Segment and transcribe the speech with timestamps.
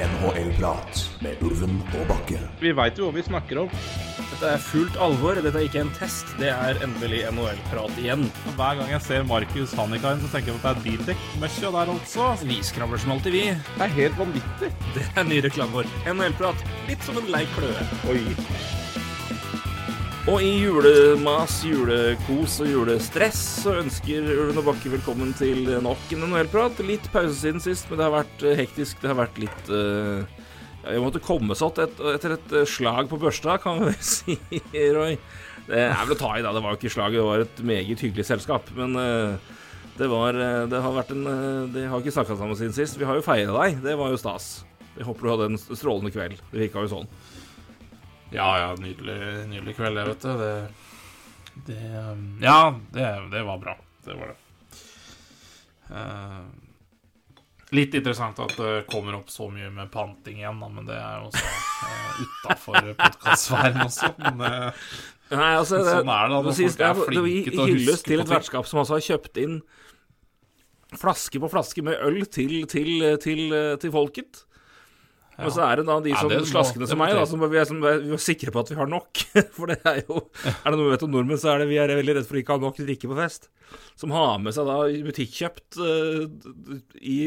[0.00, 2.38] NHL-prat med Ulven og Bakke.
[2.62, 3.74] Vi veit jo hva vi snakker om.
[4.30, 5.36] Dette er fullt alvor.
[5.36, 6.32] Dette er ikke en test.
[6.40, 8.24] Det er endelig NHL-prat igjen.
[8.56, 12.32] Hver gang jeg ser Markus Hannikainen, så tenker jeg at det er bildekk-møkkja der altså.
[12.48, 13.46] Vi skravler som alltid, vi.
[13.76, 14.72] Det er helt vanvittig.
[14.96, 15.96] Det er ny reklame vår.
[16.16, 16.68] NHL-prat.
[16.88, 17.90] Litt som en lei kløe.
[18.08, 18.79] Oi.
[20.30, 26.22] Og i julemas, julekos og julestress så ønsker Ulven og Bakke velkommen til nok en
[26.28, 26.78] NHL-prat.
[26.86, 29.00] Litt pause siden sist, men det har vært eh, hektisk.
[29.02, 30.22] Det har vært litt uh,
[30.84, 34.38] ja, Vi måtte komme att et, etter et eh, slag på børsta, kan vi si,
[34.94, 35.18] Roy.
[35.66, 36.54] Det er vel å ta i, da.
[36.54, 38.70] Det var jo ikke slag, det var et meget hyggelig selskap.
[38.78, 39.58] Men uh,
[40.00, 42.98] det var eh, Det har vært en eh, Det har ikke snakka sammen siden sist.
[43.00, 43.82] Vi har jo feira deg.
[43.84, 44.64] Det var jo stas.
[44.96, 46.40] Jeg håper du hadde en strålende kveld.
[46.50, 47.10] Det virka jo sånn.
[48.30, 50.28] Ja, ja, nydelig, nydelig kveld, det, vet du.
[50.38, 50.68] Det,
[51.66, 53.76] det um, Ja, det, det var bra.
[54.04, 54.36] Det var det.
[55.90, 56.44] Uh,
[57.74, 61.18] litt interessant at det kommer opp så mye med panting igjen, da, men det er
[61.18, 64.12] jo også uh, utafor podkastsfæren også.
[64.22, 64.86] Men eh,
[65.30, 67.68] Nei, altså, det, Sånn er det da, det, folk er det, det, flinke til å
[67.70, 69.58] huske til et vertskap som altså har kjøpt inn
[70.98, 73.42] flaske på flaske med øl til, til, til,
[73.78, 74.42] til folket.
[75.44, 77.66] Og så er det da de som ja, slaskene som meg, da, som vi er,
[77.68, 79.22] som er, vi er sikre på at vi har nok.
[79.56, 81.78] For det er jo Er det noe vi vet om nordmenn, så er det vi
[81.82, 83.48] er veldig redd for ikke å ha nok drikke på fest.
[84.00, 86.26] Som har med seg da butikkjøpt uh,
[87.00, 87.20] i,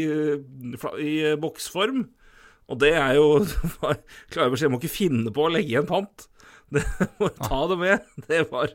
[1.03, 2.05] i boksform.
[2.71, 3.43] Og det er jo
[4.33, 6.27] Klare beskjed, må ikke finne på å legge igjen pant.
[6.73, 6.83] Det
[7.49, 8.09] ta det med.
[8.27, 8.73] Det var,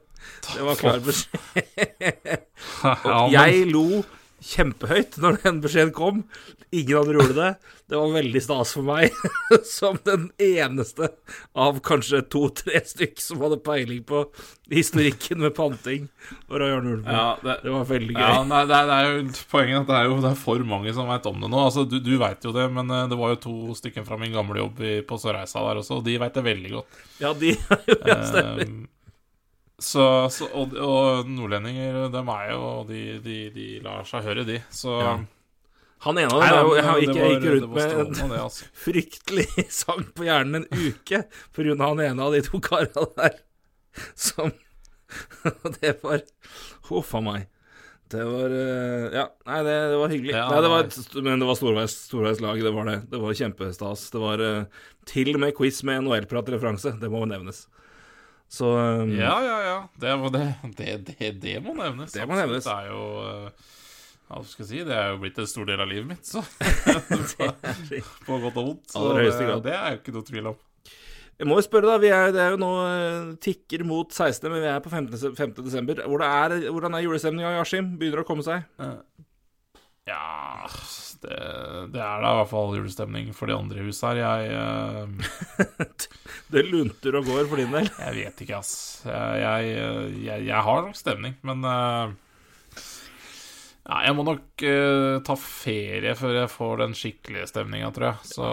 [0.53, 2.47] det var klar beskjed.
[2.85, 4.03] Og Jeg lo
[4.45, 6.23] kjempehøyt når den beskjeden kom.
[6.71, 7.51] Ingen andre gjorde det.
[7.89, 9.15] Det var veldig stas for meg,
[9.79, 11.07] som den eneste
[11.57, 14.27] av kanskje to-tre stykk som hadde peiling på
[14.69, 16.11] historikken med panting.
[16.51, 17.07] Og Roy Ulven.
[17.09, 18.21] Ja, det, Det var veldig gøy.
[18.21, 20.67] Ja, nei, det, er, det er jo poenget at det er jo det er for
[20.75, 21.63] mange som veit om det nå.
[21.71, 24.37] Altså, Du, du veit jo det, men eh, det var jo to stykker fra min
[24.37, 27.01] gamle jobb i, på Sørreisa der også, og de veit det veldig godt.
[27.25, 27.55] Ja, de
[28.13, 28.69] ja, stemmer.
[28.69, 28.85] Um,
[29.79, 30.05] så,
[30.35, 34.61] så, og, og nordlendinger, dem er jo De, de, de lar seg høre, de.
[34.75, 35.17] Så Ja.
[36.07, 37.93] Han ene av dem jo Jeg har var- jeg gikk rundt med
[38.23, 38.65] en det, altså.
[38.87, 41.25] fryktelig sang på hjernen en uke
[41.57, 41.77] pga.
[41.83, 43.39] han ene av de to karene der
[44.15, 44.53] som
[45.81, 46.21] Det var
[46.91, 47.47] Huff a meg.
[48.09, 50.35] Det var eh, Ja, nei, det, det var hyggelig.
[50.37, 52.99] Ja, nei, det var, men det var storveis, lag, det var det.
[53.11, 54.07] Det var kjempestas.
[54.15, 56.95] Det var eh, til og med quiz med NHL-pratreferanse.
[57.01, 57.67] Det må nevnes.
[58.49, 59.77] Så um, Ja, ja, ja.
[60.01, 60.15] Det,
[60.79, 62.15] det, det, det må nevnes.
[62.17, 62.65] Det må nevnes.
[62.65, 63.03] Det er jo
[64.29, 64.81] eh, Hva skal jeg si?
[64.89, 66.43] Det er jo blitt en stor del av livet mitt, så.
[68.29, 68.89] På godt og vondt.
[68.93, 69.29] Så det,
[69.67, 70.59] det er jo ikke noe tvil om.
[71.39, 72.01] Jeg må jo spørre, da.
[72.03, 75.11] Vi er, det er jo nå eh, tikker mot 16., men vi er på 5.
[75.21, 75.57] se- 5.
[75.63, 76.03] desember.
[76.07, 77.95] Hvordan er, hvordan er julestemninga i Askim?
[78.01, 78.67] Begynner det å komme seg?
[80.09, 80.25] Ja
[81.23, 81.39] det,
[81.95, 84.21] det er da i hvert fall julestemning for de andre i huset her.
[84.23, 85.89] Jeg, uh...
[86.53, 87.89] Det lunter og går for din del.
[87.91, 88.73] jeg vet ikke, ass.
[89.05, 92.15] Jeg, jeg, jeg, jeg har nok stemning, men eh,
[93.89, 98.31] ja, Jeg må nok uh, ta ferie før jeg får den skikkelige stemninga, tror jeg.
[98.35, 98.49] Så,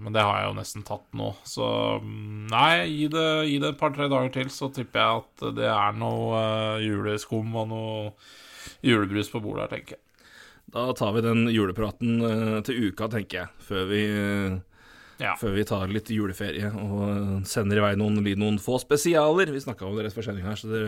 [0.00, 1.30] men det har jeg jo nesten tatt nå.
[1.48, 1.68] Så
[2.02, 5.68] mm, nei, gi det, gi det et par-tre dager til, så tipper jeg at det
[5.68, 7.96] er noe uh, juleskum og noe
[8.84, 10.04] julebrus på bordet her, tenker jeg.
[10.68, 13.52] Da tar vi den julepraten uh, til uka, tenker jeg.
[13.68, 14.02] Før vi,
[15.18, 15.32] Ja.
[15.40, 19.50] før vi tar litt juleferie og sender i vei noen, noen få spesialer.
[19.52, 20.84] Vi snakka om det rett før sending her, så det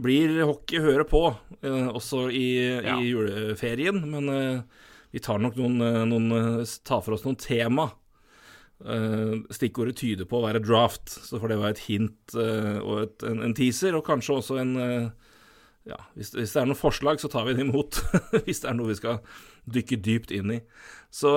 [0.00, 1.20] blir hockey høre på
[1.62, 2.46] eh, også i,
[2.82, 2.96] Ja.
[2.98, 4.00] i juleferien.
[4.10, 4.62] Men eh,
[5.14, 7.90] vi tar nok noen, eh, noen tar for oss noen tema.
[8.84, 13.22] Eh, stikkordet tyder på å være draft, så får det være et hint og et,
[13.30, 14.74] en, en teaser, og kanskje også en
[15.84, 17.98] ja, hvis, hvis det er noen forslag, så tar vi det imot.
[18.46, 19.18] hvis det er noe vi skal
[19.68, 20.58] dykke dypt inn i.
[21.12, 21.28] Så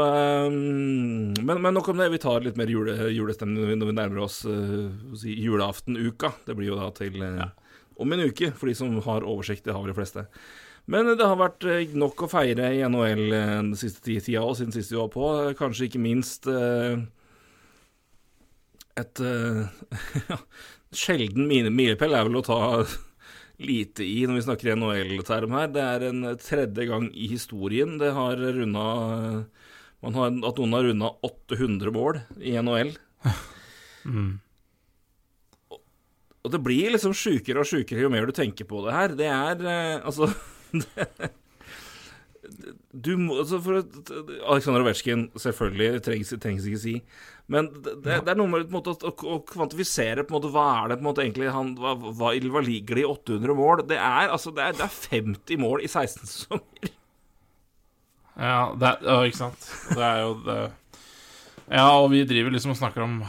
[0.48, 2.08] um, men, men nok om det.
[2.14, 4.88] Vi tar litt mer jule, julestemning når vi- nærmer oss uh,
[5.20, 6.32] si, julaftenuka.
[6.48, 7.44] Det blir jo da til uh,
[8.02, 9.66] om en uke, for de som har oversikt.
[9.66, 10.26] Det har vel de fleste.
[10.88, 14.56] Men det har vært uh, nok å feire i NHL uh, den siste tida og
[14.60, 15.26] siden sist vi var på.
[15.60, 16.48] Kanskje ikke minst
[18.98, 19.68] et uh,
[20.96, 22.60] Sjelden milepæl er vel å ta
[23.70, 25.68] lite i når vi snakker NHL-term her.
[25.76, 28.88] Det er en tredje gang i historien det har runda
[30.06, 32.94] man har, At noen har runda 800 mål i NHL.
[33.26, 34.36] Og,
[36.46, 39.16] og det blir liksom sjukere og sjukere jo mer du tenker på det her.
[39.20, 40.30] Det er eh, Altså
[40.84, 41.32] det,
[42.92, 46.94] du må altså for Aleksandr Ovetsjkin, selvfølgelig, trengs, trengs ikke si.
[47.52, 50.66] Men det, det, det er noe med måte, å, å kvantifisere på en måte, hva
[50.82, 53.84] er det på en måte egentlig han, hva, hva, hva ligger det i 800 mål?
[53.90, 56.94] Det er, altså, det er, det er 50 mål i 16 sesonger.
[58.38, 59.70] Ja, det er, ikke sant.
[59.98, 60.58] Det er jo det
[61.74, 63.22] Ja, og vi driver liksom og snakker om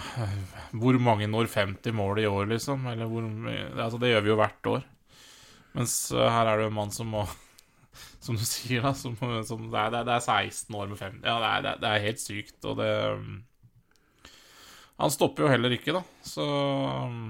[0.73, 2.87] hvor mange når 50 mål i år, liksom.
[2.91, 4.87] Eller hvor Altså, det gjør vi jo hvert år.
[5.76, 7.26] Mens eh, her er det jo en mann som må
[8.25, 8.93] Som du sier, da.
[8.97, 12.06] Som, som det, er, det, er, 16 år med 50 Ja, det er, det er
[12.06, 12.88] helt sykt, og det
[13.20, 13.37] mm,
[14.99, 16.03] Han stopper jo heller ikke, da.
[16.26, 17.29] Så mm,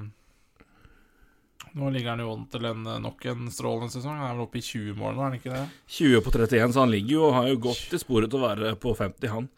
[1.78, 4.16] nå ligger han jo an til en, nok en strålende sesong.
[4.16, 5.66] Han er vel oppe i 20 mål nå, er han ikke det?
[5.98, 8.48] 20 på 31, så han ligger jo og har jo gått i sporet til å
[8.48, 9.50] være på 50, han.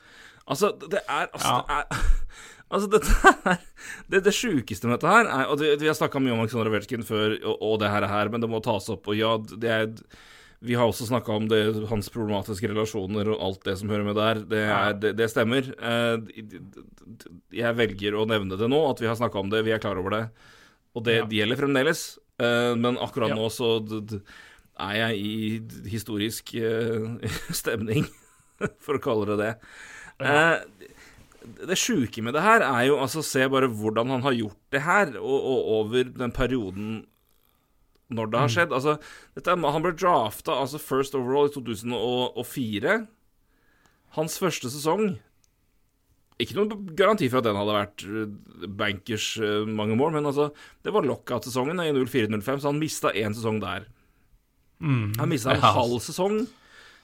[0.51, 1.61] Altså, det er Altså, Ja.
[1.69, 2.19] det er
[2.71, 3.11] Altså, dette
[3.45, 3.59] her
[4.13, 6.71] Det, det sjukeste med dette her er Og det, vi har snakka mye om Aleksandr
[6.71, 9.09] Ovetsjkin før, og, og det her, er her, men det må tas opp.
[9.11, 9.89] Og ja, det er
[10.63, 11.59] Vi har også snakka om det,
[11.89, 14.43] hans problematiske relasjoner og alt det som hører med der.
[14.51, 15.71] Det, er, det, det stemmer.
[15.81, 16.17] Eh,
[17.63, 19.99] Jeg velger å nevne det nå, at vi har snakka om det, vi er klar
[20.01, 20.25] over det.
[20.95, 21.25] Og det, Ja.
[21.31, 22.19] det gjelder fremdeles.
[22.39, 23.37] Eh, Men akkurat Ja.
[23.41, 23.73] nå så
[24.81, 27.19] er jeg i historisk eh,
[27.63, 28.07] stemning,
[28.85, 29.53] for å kalle det det.
[30.21, 30.61] Eh,
[31.41, 34.83] det sjuke med det her er jo altså se bare hvordan han har gjort det
[34.85, 36.91] her, og, og over den perioden
[38.11, 38.73] når det har skjedd.
[38.75, 38.97] Altså,
[39.37, 43.07] dette, er- han ble drafta altså first overall i 2004.
[44.17, 45.13] Hans første sesong
[46.41, 50.47] Ikke noen garanti for at den hadde vært eh, bankers eh, mange mål, men altså,
[50.83, 53.85] det var lockout-sesongen i 04-05, så han mista én sesong der.
[54.81, 55.11] Mm.
[55.21, 55.75] Han mista en Ja.
[55.77, 56.39] halv sesong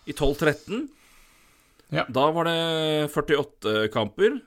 [0.09, 0.87] i 12-13.
[1.94, 2.05] Ja.
[2.11, 2.56] Da var det
[3.12, 4.41] 48 kamper.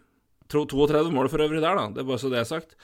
[0.49, 1.87] Tro- 32 mål for øvrig der, da.
[1.93, 2.75] Det er bare så det er sagt.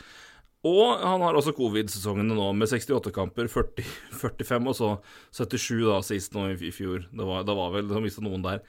[0.66, 3.84] Og han har også covid-sesongene nå, med 68 kamper, 40,
[4.22, 4.92] 45 og så
[5.36, 7.04] 77 da sist nå i, fjor.
[7.12, 8.62] Det var, det var vel Han mista noen der.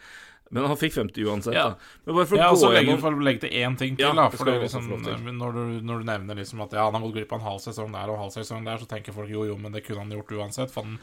[0.50, 1.70] Men han fikk 50 uansett, Ja.
[1.72, 1.94] da.
[2.06, 4.28] Men bare for Ja, å gå legge, gjennom legge til én ting til, Ja, da.
[4.30, 7.40] For liksom, når, du, når du nevner liksom at ja, han har gått glipp av
[7.40, 9.72] en halv sesong der og en halv sesong der, så tenker folk jo, jo, men
[9.74, 10.98] det kunne han gjort uansett, for han,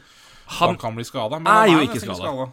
[0.46, 1.42] han, Han kan bli skada.
[1.44, 2.52] er jo ikke skadet.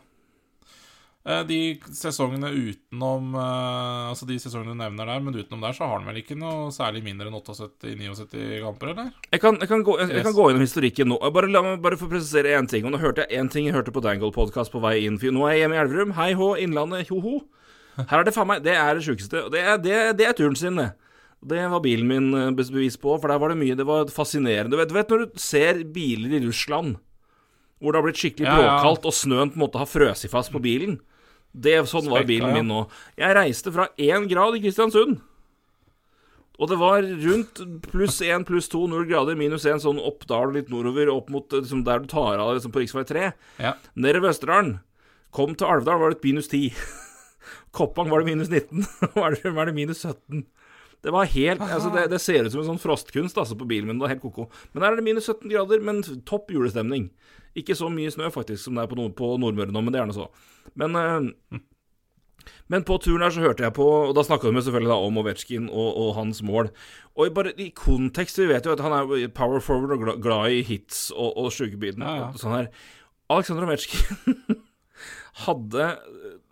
[1.22, 1.58] Eh, De
[1.94, 6.08] sesongene utenom eh, Altså de sesongene du nevner der, men utenom der så har han
[6.10, 9.12] vel ikke noe særlig mindre enn 78-79 kamper, eller?
[9.30, 11.20] Jeg kan, jeg, kan gå, jeg, jeg kan gå gjennom historikken nå.
[11.36, 12.88] Bare La meg bare få presisere én ting.
[12.90, 15.20] Og nå hørte jeg én ting jeg hørte på Dangle-podkast på vei inn.
[15.22, 16.16] For nå er jeg hjemme i Elverum.
[16.18, 17.38] Hei hå, Innlandet, ho-ho.
[18.00, 19.46] Her er det faen meg Det er det sjukeste.
[19.46, 20.90] Og det er, det, det er turen sin, det.
[21.42, 24.74] Det var bilen min eh, bevis på, for der var det mye Det var fascinerende.
[24.74, 26.98] Du vet, du vet når du ser biler i Russland
[27.82, 28.74] hvor det har blitt skikkelig Ja, ja.
[28.76, 31.00] bråkaldt, og snøen på en måte har frøst fast på bilen.
[31.52, 32.86] Det, sånn var bilen min nå.
[33.20, 35.20] Jeg reiste fra én grad i Kristiansund.
[36.62, 37.60] Og det var rundt
[37.90, 41.64] pluss 1, pluss 2, 0 grader, minus 1, sånn Oppdal litt nordover, opp mot eh,
[41.64, 43.02] liksom, der du tar av liksom, på rv.
[43.10, 43.32] 3.
[43.64, 43.74] Ja.
[43.98, 44.76] Nede ved Østerdalen.
[45.34, 46.76] Kom til Alvdal, var det et minus 10.
[47.78, 48.86] Koppang var det minus 19.
[49.16, 50.46] Og Elverum er det minus 17.
[51.02, 53.90] Det var helt altså det, det ser ut som en sånn frostkunst altså, på bilen
[53.90, 53.98] min.
[53.98, 54.48] Det var helt ko-ko.
[54.72, 57.10] Men her er det minus 17 grader, men topp julestemning.
[57.58, 60.02] Ikke så mye snø, faktisk, som det er på, nord på Nordmøre nå, men det
[60.02, 60.30] er nå så.
[60.80, 61.60] Men eh,
[62.72, 65.68] men på turen her så hørte jeg på Og da snakka vi selvfølgelig om Ovetsjkin
[65.70, 66.72] og, og hans mål.
[67.20, 70.64] Og bare i kontekst Vi vet jo at han er power forward og glad i
[70.66, 72.02] hits og, og sjukebiten.
[72.02, 72.30] Ja, ja.
[72.32, 72.72] og Sånn her.
[73.32, 74.40] Aleksandr Ovetsjkin
[75.46, 75.92] hadde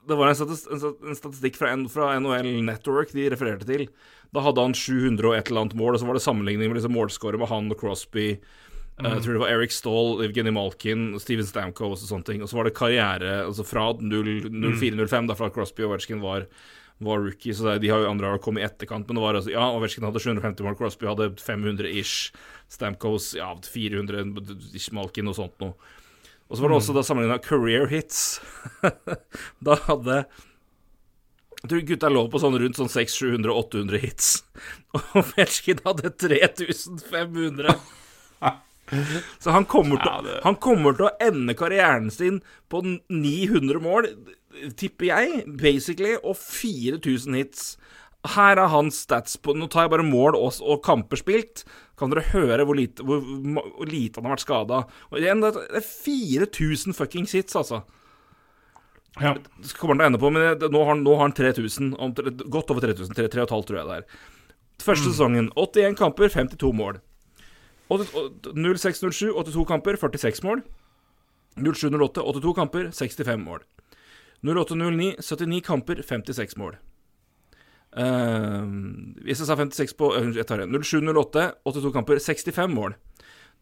[0.10, 3.86] Det var en statistikk, en statistikk fra, fra NHL Network de refererte til.
[4.34, 6.80] Da hadde han 700 og et eller annet mål, og så var det sammenligning med
[6.80, 8.32] liksom målskårer med han og Crosby.
[9.00, 9.08] Mm.
[9.14, 12.44] Jeg tror det var Eric Stahl, Evgeny Malkin, Steven Stamkos og sånne ting.
[12.44, 16.50] Og så var det karriere altså fra 04-05, da fra Crosby og Ovetsjkin var,
[17.06, 17.56] var rookie.
[17.56, 19.08] Så de har jo andre har kommet i etterkant.
[19.08, 22.36] Men det var altså, ja, Ovetsjkin hadde 750 mål, Crosby hadde 500 ish.
[22.70, 24.28] Stamkos ja, 400
[24.76, 25.96] ish, Malkin og sånt noe.
[26.50, 28.40] Og så var det også da sammenligna career hits.
[29.66, 30.24] da hadde
[31.60, 34.28] jeg tror gutta lå på sånn rundt sånn 600-700-800 hits.
[34.96, 37.76] Og Ovetsjkin hadde 3500.
[39.44, 42.40] Så han kommer, til, han kommer til å ende karrieren sin
[42.72, 44.08] på 900 mål,
[44.80, 47.68] tipper jeg, basically, og 4000 hits.
[48.28, 51.64] Her er hans stats på Nå tar jeg bare mål og, og kamper spilt.
[52.00, 54.82] Kan dere høre hvor lite, hvor, hvor lite han har vært skada?
[55.16, 57.84] Det er 4000 fuckings hits, altså.
[59.20, 59.34] Ja.
[59.36, 61.94] Det kommer han til å ende på, men det, nå, har nå har han 3000.
[61.96, 62.14] Om,
[62.52, 63.16] godt over 3000.
[63.16, 64.28] 3500, tror jeg det er.
[64.84, 67.00] Første sesongen 81 kamper, 52 mål.
[67.90, 70.64] 06-07, 82 kamper, 46 mål.
[71.60, 73.66] 07-08, 82 kamper, 65 mål.
[74.46, 76.78] 08-09, 79 kamper, 56 mål.
[77.98, 78.66] Eh,
[79.26, 80.70] hvis jeg sa 56 på øh, Jeg tar det.
[80.70, 82.96] 07-08, 82 kamper, 65 mål.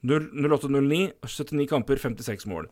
[0.04, 2.68] 08-09, 79 kamper, 56 mål.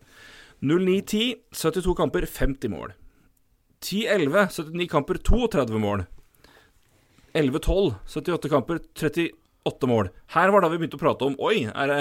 [0.62, 2.94] 09-10, 72 kamper, 50 mål.
[3.84, 6.06] 10-11, 79 kamper, 32 mål.
[7.36, 10.10] 11-12, 78 kamper, 38 mål.
[10.32, 12.00] Her var da vi begynte å prate om Oi, er det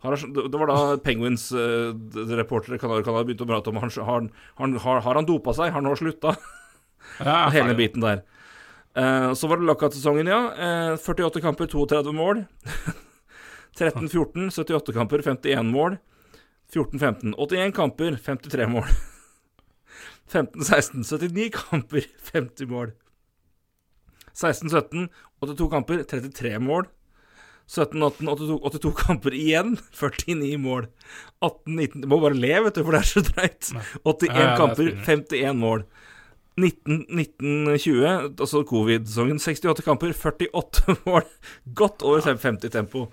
[0.48, 4.28] det var da Penguins-reportere uh, kan ha begynt å prate om han, har,
[4.60, 5.72] han, har, har han dopa seg?
[5.72, 6.36] Har han nå slutta?
[7.20, 8.22] Ja, Hele biten der.
[8.98, 10.40] Eh, så var det lockout-sesongen, ja.
[10.58, 12.44] Eh, 48 kamper, 32 mål.
[13.78, 15.98] 13-14, 78 kamper, 51 mål.
[16.74, 18.84] 14-15, 81 kamper, 53 mål.
[20.32, 22.92] 15-16, 79 kamper, 50 mål.
[24.34, 25.08] 16-17,
[25.40, 26.86] 82 kamper, 33 mål.
[27.68, 30.86] 17-18, 82, 82 kamper igjen, 49 mål.
[31.44, 33.68] 18-19 Du må bare le, vet du, for det er så drøyt.
[34.08, 35.84] 81 Ja, ja, er kamper, 51 mål.
[36.58, 38.06] 1920,
[38.40, 41.26] altså covid-sesongen, 68 kamper, 48 mål.
[41.74, 43.06] Godt over 50 tempo.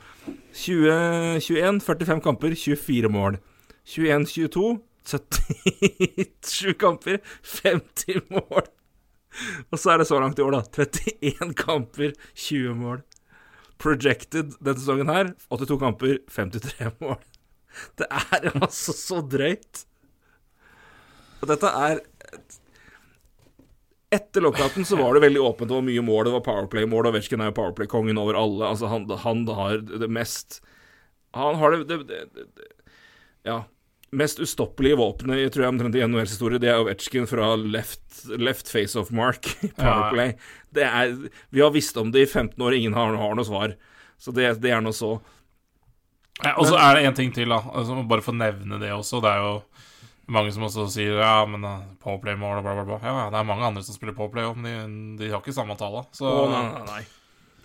[0.53, 3.37] 2021, 45 kamper, 24 mål.
[3.85, 8.65] 21-22, 77 kamper, 50 mål.
[9.71, 10.61] Og så er det så langt i år, da.
[10.85, 13.03] 31 kamper, 20 mål.
[13.81, 17.19] Projected denne sesongen her, 82 kamper, 53 mål.
[17.99, 19.83] Det er altså så drøyt.
[21.41, 21.99] Og dette er
[24.13, 27.41] Etter lockouten så var det veldig åpent, det var mye mål, det var Powerplay-mål, Ovetsjkin
[27.41, 28.67] er jo Powerplay-kongen over alle.
[28.69, 30.59] Altså, han, han har det mest
[31.35, 32.69] Han har det, det, det, det
[33.49, 33.63] Ja.
[34.15, 38.05] Mest ustoppelige våpenet tror jeg omtrent i NHLs historie, det er Ovetsjkin fra left,
[38.39, 40.37] left face of mark i Powerplay.
[40.71, 41.17] Det er
[41.49, 43.73] Vi har visst om det i 15 år, ingen har, har noe svar.
[44.21, 45.17] Så det, det er nå så.
[46.43, 47.59] Ja, og så er det en ting til, da.
[47.73, 49.19] Altså, bare for å nevne det også.
[49.23, 49.53] Det er jo
[50.31, 52.97] mange som også sier ja, men uh, Powerplay-mål og bla, bla, bla.
[53.03, 54.65] Ja, ja, det er mange andre som spiller Powerplay, men
[55.19, 56.09] de, de har ikke samme tallet.
[56.17, 57.03] Så, oh, nei, nei, nei.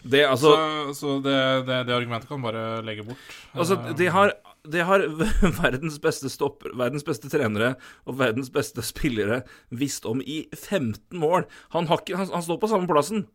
[0.00, 1.36] Det, altså, så, så det,
[1.68, 3.20] det, det argumentet kan bare legge bort.
[3.52, 4.32] altså Eh, de har,
[4.64, 5.04] de har
[5.60, 7.74] verdens beste stopper, verdens beste trenere
[8.08, 11.44] og verdens beste spillere visst om i 15 mål.
[11.76, 13.26] Han, har ikke, han, han står på samme plassen.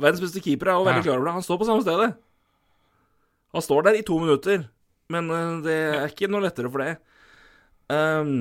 [0.00, 1.38] Verdens beste keeper er jo veldig klar over det.
[1.38, 2.12] Han står på samme stedet.
[3.52, 4.68] Han står der i to minutter,
[5.12, 6.96] men eh, det er ikke noe lettere for det.
[7.92, 8.36] Ehm,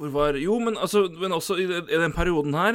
[0.00, 2.74] hvor var Jo, men, altså, men også i, den- i den perioden her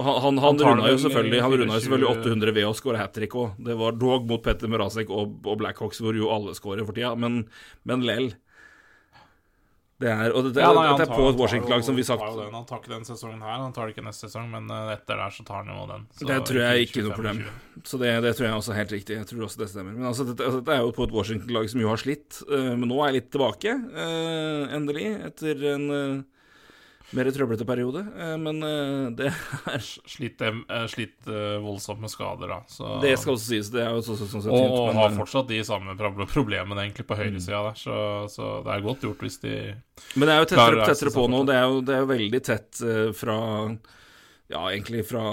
[0.00, 3.00] Han, han, han, Han runda jo selvfølgelig Han runda jo selvfølgelig 800 ved å skåre
[3.02, 3.56] hat trick òg.
[3.70, 7.14] Det var dog mot Petter Mrazek og, og Blackhawks, hvor jo alle skårer for tida,
[7.18, 7.42] men,
[7.88, 8.30] men lell.
[10.00, 12.22] Det er, og det, Ja, nei, det er tar- på et Washington-lag som vi sagt
[12.24, 12.54] tar den.
[12.56, 15.18] Han tar ikke den sesongen her, han tar det ikke neste sesong, men eh, etter
[15.20, 16.06] der så tar han jo den.
[16.16, 17.42] Så Det tror jeg ikke er noe problem.
[17.84, 19.18] Så det, det tror jeg også er helt riktig.
[19.20, 19.92] Jeg tror også det stemmer.
[19.98, 22.40] Men altså, dette, altså, dette er jo på et Washington-lag som jo har slitt.
[22.48, 23.74] eh, men nå er jeg litt tilbake,
[24.06, 25.86] eh, endelig, etter en
[27.16, 28.02] mer trøblete periode.
[28.16, 29.30] Eh, men eh, det
[29.74, 31.30] er Slitt, eh, slitt
[31.64, 32.60] voldsomt med skader, da.
[32.70, 33.70] Så, Det skal også sies.
[33.74, 37.06] Det er jo så, så, sånn så og, og har fortsatt de samme problemene egentlig
[37.08, 38.00] på høyresida der, så,
[38.32, 39.54] så det er godt gjort hvis de
[40.16, 41.42] Men det er jo tettere, tettere på nå.
[41.48, 42.84] Det er jo, det er jo veldig tett
[43.18, 43.38] fra
[44.50, 45.24] Ja, egentlig fra,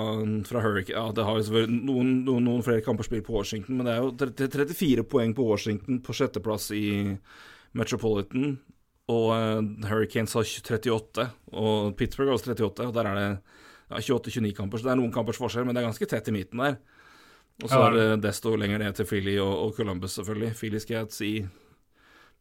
[0.46, 3.80] fra Hurricane Ja, det har jo selvfølgelig noen, noen, noen flere kamper spilt på Washington,
[3.80, 6.88] men det er jo 34 poeng på Washington på sjetteplass i
[7.78, 8.58] Metropolitan.
[9.14, 12.88] Og eh, Hurricanes har 38, og Pittsburgh har også 38.
[12.90, 15.84] Og der er det ja, 28-29 kamper, så det er noen kampers forskjell, men det
[15.84, 16.76] er ganske tett i midten der.
[17.64, 20.52] Og så Ja, er det desto lenger ned til Philly og, og Columbus, selvfølgelig.
[20.60, 21.32] Philly skal jeg si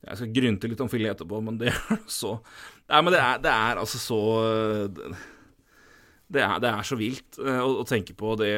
[0.06, 2.34] Jeg skal grynte litt om Philly etterpå, men det er så
[2.90, 4.20] Nei, men det er, det er altså så
[6.26, 8.50] det er, det er så vilt eh, å, å tenke på det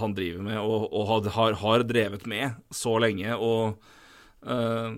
[0.00, 3.36] han driver med, og, og har, har drevet med så lenge.
[3.36, 3.76] Og
[4.40, 4.92] Eh,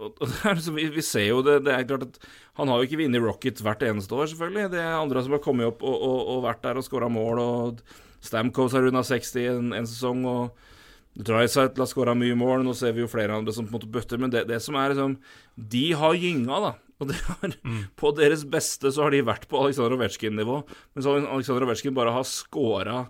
[0.76, 2.18] vi, vi ser jo det, det er klart at
[2.58, 4.72] Han har jo ikke vunnet Rocket hvert eneste år, selvfølgelig.
[4.72, 7.40] Det er andre som har kommet opp og, og, og vært der og skåra mål,
[7.40, 7.82] og
[8.24, 12.64] Stamkos har runda 60 en, en sesong, og Drysight har skåra mye mål.
[12.66, 14.76] Nå ser vi jo flere andre som på en måte bøtter, men det, det som
[14.78, 15.16] er liksom
[15.56, 16.72] De har gynga, da.
[17.00, 17.54] Og det har,
[17.96, 20.58] på deres beste så har de vært på Aleksandr Ovetsjkin-nivå,
[20.96, 23.06] mens Aleksandr Ovetsjkin bare har skåra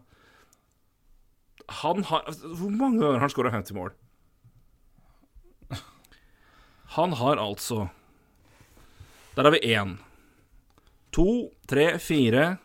[1.83, 3.91] Han har Hvor mange ganger har han skåra 50 mål?
[6.97, 7.89] Han har altså
[9.37, 9.97] Der har vi én.
[11.13, 12.57] To, tre, fire.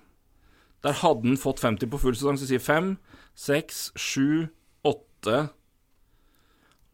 [0.84, 2.96] Der hadde han fått 50 på full sesong, så sier fem,
[3.38, 4.48] seks, sju,
[4.86, 5.48] åtte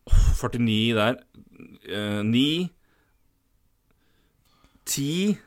[0.08, 1.18] 49 der.
[1.88, 2.70] Eh, Ni.
[4.86, 5.38] Ti.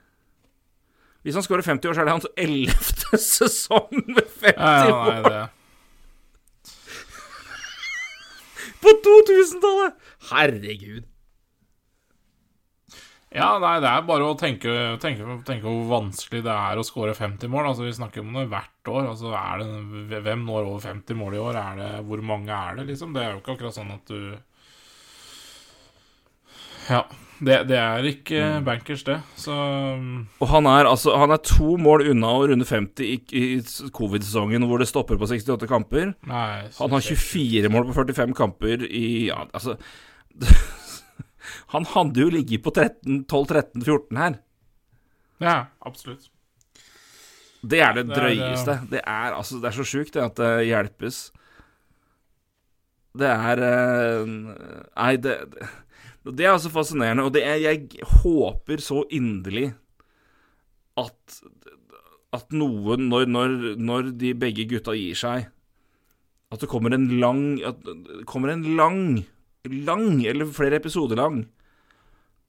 [1.25, 5.21] Hvis han skårer 50 år, så er det hans ellevte sesong med 50 Ja, ja,
[5.25, 5.47] nei,
[8.85, 9.95] på 2000-tallet!
[10.29, 11.05] Herregud.
[13.35, 14.71] Ja, nei, det er bare å tenke,
[15.03, 17.73] tenke, tenke hvor vanskelig det er å skåre 50 mål.
[17.73, 19.09] Altså, Vi snakker om det hvert år.
[19.11, 21.59] Altså, er det, Hvem når over 50 mål i år?
[21.59, 23.11] Er det, hvor mange er det, liksom?
[23.17, 24.21] Det er jo ikke akkurat sånn at du
[26.93, 27.03] Ja.
[27.45, 29.17] Det, det er ikke bankers, det.
[29.37, 33.91] Så Og han er altså Han er to mål unna å runde 50 i, i
[33.91, 36.15] covid-sesongen, hvor det stopper på 68 kamper.
[36.31, 36.69] Nei.
[36.79, 39.75] Han har 24 mål på 45 kamper i Ja, altså
[41.75, 44.39] Han hadde jo ligget på 12-13-14 her.
[45.43, 46.31] Ja, absolutt.
[47.65, 48.75] Det er det Det er, drøyeste.
[48.91, 51.23] Det er altså Det er så sjukt, at det hjelpes.
[53.17, 55.71] Det er eh, Nei, det det-
[56.25, 57.89] Det er altså fascinerende, og det er Jeg
[58.23, 59.75] håper så inderlig
[60.97, 61.41] at
[62.33, 65.47] At noen, når, når, når de begge gutta gir seg
[66.53, 69.25] At det kommer en lang det kommer en lang,
[69.71, 71.45] lang, eller flere episoder lang,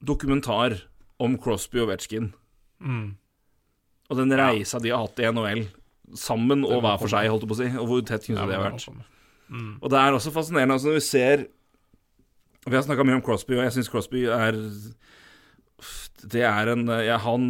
[0.04, 0.78] dokumentar
[1.22, 2.30] om Crosby og Vetchkin.
[2.80, 3.16] Mm.
[4.10, 5.64] Og den reisa de har hatt i NHL,
[6.14, 7.70] sammen og hver for seg, holdt jeg på å si.
[7.80, 8.86] Og hvor tett kunne det ha vært.
[9.48, 9.72] Mm.
[9.80, 11.42] Og det er også fascinerende altså når vi ser
[12.66, 14.56] Vi har snakka mye om Crosby, og jeg syns Crosby er
[16.32, 17.44] Det er en ja, han,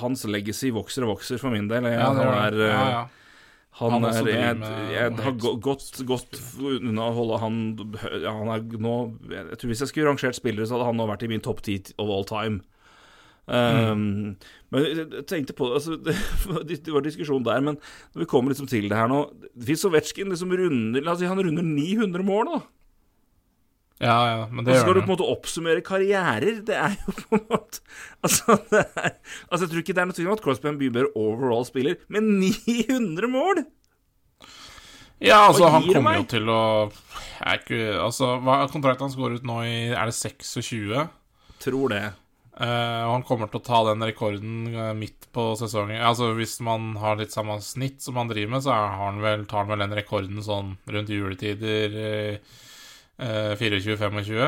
[0.00, 1.84] Hans legacy vokser og vokser for min del.
[1.84, 2.70] Jeg, Ja, det han gjør er det.
[2.70, 3.02] ja, ja.
[3.80, 4.56] Han, Han er Jeg,
[4.92, 7.54] jeg har gått, gått unna å holde han
[8.26, 8.96] Han er nå
[9.32, 11.62] Jeg tror Hvis jeg skulle rangert spillere, så hadde han nå vært i min topp
[11.64, 12.60] ti of all time.
[13.46, 14.36] Um,
[14.70, 16.14] Men jeg tenkte på altså, det,
[16.84, 17.80] det var diskusjon der, men
[18.12, 19.24] når vi kommer liksom til det her nå
[19.66, 22.60] Hvis Ovetsjkin liksom runder si han runder 900 mål, da.
[24.02, 26.58] Ja, ja, men Og det så skal du på en måte oppsummere karrierer.
[26.66, 27.82] Det er jo på en måte
[28.26, 29.14] Altså, er,
[29.48, 31.12] altså jeg tror ikke det er noe tvil om at Crosby er en mye bedre
[31.18, 33.62] overall-spiller, med 900 mål!
[35.22, 36.62] Ja, altså, han kommer jo til å
[37.42, 41.06] er ikke, Altså, hva kontrakten hans går ut nå i Er det 26?
[41.62, 42.02] Tror det.
[42.62, 46.02] Og han kommer til å ta den rekorden eh, midt på sesongen.
[46.04, 49.64] Altså Hvis man har litt samme snitt som han driver med, så han vel, tar
[49.64, 52.58] han vel den rekorden sånn rundt juletider eh,
[53.60, 54.38] 24-25.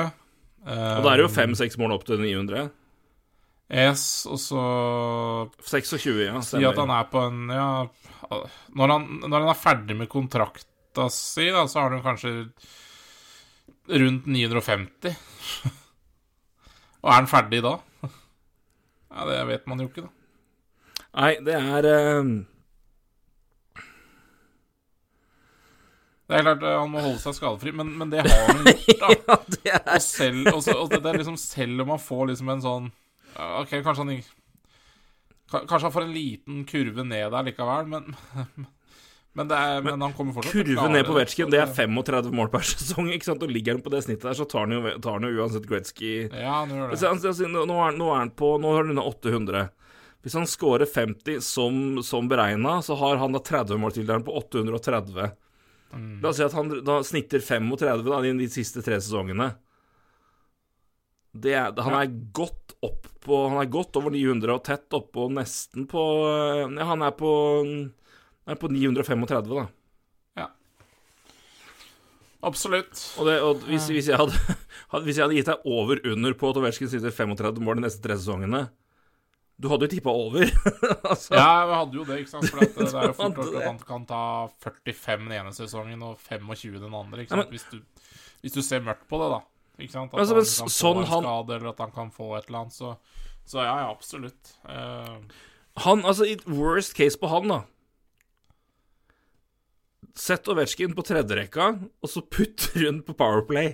[0.65, 2.71] Eh, Og da er det jo fem-seks mål opp til 900.
[3.75, 4.63] Yes, og så
[5.65, 6.41] 26, ja.
[6.45, 7.69] si at han er på en Ja,
[8.77, 12.35] når han, når han er ferdig med kontrakta si, da, så har han kanskje
[13.89, 15.17] rundt 950.
[17.05, 17.79] og er han ferdig da?
[19.15, 20.11] Ja, det vet man jo ikke, da.
[21.15, 22.31] Nei, det er eh,
[26.25, 29.01] Det er klart eh, han må holde seg skadefri, men, men det har han gjort,
[29.01, 29.09] da.
[29.29, 32.31] Ja, det er Og selv, og så- og det er liksom, selv om han får
[32.33, 32.87] liksom en sånn
[33.61, 34.23] Ok, kanskje han
[35.69, 38.15] Kanskje han får en liten kurve ned der likevel, men
[39.35, 42.53] Men, det er, men han kommer fortsatt Kurve ned på Vetsjkin, det er 35 mål
[42.53, 43.09] per sesong.
[43.11, 43.43] ikke sant?
[43.43, 45.67] Og ligger han på det snittet der, så tar han jo, tar han jo uansett
[45.67, 47.01] Gretzky Ja, han gjør det.
[47.11, 49.65] Altså, nå, er, nå er han på Nå har han unna 800.
[50.23, 54.23] Hvis han scorer 50 som, som beregna, så har han da 30 mål til der
[54.25, 55.27] på 830.
[55.94, 56.16] Mm.
[56.22, 59.52] La oss si at han da snitter 35 da, i de siste tre sesongene.
[61.35, 65.88] Det han er godt opp på Han er godt over 900 og tett oppå nesten
[65.90, 66.02] på
[66.68, 67.30] Ja, han er på
[68.44, 69.64] er på 935, da.
[72.44, 73.00] Absolutt.
[73.18, 74.37] Og, det, og hvis, hvis, jeg hadde,
[75.04, 78.04] hvis jeg hadde gitt deg over under på at Ovetsjkin sitter 35 mål de neste
[78.04, 78.66] tre sesongene
[79.61, 80.49] Du hadde jo tippa over.
[81.12, 82.49] altså, Ja, vi hadde jo det, ikke sant.
[82.51, 84.23] For at det er jo fort gjort at han kan ta
[84.64, 87.23] 45 den ene sesongen og 25 den andre.
[87.23, 87.53] Ikke Ja, sant?
[87.55, 88.11] hvis, du,
[88.43, 89.40] hvis du ser mørkt på det, da.
[89.79, 90.12] Ikke sant?
[90.14, 92.49] At Altså, han kan sånn få en han- skade, eller at han kan få et
[92.51, 92.75] eller annet.
[92.81, 92.97] Så,
[93.47, 94.57] så ja, ja, absolutt.
[94.67, 95.23] Uh...
[95.87, 97.62] Han, altså, i worst case på han, da
[100.14, 101.64] Sett Ovetsjkin på tredjerekka,
[102.03, 103.73] og så putt rundt på Powerplay.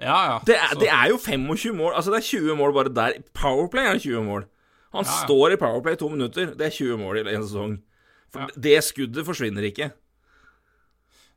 [0.00, 0.38] Ja, ja.
[0.46, 1.92] Det er, det er jo 25 mål.
[1.94, 3.18] Altså, det er 20 mål bare der.
[3.34, 4.46] Powerplay er 20 mål.
[4.94, 6.54] Han Ja, står i Powerplay i to minutter.
[6.54, 7.76] Det er 20 mål i en sesong.
[8.32, 9.92] For det skuddet forsvinner ikke.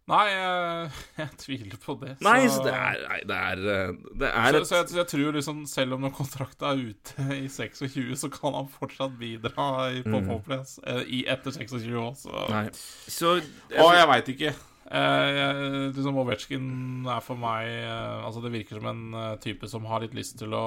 [0.08, 2.14] Nei, jeg, jeg tviler på det.
[2.24, 5.00] Nei, så det er Nei, det er eh, Det er så, et så jeg, så
[5.02, 9.18] jeg tror liksom selv om når kontrakten er ute i 26, så kan han fortsatt
[9.20, 10.30] bidra i, på mm.
[10.32, 12.16] Popless etter 26 år.
[12.16, 12.32] Så.
[12.54, 12.64] Nei.
[12.72, 14.56] Så Å, jeg veit ikke.
[14.88, 16.68] Eh, liksom Ovetsjkin
[17.12, 20.38] er for meg eh, Altså Det virker som en eh, type som har litt lyst
[20.40, 20.62] til å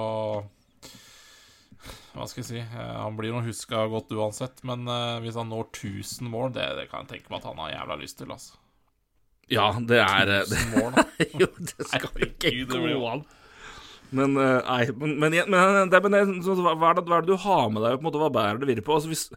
[2.13, 5.49] Hva skal jeg si eh, Han blir nå huska godt uansett, men eh, hvis han
[5.53, 8.33] når 1000 mål, det, det kan jeg tenke meg at han har jævla lyst til.
[8.35, 8.59] Altså.
[9.51, 10.99] Ja, det er 1000 mål.
[11.41, 13.25] Jo, det skal ikke blir jo- gå an.
[14.11, 17.31] Men nei, men, men, men, men, det, men det, hva, er det, hva er det
[17.31, 17.93] du har med deg?
[17.95, 18.97] på en måte, Hva bærer det videre på?
[18.99, 19.31] Altså, vi, s-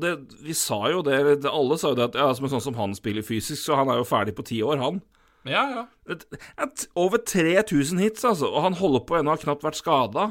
[0.00, 2.94] det, vi sa jo det, Alle sa jo det at ja, som, sånn som han
[2.98, 5.02] spiller fysisk, så han er jo ferdig på ti år, han.
[5.46, 5.82] Ja, ja.
[6.10, 6.24] Et,
[6.64, 10.30] et, over 3000 hits, altså, og han holder på ennå, har knapt vært skada.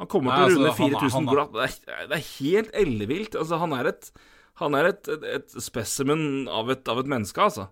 [0.00, 1.54] Han kommer Nei, til å altså, runde er- 4000 han er- glatt.
[1.56, 3.38] Det er, det er helt ellevilt.
[3.40, 4.12] Altså, han er et
[4.60, 7.70] Han er et, et, et spesimen av et, av et menneske, altså.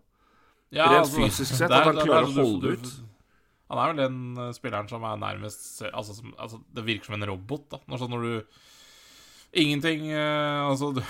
[0.73, 2.89] ja Rent fysisk sett, at han klarer å holde ut.
[3.69, 7.19] Han er vel den eh, spilleren som er nærmest altså, som, altså, Det virker som
[7.19, 7.81] en robot, da.
[7.85, 8.63] Når, sånn når du
[9.57, 11.03] Ingenting eh, Altså, du,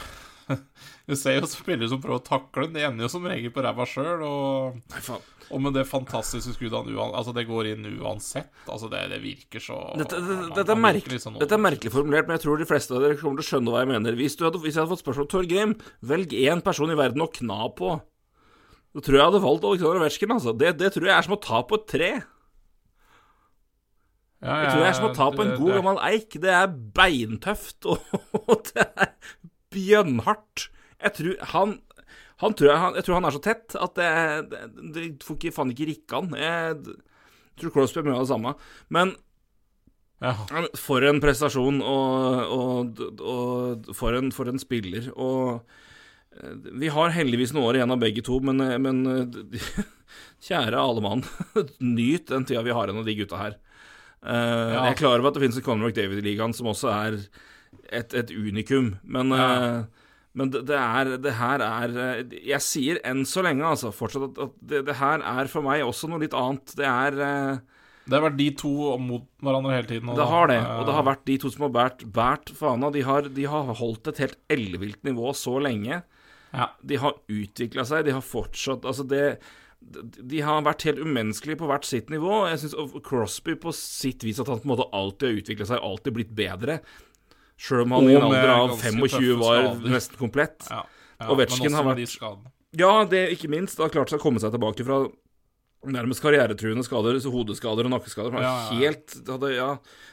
[1.09, 2.77] du ser jo spillere som prøver å takle den.
[2.77, 4.23] Det ender jo som regel på ræva sjøl.
[4.25, 4.79] Og,
[5.49, 8.53] og med det fantastiske skuddet han Altså, det går inn uansett.
[8.69, 11.95] Altså, det, det virker så Dette, det, han- dette, er merkelig, sånn dette er merkelig
[11.95, 14.19] formulert, men jeg tror de fleste av dere kommer til å skjønne hva jeg mener.
[14.21, 15.77] Hvis, du hadde, hvis jeg hadde fått spørsmål om Torgrim,
[16.15, 17.97] velg én person i verden å kna på.
[18.97, 20.55] Da tror jeg jeg hadde valgt Aleksandr Ovetsjkin, altså.
[20.57, 22.13] Det, det tror jeg er som å ta på et tre.
[24.39, 26.37] Ja, Jeg tror det er som å ta på en god det- gammel eik.
[26.45, 27.99] Det er beintøft, og,
[28.49, 29.13] og det er
[29.75, 30.69] bjønnhardt.
[31.03, 31.79] Jeg tror han
[32.39, 34.11] han tror jeg, han, jeg tror han er så tett at det,
[34.53, 34.59] det,
[34.95, 36.29] det får ikke, faen ikke rikke han.
[36.39, 36.77] Jeg
[37.59, 38.53] tror Crosby er mye av det samme.
[38.95, 39.11] Men
[40.23, 40.37] ja.
[40.79, 45.11] For en prestasjon, og, og, og for, en, for en spiller.
[45.19, 45.59] Og
[46.39, 49.83] eh, vi har heldigvis noen år igjen av begge to, men, eh, men eh,
[50.49, 51.27] kjære alle mann,
[51.83, 53.59] nyt den tida vi har igjen av de gutta her.
[54.25, 54.85] Eh, Ja.
[54.85, 57.19] Jeg er klar over at det finnes en Conor McDavid i ligaen som også er
[57.93, 59.79] et, et unikum, men, Ja.
[59.79, 59.85] eh,
[60.35, 64.31] men det, det er Det her er eh, Jeg sier enn så lenge, altså, fortsatt
[64.33, 66.75] at, at det, det her er for meg også noe litt annet.
[66.77, 67.11] Det er
[68.09, 70.15] Det har vært de to mot hverandre hele tiden.
[70.17, 72.91] det har det, og det har vært de to som har båret, båret fana.
[72.91, 76.03] De har, de har holdt et helt ellevilt nivå så lenge.
[76.55, 76.69] ja.
[76.83, 79.39] De har utvikla seg, de har fortsatt Altså, det
[79.81, 82.43] De har vært helt umenneskelige på hvert sitt nivå.
[82.51, 82.75] Jeg syns
[83.07, 86.35] Crosby på sitt vis at han på en måte alltid har utvikla seg, alltid blitt
[86.37, 86.81] bedre.
[87.59, 90.67] Sjøl om han i en alder av 25 var nesten komplett.
[90.71, 90.85] Ja,
[91.19, 92.45] ja, og også har vært-.
[92.79, 93.81] Ja, det ikke minst.
[93.81, 95.01] Har klart seg å komme seg tilbake fra
[95.89, 98.35] nærmest karrieretruende skader, så hodeskader og nakkeskader.
[98.35, 99.71] Han Ja, helt hadde, ja,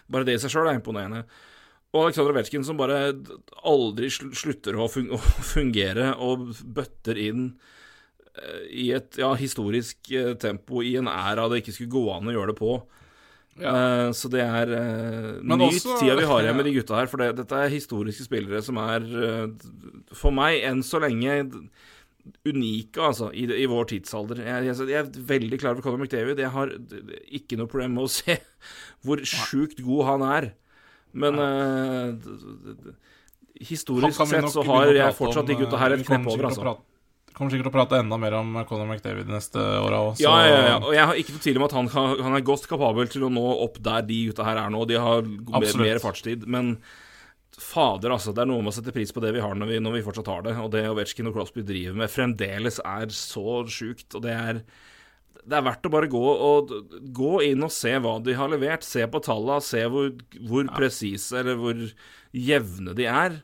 [0.10, 1.26] Bare det i seg sjøl er imponerende.
[1.96, 3.14] Og Aleksandr Ovetsjkin som bare
[3.66, 7.48] aldri slutter å fungere og bøtter inn
[8.72, 12.36] i et ja, historisk eh, tempo i en æra det ikke skulle gå an å
[12.36, 12.76] gjøre det på.
[13.56, 17.08] Eh, så det er uh, Nyt også- tida vi har igjen med de gutta her,
[17.08, 21.38] for det, dette er historiske spillere som er, uh, for meg, enn så lenge
[22.46, 24.42] unike, altså, i, i vår tidsalder.
[24.44, 26.40] Jeg, jeg, jeg er veldig klar over Conor McDavid.
[26.42, 26.72] Jeg har
[27.40, 28.40] ikke noe problem med å se
[29.06, 30.48] hvor sjukt god han er.
[31.16, 32.96] Men eh, d-
[33.70, 36.76] historisk sett så har jeg fortsatt om, de gutta her eh, et knepp over, altså.
[37.36, 40.60] Kommer sikkert til å prate enda mer om Conor McDavid neste åra òg, Ja, ja,
[40.70, 43.26] ja, og jeg har ikke noe tvil om at han, han er godt kapabel til
[43.28, 44.86] å nå opp der de gutta her er nå.
[44.88, 46.46] De har mer, mer fartstid.
[46.48, 46.78] Men
[47.60, 48.32] fader, altså.
[48.36, 50.04] Det er noe med å sette pris på det vi har når vi, når vi
[50.06, 50.56] fortsatt har det.
[50.64, 54.08] Og det Ovetsjkin og Crosby driver med, fremdeles er så sjukt.
[54.16, 54.64] Og det er
[55.46, 56.72] det er verdt å bare gå, og,
[57.14, 58.86] gå inn og se hva de har levert.
[58.88, 60.10] Se på tallene, se hvor,
[60.48, 61.84] hvor presise eller hvor
[62.34, 63.38] jevne de er.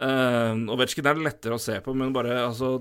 [0.00, 2.74] Uh, Ovetsjkin er det lettere å se på, men bare altså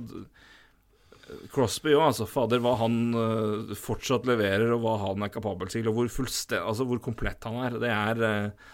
[1.54, 2.26] Crosby òg, altså.
[2.30, 6.62] Fader, hva han eh, fortsatt leverer, og hva han er kapabel til, og hvor, fullste-
[6.64, 7.78] altså, hvor komplett han er.
[7.82, 8.68] Det er eh,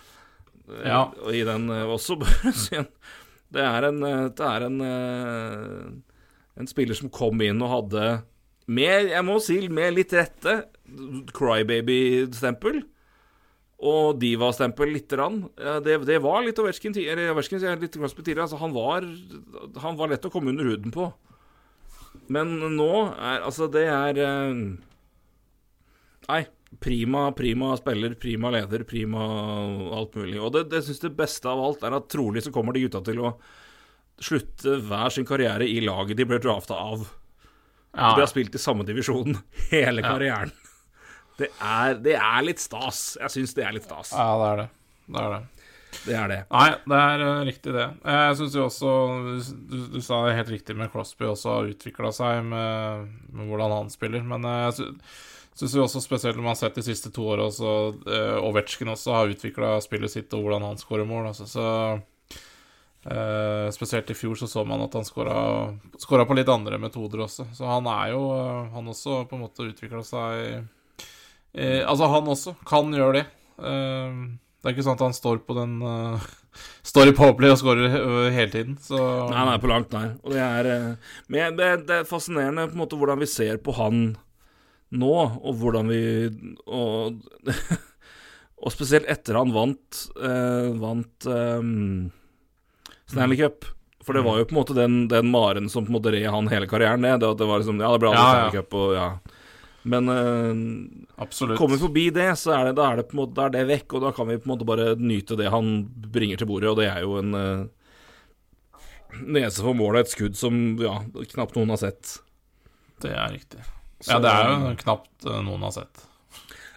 [0.87, 1.01] Ja.
[1.21, 2.15] Og i den eh, også
[3.55, 4.79] Det er en Det er en
[6.57, 8.05] En spiller som kom inn og hadde
[8.65, 10.55] med, jeg må si, med litt rette,
[11.37, 12.79] crybaby-stempel.
[13.85, 15.35] Og diva-stempel lite grann.
[15.85, 16.57] Det, det var litt
[17.99, 18.47] Crosby tidligere.
[18.47, 19.05] Altså, han, var,
[19.83, 21.09] han var lett å komme under huden på.
[22.33, 24.61] Men nå er Altså, det er eh,
[26.29, 26.43] Nei.
[26.81, 29.21] Prima, prima spiller, prima leder, prima
[29.95, 30.35] alt mulig.
[30.43, 32.99] Og det, det syns det beste av alt er at trolig så kommer de gutta
[33.05, 33.29] til å
[34.19, 37.05] slutte hver sin karriere i laget de ble drafta av.
[37.95, 39.37] Ja, De har spilt i samme divisjon
[39.71, 40.09] hele Ja.
[40.09, 40.51] karrieren.
[41.39, 43.15] Det er, det er litt stas.
[43.21, 44.11] Jeg syns det er litt stas.
[44.15, 44.67] Ja, det er det.
[45.15, 45.41] Det er det.
[46.05, 46.39] Det er det.
[46.51, 47.85] Nei, det er eh, riktig, det.
[48.03, 48.95] Jeg syns jo også
[49.69, 53.73] du, du sa det helt riktig med Crosby også har utvikla seg med, med hvordan
[53.79, 54.25] han spiller.
[54.27, 57.47] Men eh, jeg syns jo også spesielt når man har sett de siste to åra
[57.47, 57.71] også
[58.03, 61.29] uh, Ovetsjkin også har utvikla spillet sitt og hvordan han skårer mål.
[61.31, 61.67] Altså, så
[63.07, 67.47] uh, Spesielt i fjor så så man at han skåra på litt andre metoder også.
[67.55, 70.65] Så han er jo uh, Han også på en måte utvikla seg
[71.55, 73.25] eh, Altså, han også kan gjøre det.
[73.63, 74.23] Eh,
[74.65, 76.21] det er ikke sånn at han står på den uh,
[76.89, 78.97] Står i Popley og skårer uh, hele tiden, så
[79.29, 80.15] Nei, nei, på langt nær.
[80.25, 83.61] Og det er uh, Men det, det, er fascinerende på en måte hvordan vi ser
[83.61, 84.07] på han
[84.95, 86.01] nå, og hvordan vi
[86.65, 87.21] Og,
[88.65, 90.01] og spesielt etter han vant
[90.81, 92.09] Vant um,
[93.05, 93.69] Stanley Cup.
[94.01, 96.25] For det var jo på en måte den, den maren som på en måte red
[96.33, 97.19] han hele karrieren ned.
[97.21, 98.33] Det, det var liksom Ja, det ble alle ja.
[98.33, 99.09] Stanley Cup, og ja.
[99.85, 103.45] Men uh, kommer vi forbi det, så er det, da er det på en måte
[103.53, 105.67] det vekk, og da kan vi på en måte bare nyte det han
[106.15, 107.67] bringer til bordet, og det er jo en uh,
[109.21, 110.95] nese for målet, et skudd som ja,
[111.35, 112.15] knapt noen har sett.
[113.05, 113.61] Det er riktig.
[114.01, 116.03] Så- Ja, det er jo knapt uh, noen har sett.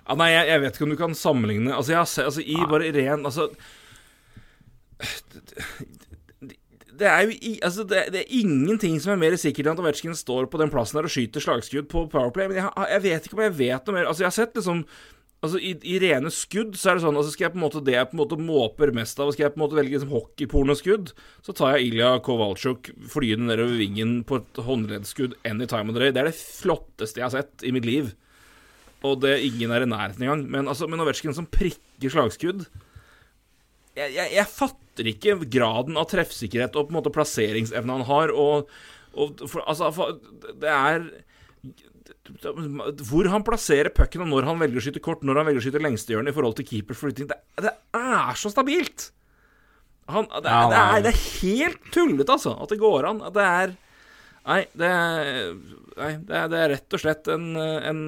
[0.08, 2.40] Ja, nei, jeg, jeg vet ikke om du kan sammenligne Altså, jeg har sett Altså,
[2.40, 3.50] i bare ren Altså
[6.98, 10.16] det er jo altså det, det er ingenting som er mer sikkert enn at Ovetsjkin
[10.18, 12.50] står på den plassen der og skyter slagskudd på Powerplay.
[12.50, 14.11] Men jeg, jeg vet ikke om jeg vet noe mer.
[14.11, 14.84] Altså, jeg har sett liksom
[15.38, 17.82] Altså, i, i rene skudd så er det sånn Altså, skal jeg på en måte
[17.87, 20.11] det jeg på en måte måper mest av, skal jeg på en måte velge liksom
[20.11, 21.12] hockeypornoskudd,
[21.46, 26.02] så tar jeg Ilja Kowalczuk flyende nedover vingen på et håndleddsskudd any time of the
[26.02, 26.11] day.
[26.16, 28.11] Det er det flotteste jeg har sett i mitt liv.
[29.06, 30.42] Og det ingen er i nærheten engang.
[30.50, 32.66] Men altså, men Ovetsjkin som prikker slagskudd
[33.98, 38.32] jeg, jeg, jeg fatter ikke graden av treffsikkerhet og på en måte plasseringsevne han har,
[38.34, 38.70] og,
[39.14, 40.18] og for, Altså, for,
[40.58, 41.06] det er
[43.08, 45.66] Hvor han plasserer pucken, og når han velger å skyte kort, når han velger å
[45.68, 49.12] skyte lengstehjørnet i forhold til keepers flytting, det, det er så stabilt!
[50.08, 53.20] Han, det, det, er, det er helt tullete, altså, at det går an.
[53.34, 53.76] Det er
[54.48, 55.26] Nei, det er,
[55.98, 57.98] nei, det er, det er rett og slett en, en,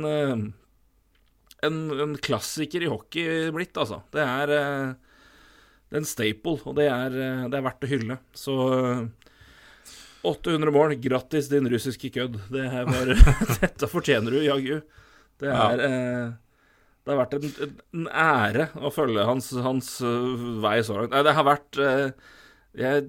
[1.66, 1.76] en,
[2.06, 3.98] en klassiker i hockey blitt, altså.
[4.14, 5.09] Det er eh,
[5.90, 8.16] det er en staple, og det er, eh, det er verdt å hylle.
[8.38, 9.30] Så eh,
[10.22, 12.38] 800 mål, grattis din russiske kødd.
[12.52, 13.16] Det bare
[13.62, 14.80] Dette fortjener du, jaggu.
[15.40, 16.32] Det er eh,
[17.00, 21.14] Det har vært en, en ære å følge hans, hans eh, vei så langt.
[21.14, 22.10] Nei, det har vært eh,
[22.78, 23.08] jeg,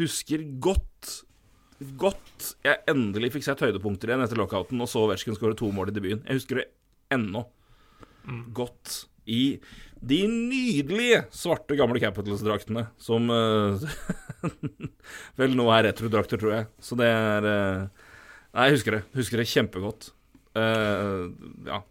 [0.00, 0.86] husker godt
[1.96, 5.88] Godt jeg endelig fikk sett høydepunkter igjen etter lockouten og så Ovetsjkin skåre to mål
[5.88, 6.26] i debuten.
[6.26, 6.66] Jeg husker det
[7.14, 7.46] ennå
[8.52, 9.56] godt i
[10.00, 13.82] de nydelige svarte gamle Capitals-draktene, som uh,
[15.40, 16.68] vel nå er retrodrakter, tror jeg.
[16.80, 18.08] Så det er uh,
[18.50, 19.02] Nei, jeg husker det.
[19.14, 20.08] Husker det kjempegodt.
[20.58, 21.30] Uh,
[21.68, 21.82] ja.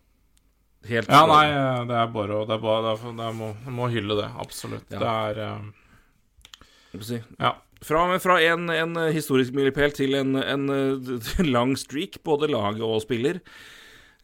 [0.90, 1.46] Helt Ja, nei,
[1.88, 4.28] det er bare å Det er bare det er, det må, må hylle det.
[4.42, 4.88] Absolutt.
[4.92, 5.00] Ja.
[5.00, 7.22] Det er si.
[7.38, 7.54] Ja.
[7.86, 13.00] Fra, fra en, en historisk milepæl til en, en en lang streak, både lag og
[13.06, 13.40] spiller.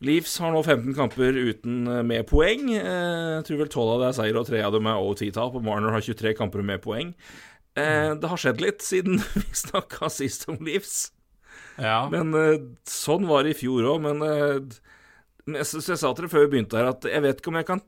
[0.06, 2.70] Leafs har nå 15 kamper uten eh, med poeng.
[2.76, 5.58] Eh, Jeg tror vel 12 av det er seier, og 3 av dem er OT-tap.
[5.58, 7.14] Og Marner har 23 kamper med poeng.
[7.76, 11.12] Eh, Det har skjedd litt siden vi snakka sist om Leafs.
[11.82, 12.06] Ja.
[12.14, 14.04] Men eh, sånn var det i fjor òg.
[14.06, 14.60] Men eh,
[15.46, 17.68] jeg, jeg sa til dere før vi begynte her, at jeg vet ikke om jeg
[17.70, 17.82] kan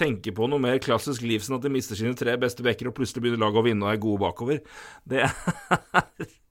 [0.00, 2.96] tenke på noe mer klassisk Leafs enn at de mister sine tre beste backer, og
[2.98, 4.58] plutselig begynner laget å vinne og er gode bakover.
[4.62, 6.32] Er, det er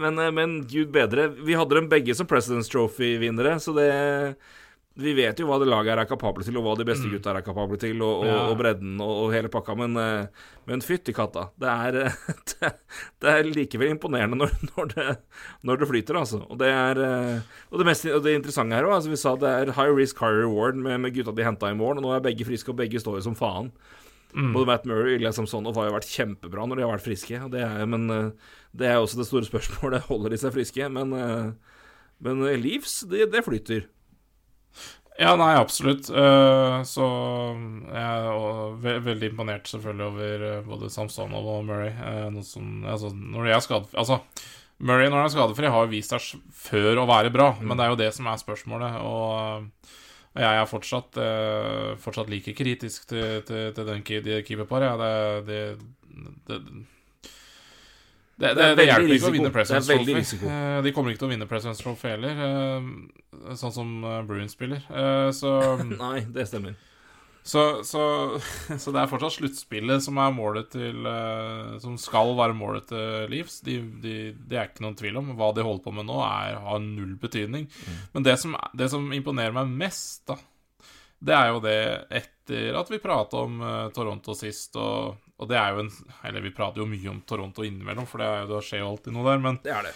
[0.00, 1.28] men, eh, men gud bedre.
[1.44, 4.36] Vi hadde dem begge som President's Trophy-vinnere, så det
[4.96, 7.42] Vi vet jo hva det laget er kapable til, og hva de beste gutta er
[7.42, 8.36] kapable til, og, og, Ja.
[8.46, 11.48] og bredden og, og hele pakka, men, eh, men fytti katta.
[11.58, 12.12] Det er, eh,
[12.52, 12.70] det,
[13.24, 15.16] det er likevel imponerende når, når, det,
[15.66, 16.44] når det flyter, altså.
[16.46, 19.90] Og det er det, mest, det interessante her òg, altså vi sa det er high
[19.98, 22.70] risk, high reward med, med gutta de henta i morgen, og nå er begge friske,
[22.70, 23.72] og begge står jo som faen.
[24.34, 27.38] Både Matt Murray og Ilya Samsonov har jo vært kjempebra når de har vært friske,
[27.52, 30.06] det er, men eh, det er også det store spørsmålet.
[30.10, 30.88] Holder de seg friske?
[30.90, 31.76] Men, eh,
[32.24, 33.86] men eh, Leafs, det, det flyter.
[35.14, 36.08] Ja, nei, absolutt.
[36.10, 37.04] Så
[37.94, 41.92] jeg er veldig imponert selvfølgelig over både Samsonov og Murray.
[42.42, 44.18] som, altså, når de er skadefri Altså,
[44.82, 47.94] Murray når han er skadefri, har vist seg før å være bra, men det er
[47.94, 48.98] jo det som er spørsmålet.
[49.06, 49.94] Og,
[50.34, 54.90] og jeg er fortsatt, eh, fortsatt like kritisk til, til, til den de keeperparet.
[54.90, 54.96] Ja,
[55.46, 55.58] det,
[56.48, 56.58] det,
[58.34, 60.48] det, det, er hjelper ikke å vinne veldig Trophy.
[60.50, 63.94] Eh, De kommer ikke til å vinne Presence Trophy heller, eh, sånn som
[64.26, 64.82] Bruin spiller.
[65.34, 65.54] Så
[66.04, 66.74] Nei, det stemmer.
[67.44, 68.02] Så, så,
[68.80, 73.28] så det er fortsatt sluttspillet som er målet til eh, Som skal være målet til
[73.32, 73.60] Leeds.
[73.66, 75.34] De, de, det er ikke noen tvil om.
[75.36, 77.68] Hva de holder på med nå, er, har null betydning.
[78.16, 80.38] Men det som, det som imponerer meg mest, da,
[81.24, 81.78] det er jo det
[82.12, 85.92] etter at vi prata om eh, Toronto sist, og, og det er jo en
[86.24, 88.90] Eller vi prater jo mye om Toronto innimellom, for det, er jo, det skjer jo
[88.92, 89.94] alltid noe der, men Det er det.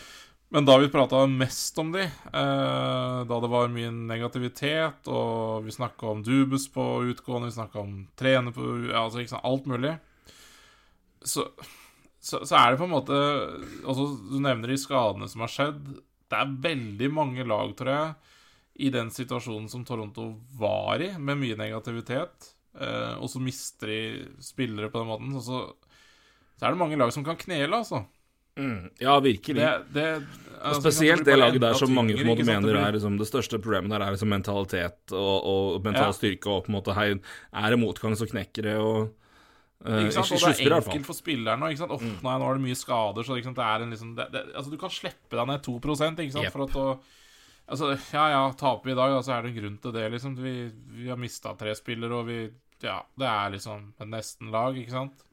[0.48, 5.74] Men da vi prata mest om de, eh, da det var mye negativitet, og vi
[5.74, 9.92] snakka om Dubus på utgående, vi snakka om trener på ja, altså sant, alt mulig,
[11.20, 11.44] så,
[12.20, 13.16] så, så er det på en måte
[13.82, 15.80] altså, Du nevner de skadene som har skjedd.
[16.30, 18.34] Det er veldig mange lag, tror jeg,
[18.86, 24.00] i den situasjonen som Toronto var i, med mye negativitet, eh, og så mister de
[24.44, 25.40] spillere på den måten.
[25.44, 25.66] Så,
[26.56, 28.06] så er det mange lag som kan knele, altså.
[28.58, 28.90] Mm.
[28.98, 29.62] Ja, virkelig.
[29.62, 30.06] Det, det,
[30.58, 32.80] Og altså, spesielt det laget der som mange på en måte mener blir...
[32.80, 36.16] er liksom, det største problemet der er liksom mentalitet og, og mental Ja.
[36.16, 39.12] styrke, og på en måte hei, er det motgang, så knekker det, og
[39.86, 40.34] uh, Ikke sant?
[40.34, 41.70] Og det er enkelt for spilleren nå.
[41.86, 42.02] Oh?
[42.02, 44.90] Nei, nå er det mye skader, så det er en liksom det, Altså, du kan
[44.90, 45.96] slippe deg ned 2 ikke
[46.34, 46.44] sant?
[46.44, 46.52] Yep.
[46.56, 46.88] For at å
[47.68, 50.06] Altså, ja ja, taper vi i dag, så så er det en grunn til det,
[50.14, 50.36] liksom.
[50.40, 50.52] Vi,
[50.96, 52.48] vi har mista tre spillere, og vi
[52.80, 55.24] Ja, det er liksom et nesten-lag, ikke sant?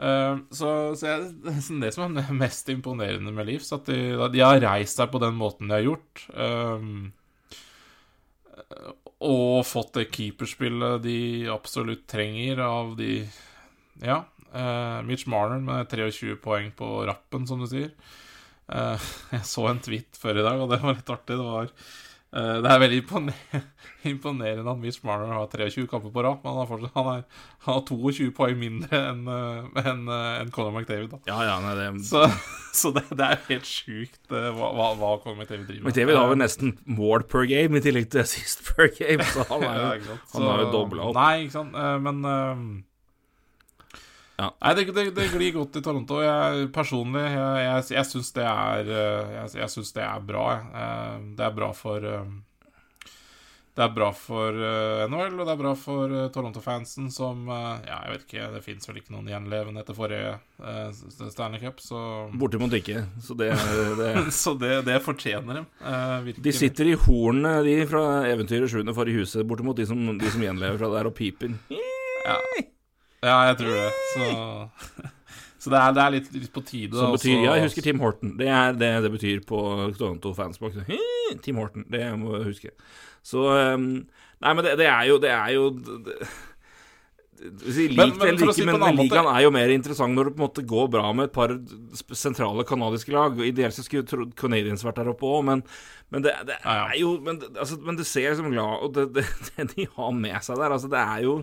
[0.00, 3.98] Eh, så, så jeg, det er det som er mest imponerende med Leeds, at de,
[4.32, 6.24] de har reist seg på den måten de har gjort.
[6.32, 7.12] Um,
[9.22, 11.18] og fått det keeperspillet de
[11.52, 13.24] absolutt trenger av de
[14.02, 14.24] Ja.
[14.52, 17.92] Uh, Mitch Marner med 23 poeng på rappen, som du sier.
[18.68, 19.00] Uh,
[19.32, 21.38] jeg så en tweet før i dag, og det var litt artig.
[21.38, 21.70] Det var
[22.32, 23.02] Det er veldig
[24.12, 27.24] imponerende at Mitch Marner har 23 kamper på rad, men han har, fortsatt, han er,
[27.66, 31.12] han har 22 poeng mindre enn en, enn, eh, Conor McDavid.
[31.12, 31.20] Da.
[31.28, 32.24] Ja, ja, nei, det Så,
[32.80, 35.90] så det, det er helt sjukt eh, hva, hva, Conor McDavid driver med.
[35.90, 39.68] McDavid har vel nesten mål per game i tillegg til assist per game, så han
[39.68, 41.18] er Ja, jo han har jo dobla opp.
[41.18, 41.76] Nei, ikke sant.
[41.76, 42.64] Eh, Men eh,
[44.42, 44.48] Ja.
[44.58, 46.16] Nei, det, det, det glir godt i Toronto.
[46.24, 50.46] Jeg, personlig, jeg, jeg, jeg syns det er eh, Jeg, jeg synes det er bra.
[50.82, 52.24] Eh, Det er bra for eh,
[53.76, 54.58] Det er bra for
[55.12, 58.98] NHL, og det er bra for Toronto-fansen som Ja, jeg vet ikke, det fins vel
[59.00, 60.34] ikke noen gjenlevende etter forrige
[61.32, 62.02] Stanley Cup, så
[62.36, 63.06] Bortimot ikke.
[63.24, 63.48] Så det,
[64.42, 65.70] Så det, fortjener dem.
[66.26, 66.44] virkelig.
[66.50, 68.82] De sitter i hornene, de fra eventyret 7.
[68.92, 71.54] for i huset, bortimot de som, de som gjenlever fra der og piper.
[72.26, 72.36] Ja.
[73.22, 73.90] Ja, jeg tror det.
[74.12, 74.28] Så,
[75.62, 76.96] så det, er, det er litt, litt på tide.
[76.98, 78.36] Som betyr så- Ja, jeg husker Tim Horton.
[78.40, 79.60] Det er det det betyr på
[79.98, 80.80] Toronto fansbox.
[81.44, 82.74] Tim Horton, det må jeg huske.
[83.22, 83.86] Så um,
[84.42, 86.16] Nei, men det, det er jo Det er jo det, det,
[87.96, 90.46] Men- men ikke, si men, måte- ligaen er jo mer interessant når det på en
[90.48, 91.54] måte går bra med et par
[92.14, 93.38] sentrale kanadiske lag.
[93.42, 95.62] Ideelt så skulle Canadians Canadiens vært der oppe òg, men,
[96.10, 96.84] men det, det Ja, ja.
[96.92, 99.24] er jo Men, altså, men du ser liksom glad Og det, det,
[99.56, 101.42] det de har med seg der, altså, det er jo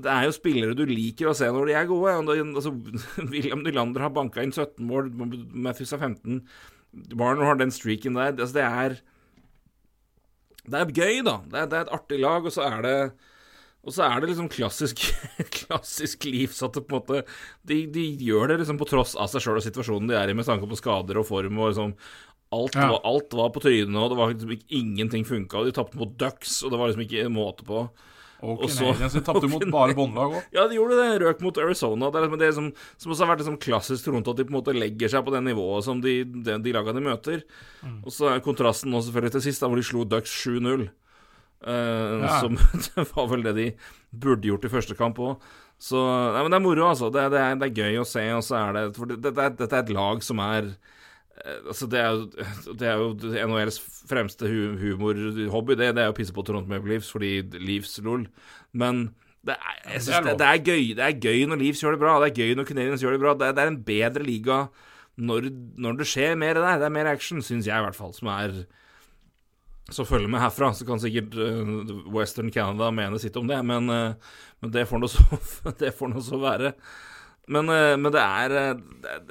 [0.00, 2.14] det er jo spillere du liker å se når de er gode.
[2.44, 2.72] Altså,
[3.32, 5.10] William Nylander har banka inn 17 mål,
[5.52, 6.40] Matthews har 15.
[7.16, 8.32] Barner har den streaken der.
[8.36, 8.96] Altså, det er
[10.62, 11.36] Det er gøy, da.
[11.50, 12.96] Det er, det er et artig lag, og så er det
[13.82, 15.00] og så er det liksom klassisk
[15.56, 17.24] Klassisk Leafs at det på en måte
[17.66, 20.36] de, de gjør det liksom på tross av seg sjøl og situasjonen de er i,
[20.38, 21.96] med tanke på skader og form og liksom
[22.52, 22.84] Alt, Ja.
[22.92, 25.56] var, alt var på trynet, og det var liksom ikke, ingenting funka.
[25.62, 27.86] Og de tapte mot Ducks, og det var liksom ikke en måte på.
[28.42, 30.46] Og Og Canadiens tapte mot bare båndlag òg.
[30.54, 31.20] Ja, de gjorde det.
[31.22, 32.08] Røk mot Arizona.
[32.10, 34.50] Det er liksom det som, som også har vært liksom klassisk Toronto, at de på
[34.50, 37.44] en måte legger seg på det nivået som de, de, de lagene de møter.
[38.02, 40.88] Og så er kontrasten nå selvfølgelig til sist, da hvor de slo Ducks 7-0.
[41.62, 42.40] Uh, Ja.
[42.42, 42.56] Som
[42.96, 43.66] det var vel det de
[44.10, 45.36] burde gjort i første kamp òg.
[45.82, 47.10] Så Nei, men det er moro, altså.
[47.14, 49.32] Det, det, er, det er gøy å se, og så er det For det, det,
[49.58, 50.74] dette er et lag som er eh,
[51.42, 55.76] Altså, det er jo, det er jo NHLs fremste hu humorhobby.
[55.78, 58.26] Det, det er å pisse på Toronto Maple Leafs fordi Leafs lol.
[58.76, 59.08] Men
[59.42, 61.82] det er, jeg det synes er det, det, er gøy, det er gøy når Leafs
[61.82, 62.18] gjør det bra.
[62.22, 63.34] Det er gøy når Canadiens gjør det bra.
[63.38, 64.58] Det er, det er en bedre liga
[65.16, 65.48] når,
[65.82, 66.78] når det skjer mer der.
[66.78, 68.62] Det er mer action, syns jeg i hvert fall, som er
[69.92, 73.90] Så følger med herfra, så kan sikkert eh, Western Canada mene sitt om det, men,
[73.90, 75.24] eh, men det får nå så,
[75.80, 76.72] det så være.
[77.50, 78.82] Men, eh, men det er eh,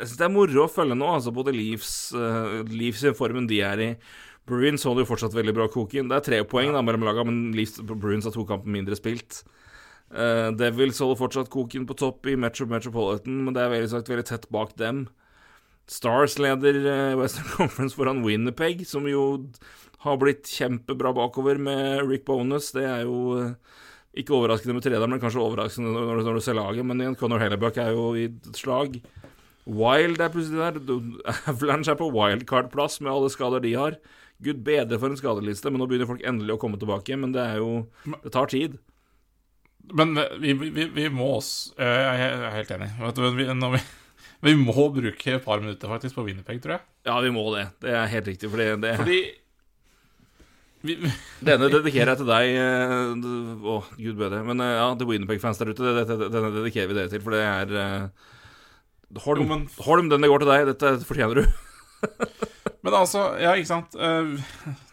[0.01, 3.47] Jeg syns det er moro å følge nå, altså både Leafs, uh, Leafs i formen
[3.47, 3.89] de er i.
[4.49, 6.09] Bruins holder jo fortsatt veldig bra koken.
[6.09, 9.43] Det er tre poeng da mellom lagene, men Leafs, Bruins har to kamper mindre spilt.
[10.12, 14.12] Uh, Devils holder fortsatt koken på topp i Metro Metropolitan, men det er veldig sagt
[14.12, 15.05] veldig tett bak dem.
[15.91, 19.45] Stars leder uh, Western Conference foran Winnerpeg, som jo
[20.01, 22.72] har blitt kjempebra bakover med Rick Bonus.
[22.74, 23.51] Det er jo eh,
[24.18, 26.88] ikke overraskende med trederen, men kanskje overraskende når, når, når du ser laget.
[26.88, 28.97] Men igjen, Conor Hellebuck er jo i et slag.
[29.70, 30.80] Wild er plutselig der.
[31.47, 33.97] Avalanche er på wildcard-plass med alle skader de har.
[34.41, 37.18] Gud bedre for en skadeliste, men nå begynner folk endelig å komme tilbake.
[37.20, 37.86] Men det er jo
[38.24, 38.80] Det tar tid.
[39.93, 42.89] Men vi, vi, vi, må også eh, Jeg er helt enig.
[42.99, 43.82] Vet du, vi, når vi,
[44.49, 46.88] vi må bruke et par minutter faktisk på Winnerpeg, tror jeg.
[47.07, 47.68] Ja, vi må det.
[47.82, 48.49] Det er helt riktig.
[48.51, 49.22] Fordi det, Fordi
[51.47, 52.51] denne dedikerer jeg til deg.
[53.61, 54.41] Å, oh, gud bedre.
[54.47, 57.75] Men eh, ja, The Winnerpeg-fans der ute, denne dedikerer vi dere til, for det er
[57.82, 58.29] eh,
[59.25, 60.69] Holm, Jo, men- Holm, denne går til deg.
[60.73, 61.45] Dette fortjener du.
[62.82, 64.29] Men altså, ja, ikke sant Eh,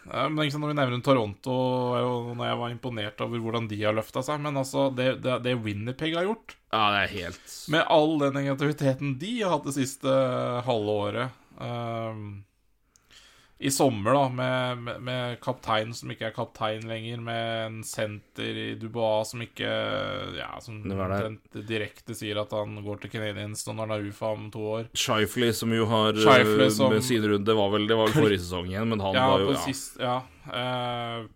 [0.05, 1.53] ja, Men ikke sant, Når vi nevner Toronto,
[1.97, 5.39] og når jeg var imponert over hvordan de har løfta seg Men altså, det, det,
[5.47, 9.65] det Winnerpeg har gjort, Ja, det er helt med all den negativiteten de har hatt
[9.65, 10.13] det siste
[10.67, 12.21] halve året eh,
[13.61, 18.55] I sommer, da, med, med, med kaptein som ikke er kaptein lenger, med en senter
[18.55, 19.67] i Dubois som ikke
[20.37, 20.77] Ja, som
[21.67, 24.87] direkte sier at han går til Canadiens når han er UFA om to år.
[24.95, 28.15] Shifley, som jo har Shifley, som- med sin runde Det var vel, det var vel
[28.21, 29.65] forrige sesong igjen, men han Ja, var jo på ja.
[29.67, 30.15] sist Ja.
[30.47, 31.27] Uh,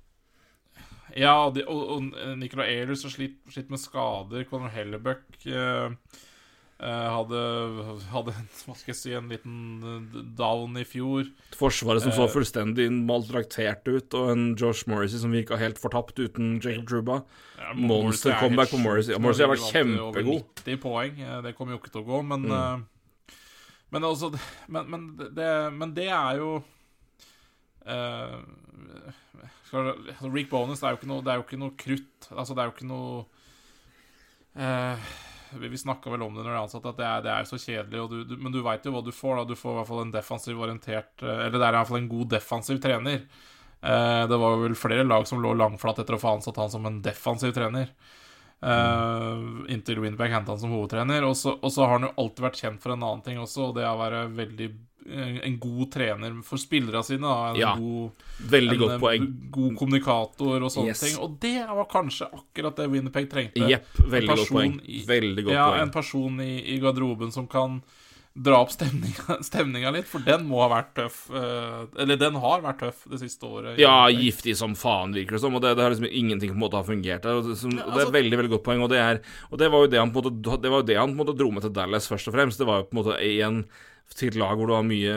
[1.15, 4.47] ja, de, og, og Nicolay Ehlers har slitt, slitt med skader.
[4.49, 5.91] Conor Hellebuck eh, eh,
[6.83, 7.41] hadde,
[8.11, 9.55] hadde hva skal jeg si, en liten
[9.87, 11.29] eh, down i fjor.
[11.55, 12.31] Forsvaret som så Eh.
[12.33, 17.23] fullstendig maltraktert ut, og en Josh Morrissey som virka helt fortapt uten Jacob Truba.
[17.59, 19.15] Ja, Monster er comeback på Morrissey.
[19.17, 19.99] Morrissey har vært kjempegod.
[20.09, 20.63] over kjempegod.
[20.65, 21.19] 90 poeng.
[21.21, 22.51] eh, Det kommer jo ikke til å gå, men Mm.
[22.51, 22.89] eh,
[23.93, 24.31] Men altså
[24.67, 26.63] Men, men, det, men det er jo
[27.87, 28.41] uh,
[29.67, 32.27] skal, altså, Rick Bonus, det er jo ikke noe, det er jo ikke noe krutt.
[32.31, 33.25] Altså, det er jo ikke noe
[34.55, 34.97] eh,
[35.61, 37.59] Vi, snakka vel om det når det er ansatt, at det er, det er så
[37.61, 39.39] kjedelig, du, du, men du veit jo hva du får.
[39.39, 41.91] da Du får i hvert fall en defensiv orientert eh, Eller det er i hvert
[41.91, 43.23] fall en god defensiv trener.
[43.83, 46.89] Eh, det var vel flere lag som lå langflat etter å få ansatt han som
[46.89, 47.91] en defensiv trener.
[48.63, 49.43] Eh,
[49.75, 51.27] inntil Winberg henta han som hovedtrener.
[51.27, 53.83] Og så har han jo alltid vært kjent for en annen ting også, og det
[53.85, 54.69] er å være veldig
[55.05, 57.21] en god trener for spillerne sine.
[57.27, 57.49] Da.
[57.51, 58.11] En Ja, god,
[58.49, 59.27] Veldig en, godt eh, poeng.
[59.51, 60.99] god kommunikator og sånne Yes.
[61.03, 61.17] ting.
[61.19, 63.67] Og det var kanskje akkurat det Winnerpeg trengte.
[63.69, 64.79] Jepp, veldig godt poeng.
[65.07, 65.81] Veldig godt ja, poeng.
[65.81, 67.81] en person i, i garderoben som kan
[68.33, 71.19] dra opp stemninga, stemninga litt, for den må ha vært tøff.
[71.29, 73.77] eh, eller den har vært tøff det siste året.
[73.81, 75.53] Ja, giftig som faen, virker det som.
[75.53, 77.41] Og det, det har liksom ingenting på en måte har fungert der.
[77.45, 78.83] Det, som, Ja, og det er et veldig veldig godt poeng.
[78.85, 79.21] Og det, er,
[79.51, 81.17] og det var jo det han på en måte Det var jo det han på
[81.17, 82.61] en måte dro med til Dallas, først og fremst.
[82.61, 83.63] Det var jo på en måte en
[84.13, 85.13] til et lag hvor det var mye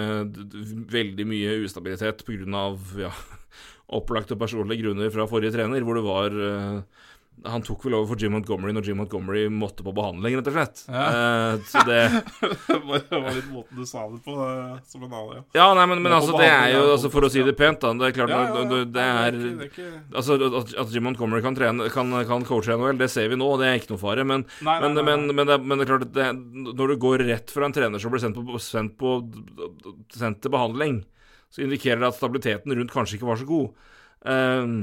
[0.92, 2.22] veldig mye ustabilitet
[2.56, 3.10] av ja,
[3.98, 7.02] opplagte personlige grunner fra forrige trener, hvor det var eh,
[7.44, 10.54] han tok vel over for Jim Montgomery når Jim Montgomery måtte på behandling, rett og
[10.56, 10.80] slett.
[10.88, 11.98] Eh, så det
[12.70, 15.36] det var litt måten du sa det på, eh, som en annen.
[15.36, 15.44] Ja.
[15.58, 17.92] Ja, nei, men, men altså, det er jo altså, For å si det pent, da.
[18.00, 18.64] Det er klart Ja, ja, ja.
[18.64, 19.90] Det er det er ikke, ikke...
[20.16, 23.50] Altså, at, at Jim Montgomery kan, trene, kan, kan coache NHL, det ser vi nå,
[23.54, 24.24] og det er ikke noe fare.
[24.26, 26.30] Men, Nei, nei, men, men, men, det, er- men det er klart at det,
[26.72, 29.18] når du går rett fra en trener som blir sendt, på, sendt, på,
[30.16, 31.02] sendt til behandling,
[31.52, 33.92] så indikerer det at stabiliteten rundt kanskje ikke var så god.
[34.26, 34.78] Ehm,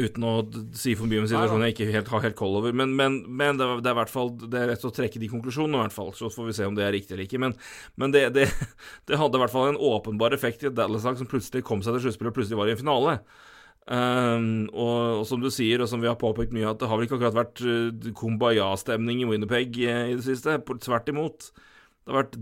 [0.00, 0.32] uten å
[0.76, 2.74] si for mye om situasjonen jeg ikke helt har helt koll over.
[2.76, 5.22] Men, men, men det, er, det er i hvert fall Det er rett å trekke
[5.22, 6.12] de konklusjonene, i hvert fall.
[6.16, 7.40] Så får vi se om det er riktig eller ikke.
[7.42, 7.56] Men,
[8.00, 8.48] men det, det,
[9.10, 11.98] det hadde i hvert fall en åpenbar effekt i et Dallas-lag som plutselig kom seg
[11.98, 13.18] til sluttspill og plutselig var i en finale.
[13.84, 16.96] Um, og, og som du sier, og som vi har påpekt mye, at det har
[16.96, 20.56] vel ikke akkurat vært uh, kumbaya-stemning i Winnerpeg eh, i det siste.
[20.86, 21.50] Tvert imot.
[22.04, 22.38] Det har vært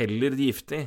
[0.00, 0.86] heller giftig.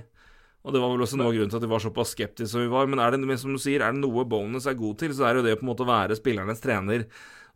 [0.67, 2.61] Og det var vel også noe av grunnen til at vi var såpass skeptiske som
[2.65, 2.87] vi var.
[2.91, 5.33] Men er det, som du sier, er det noe Bonus er god til, så er
[5.37, 7.05] det jo det på en måte å være spillernes trener.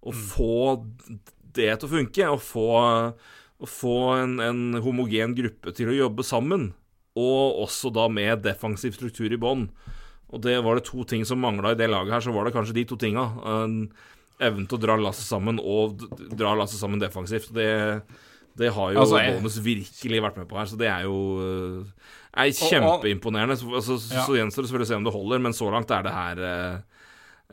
[0.03, 0.85] Å få
[1.53, 2.29] det til å funke.
[2.31, 2.67] Å få,
[3.59, 6.69] å få en, en homogen gruppe til å jobbe sammen.
[7.19, 9.67] Og også da med defensiv struktur i bånn.
[10.33, 12.55] Og det var det to ting som mangla i det laget her, så var det
[12.55, 13.27] kanskje de to tinga.
[13.45, 13.75] En
[14.41, 17.51] evnen til å dra lasset sammen, og dra lasset sammen defensivt.
[17.53, 17.67] Det,
[18.57, 21.19] det har jo Altså, jeg- Bonus virkelig vært med på her, så det er jo
[22.35, 23.57] er kjempeimponerende.
[23.59, 24.23] Så, altså, Ja.
[24.25, 26.37] så gjenstår det selvfølgelig å se om det holder, men så langt er det her
[26.43, 26.77] uh,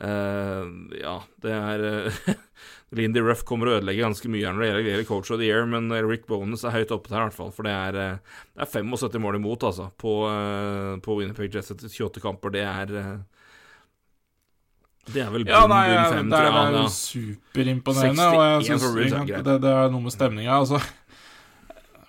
[0.01, 0.65] uh,
[1.01, 2.33] Ja, det er uh,
[2.97, 5.87] Lindy Ruff kommer å ødelegge ganske mye når det gjelder- coach of the year, men
[6.09, 7.51] Rick Bonus er høyt oppe der, i hvert fall.
[7.55, 10.15] For det er, det er 75 mål imot, altså, på,
[11.05, 12.51] på Winnipeg Jets etter 28 kamper.
[12.51, 12.91] Det er
[15.11, 16.67] Det er vel Ja, bunn, nei, bunn det, fem, det, tror er, det jeg.
[16.67, 16.91] er jo Ja.
[16.97, 18.25] superimponerende.
[18.27, 20.59] Og jeg 61 synes, ja, det, det er noe med stemninga.
[20.61, 20.77] Altså,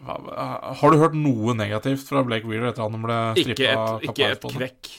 [0.03, 4.31] har du hørt noe negativt fra Blake Wheeler etter han ble Ikke strippa et, ikke
[4.35, 4.93] et kvekk.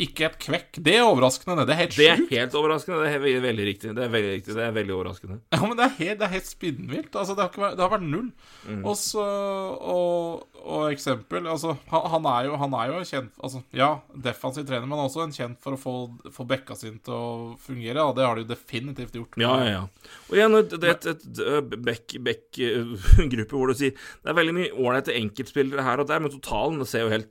[0.00, 0.78] Ikke et kvekk.
[0.80, 1.66] Det er overraskende.
[1.68, 2.30] Det, er helt Det er sjukt.
[2.32, 3.00] helt overraskende.
[3.04, 3.90] Det er veldig, veldig riktig.
[3.96, 4.54] Det er veldig riktig.
[4.56, 5.36] Det er veldig overraskende.
[5.54, 7.16] Ja, men det er helt, det er helt spinnvilt.
[7.20, 8.30] Altså, det, har vært, det har vært null.
[8.64, 8.80] Mm.
[8.88, 13.60] Og så og, og eksempel Altså, han, han, er jo, han er jo kjent Altså,
[13.76, 13.90] ja,
[14.28, 15.94] defensiv trener, men også en kjent for å få,
[16.32, 17.30] få bekka sin til å
[17.60, 18.04] fungere.
[18.08, 19.40] Og det har de jo definitivt gjort.
[19.40, 20.12] Ja, ja, ja.
[20.30, 21.76] Og igjen, det er et, et, et
[22.24, 26.80] back-gruppe hvor du sier Det er veldig mye ålreite enkeltspillere her og der, men totalen
[26.88, 27.30] ser jo helt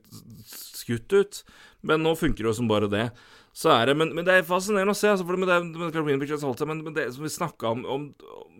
[0.50, 1.42] skutt ut.
[1.86, 3.06] Men nå funker det jo som bare det.
[3.56, 5.08] Så er det, men, men det er fascinerende å se.
[5.10, 8.04] Altså, for det, men det, men, men, det som vi snakka om, om,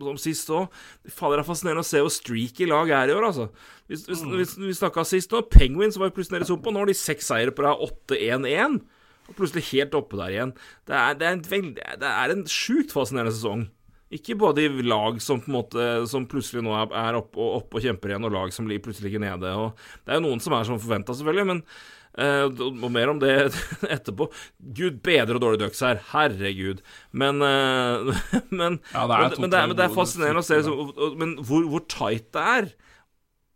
[0.02, 0.66] om sist òg
[1.06, 3.50] Fader, det er fascinerende å se hvor streaky lag er i år, altså.
[3.86, 6.74] Vi, vi, vi, vi snakka sist nå, Penguins var plutselig nede i sumpa.
[6.74, 8.80] Nå har de seks seire på rad, 8-1-1.
[9.30, 10.56] Og plutselig helt oppe der igjen.
[10.90, 13.68] Det er, det er en, veldig, det er en sjukt fascinerende sesong.
[14.10, 17.76] Ikke både i lag som på en måte Som plutselig nå er, oppe og, opp
[17.78, 19.54] og kjemper igjen, og lag som blir plutselig ligger nede.
[19.54, 21.62] Og det er jo noen som er som forventa, selvfølgelig, men
[22.18, 23.32] eh, og mer om det
[23.96, 24.28] etterpå.
[24.76, 26.00] Gud bedre og dårlig ducks her.
[26.12, 26.78] Herregud.
[27.12, 28.12] Men uh,
[28.60, 30.74] Men, Ja, det er men, men, det, er, men det er fascinerende å se liksom,
[31.20, 32.64] Men hvor, hvor tight det er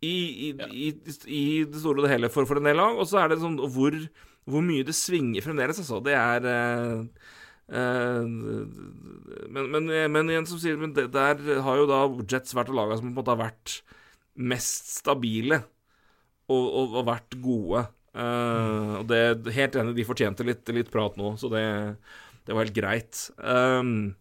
[0.05, 0.17] i,
[0.51, 0.89] i, i,
[1.33, 3.41] i det store og det hele for, for en del lag, og så er det
[3.41, 3.95] sånn hvor,
[4.45, 6.03] hvor mye det svinger fremdeles, altså.
[6.05, 7.01] Det er uh,
[7.65, 12.77] men, men, men igjen som sier Men det, der har jo da Jets vært av
[12.77, 13.79] laga som på en måte har vært
[14.35, 15.63] mest stabile
[16.51, 17.85] og, og, og vært gode.
[18.15, 19.23] Eh, og det
[19.57, 21.65] Helt enig, de fortjente litt, litt prat nå, så det,
[22.47, 23.25] det var helt greit.
[23.39, 24.15] Um,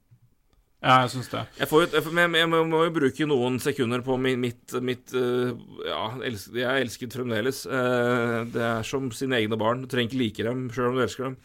[0.84, 1.46] Ja, jeg syns det.
[1.62, 5.54] jeg, får jo, jeg, jeg, må, jo bruke noen sekunder på mi- mitt, mitt uh,
[5.88, 7.64] Ja, jeg er elsket fremdeles.
[7.70, 9.86] Uh, det er som sine egne barn.
[9.86, 11.38] Du trenger ikke like dem sjøl om du elsker dem.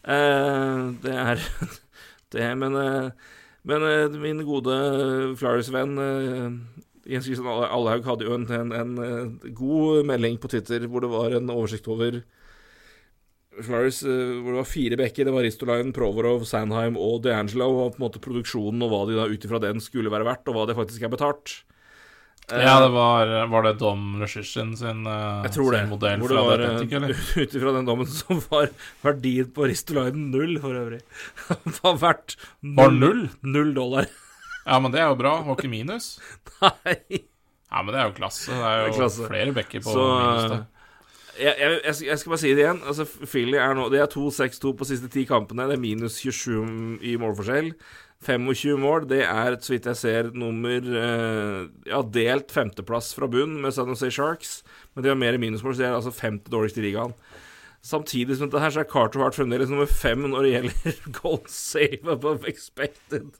[0.00, 1.44] Uh, det er
[2.34, 2.80] det, men
[3.68, 3.82] men
[4.22, 4.72] min gode
[5.36, 11.00] Flyers-venn uh, Jens Allehaug hadde jo en, en, en eh, god melding på Twitter hvor
[11.04, 12.20] det var en oversikt over
[13.60, 15.26] Flyers, eh, hvor det var fire bekker.
[15.26, 17.66] Det var Ristolainen, Provorov, Sandheim og DeAngelo.
[17.86, 20.48] Og på en måte produksjonen og hva de da ut ifra den skulle være verdt,
[20.48, 21.56] og hva det faktisk er betalt.
[22.50, 25.82] Eh, Ja, det var, var det Dom Lushishin sin, jeg tror det.
[25.90, 27.20] modell Hvor det var, Atletic, eller?
[27.42, 28.70] Ut ifra den dommen som var
[29.04, 31.02] verdien på Ristolainen null, for øvrig.
[31.82, 33.28] var verdt Var null?
[33.42, 34.08] Null dollar.
[34.70, 35.32] Ja, men det er jo bra.
[35.48, 36.12] Var ikke minus?
[36.62, 36.96] Nei.
[37.70, 38.50] Ja, men det er jo klasse.
[38.54, 40.62] Det er jo Det er flere bekker på Så minus der.
[41.40, 42.80] jeg, jeg, jeg, skal- bare si det igjen.
[42.90, 45.66] Altså, Philly er nå Det er 2-6-2 på siste ti kampene.
[45.70, 47.72] Det er minus 27 i målforskjell.
[48.26, 49.06] 25 mål.
[49.08, 53.88] Det er, så vidt jeg ser, nummer eh, Ja, delt femteplass fra bunn med San
[53.90, 54.58] Jose Sharks.
[54.94, 57.14] Men de har mer minusmål, så de er altså femte dårligst i ligaen.
[57.80, 61.38] Samtidig som dette her, så er Carter Hart fremdeles nummer fem når det gjelder goal
[61.48, 63.30] save above expected.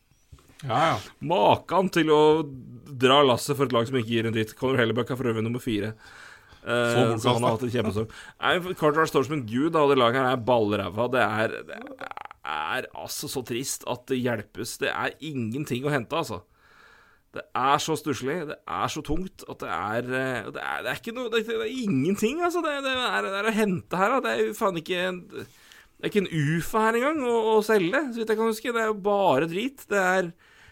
[0.67, 0.97] Ja, ja.
[1.25, 2.23] Makan til å
[3.01, 4.57] dra lasset for et lag som ikke gir en dritt.
[4.59, 5.95] Conor Hellebuck er for øvrig nummer fire.
[6.61, 8.11] Uh, Så han har hatt en kjempesesong.
[8.77, 11.07] Carter står som en gud, og det laget her er ballræva.
[11.13, 12.11] Det er, det
[12.45, 14.77] er altså så trist at det hjelpes.
[14.83, 16.43] Det er ingenting å hente, altså.
[17.31, 20.89] Det er så stusslig, det er så tungt at det er eh, Det er, det
[20.91, 22.59] er ikke noe Det er, det er ingenting, altså.
[22.65, 24.19] Det, det, er, det er å hente her, da.
[24.25, 25.21] Det er jo faen ikke en
[26.01, 28.71] det er ikke en UFA her engang å, å selge, så vidt jeg kan huske.
[28.73, 29.83] Det er jo bare drit.
[29.85, 30.31] Det er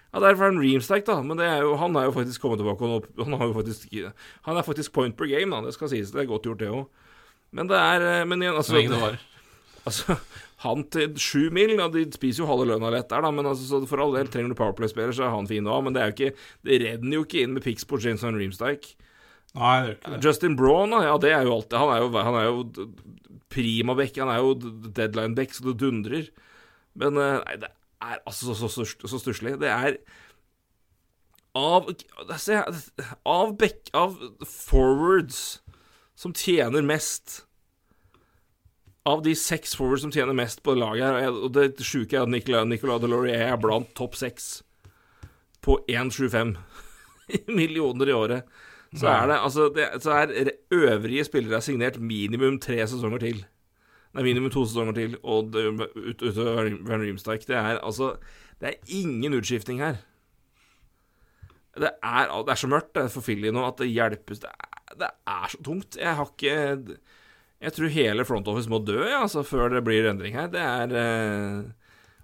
[0.09, 2.41] Ja, Derfor er han en Reamstack, da, men det er jo, han er jo faktisk
[2.41, 2.85] kommet tilbake.
[2.89, 3.93] Og han, har jo faktisk,
[4.49, 5.61] han er faktisk point per game, da.
[5.67, 6.13] Det skal sies.
[6.15, 6.87] Det er godt gjort, det òg.
[7.57, 9.19] Men det er eh, Men igjen, altså, det
[9.89, 10.19] altså
[10.65, 13.65] Han til sju mil, ja, de spiser jo halve lønna lett der, da, men altså,
[13.69, 15.85] så for all del, trenger du Powerplay-spiller, så er han fin òg.
[15.87, 16.33] Men det er jo ikke
[16.67, 18.91] Det renner jo ikke inn med pics på James Van Reamstack.
[19.57, 20.21] Nei, det gjør ikke det.
[20.25, 22.89] Justin Braun, ja, det er jo alltid Han er jo, han er jo
[23.49, 24.17] prima back.
[24.21, 24.55] Han er jo
[24.89, 26.29] deadline back, så det dundrer.
[26.99, 27.73] Men eh, nei, det
[28.03, 29.57] er altså så, så, så, så stusslig.
[29.61, 29.99] Det er
[31.59, 31.89] av
[33.27, 35.61] Av back Av forwards
[36.19, 37.43] som tjener mest
[39.09, 42.33] Av de seks forwards som tjener mest på laget her, og det sjuke er at
[42.33, 44.59] Nicolas, Nicolas Delorier er blant topp seks
[45.65, 46.53] på 1,75
[47.59, 48.59] millioner i året.
[48.97, 53.41] Så er det altså det, Så er øvrige spillere er signert minimum tre sesonger til.
[54.19, 55.63] Nei, minimum to sesonger til, og det,
[55.95, 57.45] ut, utover Van Riemsdyk.
[57.47, 58.17] Det er altså
[58.59, 60.01] Det er ingen utskifting her.
[61.79, 64.41] Det er, det er så mørkt det er for Filly nå at det hjelpes.
[64.43, 65.99] Det er, det er så tungt.
[66.01, 66.99] Jeg har ikke
[67.61, 70.51] Jeg tror hele front office må dø, ja, altså, før det blir endring her.
[70.51, 71.63] Det er eh,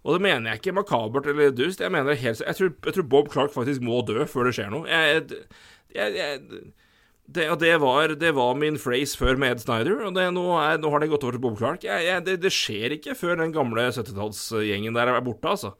[0.02, 1.80] Og det mener jeg ikke makabert eller dust.
[1.80, 4.74] Jeg mener helt jeg tror, jeg tror Bob Clark faktisk må dø før det skjer
[4.74, 4.90] noe.
[4.90, 5.22] Jeg,
[5.94, 6.40] jeg, jeg
[7.24, 10.44] det, og det var, det var min phrase før med Ed Snyder, og det, nå,
[10.60, 11.86] er, nå har det gått over til Bob Clark.
[11.86, 15.72] Jeg, jeg, det, det skjer ikke før den gamle 70-tallsgjengen der er borte, altså.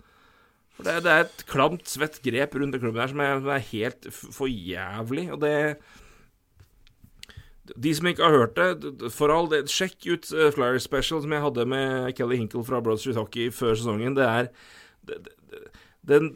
[0.74, 3.68] For det, er et klamt, svett grep rundt den klubben her som er, som er
[3.68, 5.54] helt for jævlig, og det
[7.80, 11.32] De som ikke har hørt det, for all del, sjekk ut uh, Flyer Special som
[11.32, 14.16] jeg hadde med Kelly Hinkle fra Broad Street Hockey før sesongen.
[14.16, 14.50] Det er
[16.04, 16.34] den,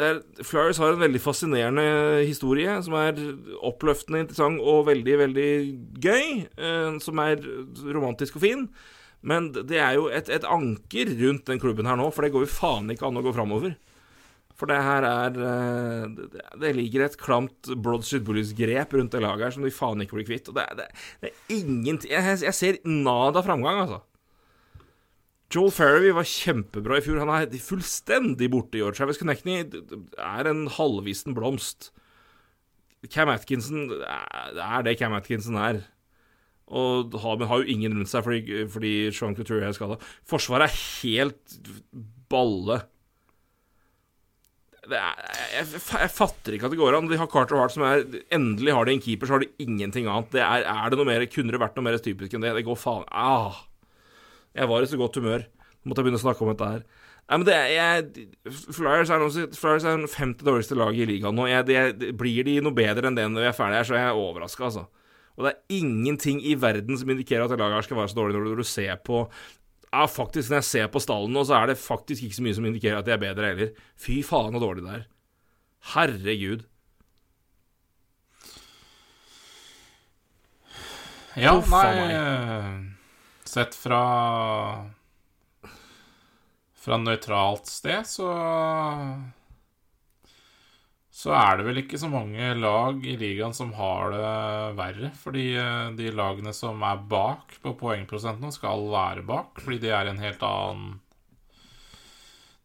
[0.00, 1.84] er, Flyers har en veldig fascinerende
[2.24, 3.18] historie, som er
[3.60, 5.50] oppløftende interessant og veldig, veldig
[6.00, 6.46] gøy.
[6.56, 7.42] eh, som er
[7.92, 8.68] romantisk og fin.
[9.22, 12.46] Men det er jo et, et anker rundt den klubben her nå, for det går
[12.46, 13.76] jo faen ikke an å gå framover.
[14.58, 16.06] For det her er eh,
[16.60, 20.26] Det, ligger et klamt Broad Bullies-grep rundt det laget her som de faen ikke blir
[20.28, 20.48] kvitt.
[20.50, 20.88] Og det, er- det,
[21.22, 24.00] det er ingenting jeg, jeg ser nada framgang, altså.
[25.52, 27.20] Joel Ferry var kjempebra i fjor.
[27.20, 28.94] Han er fullstendig borte i år.
[28.96, 29.66] Travis Connectney
[30.16, 31.90] er en halvvisen blomst.
[33.12, 35.82] Cam Atkinson er det Cam Atkinson er.
[36.72, 39.98] Og har, har jo ingen rundt seg fordi, fordi Sean Couture er skada.
[40.28, 41.58] Forsvaret er helt
[42.32, 42.78] balle.
[44.82, 45.18] Er,
[45.52, 47.10] jeg, jeg, fatter ikke at det går an.
[47.10, 48.00] De har Carter Hart som er
[48.34, 50.32] Endelig har de en keeper, så har de ingenting annet.
[50.32, 52.56] Det er, er det noe mer Kunne det vært noe mer typisk enn det?
[52.56, 53.60] Det går faen ah.
[54.52, 55.46] Jeg var i så godt humør.
[55.82, 56.82] Måtte jeg begynne å snakke om dette her.
[57.22, 58.26] Nei, men det er, jeg,
[58.74, 61.46] Flyers er, er den femte dårligste laget i ligaen nå.
[61.48, 64.04] Jeg, det, blir de noe bedre enn det når vi er ferdige her, så er
[64.04, 64.84] jeg overraska, altså.
[65.38, 68.18] Og det er ingenting i verden som indikerer at det laget her skal være så
[68.18, 71.72] dårlig, når du ser på ja, faktisk, når jeg ser på stallen nå, så er
[71.72, 73.74] det faktisk ikke så mye som indikerer at de er bedre heller.
[74.00, 75.02] Fy faen, så dårlig det er.
[75.92, 76.64] Herregud.
[81.36, 82.91] Ja, nei
[83.52, 84.00] Sett fra
[86.82, 88.32] Fra nøytralt sted, så
[91.12, 94.30] så er det vel ikke så mange lag i ligaen som har det
[94.78, 95.10] verre.
[95.20, 99.60] Fordi eh, de lagene som er bak på poengprosenten, skal være bak.
[99.60, 100.96] Fordi de er i en helt annen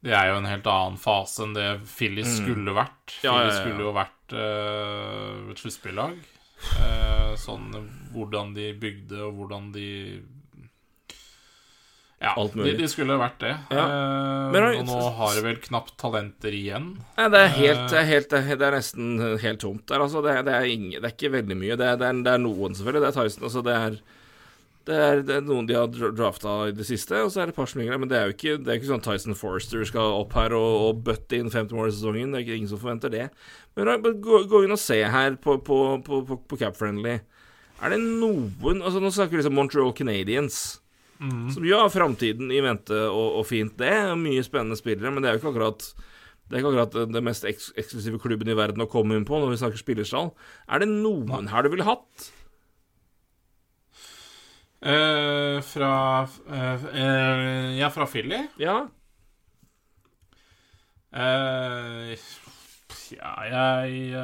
[0.02, 2.32] Det er jo en helt annen fase enn det Philly mm.
[2.40, 3.18] skulle vært.
[3.20, 3.60] Ja, Philly ja, ja.
[3.60, 6.18] skulle jo vært uh, et sluttspillag.
[6.80, 7.68] Uh, sånn
[8.16, 9.90] hvordan de bygde, og hvordan de
[12.18, 13.54] ja, de, de, skulle vært det.
[13.70, 13.84] Ja.
[13.86, 16.96] Eh, Men, og nå har de vel knapt talenter igjen.
[17.14, 19.12] Ja, det, er helt, det, er helt, det, er nesten
[19.44, 20.24] helt tomt der, altså.
[20.26, 21.78] Det, er, ingen, det er ikke veldig mye.
[21.78, 23.04] Det er, det er, noen, selvfølgelig.
[23.04, 23.46] Det er Tyson.
[23.46, 24.00] Altså, det er,
[24.88, 27.70] det er, noen de har drafta i det siste, og så er det et par
[27.70, 28.02] som yngre.
[28.02, 30.74] Men det er jo ikke, det er ikke sånn Tyson Forster skal opp her og,
[30.88, 32.34] og bøtte inn 50 mål i sesongen.
[32.34, 33.28] Det er ikke ingen som forventer det.
[33.78, 33.94] Men
[34.26, 37.20] gå, gå inn og se her på, på, på, på, på Cap Friendly.
[37.78, 40.80] Er det noen altså Nå snakker vi liksom Montreal Canadiens.
[41.18, 41.50] Mm.
[41.54, 43.90] Som jo har framtiden i vente og, og, fint, det.
[43.90, 45.90] er Mye spennende spillere, men det er jo ikke akkurat
[46.48, 49.36] det er ikke akkurat det mest eks eksklusive klubben i verden å komme inn på
[49.36, 50.30] når vi snakker spillerstall.
[50.72, 52.30] Er det noen her du ville hatt?
[54.78, 55.92] Uh, fra
[56.24, 58.46] uh, uh, Ja, fra Philly?
[58.62, 58.86] Ja.
[63.18, 64.18] ja, jeg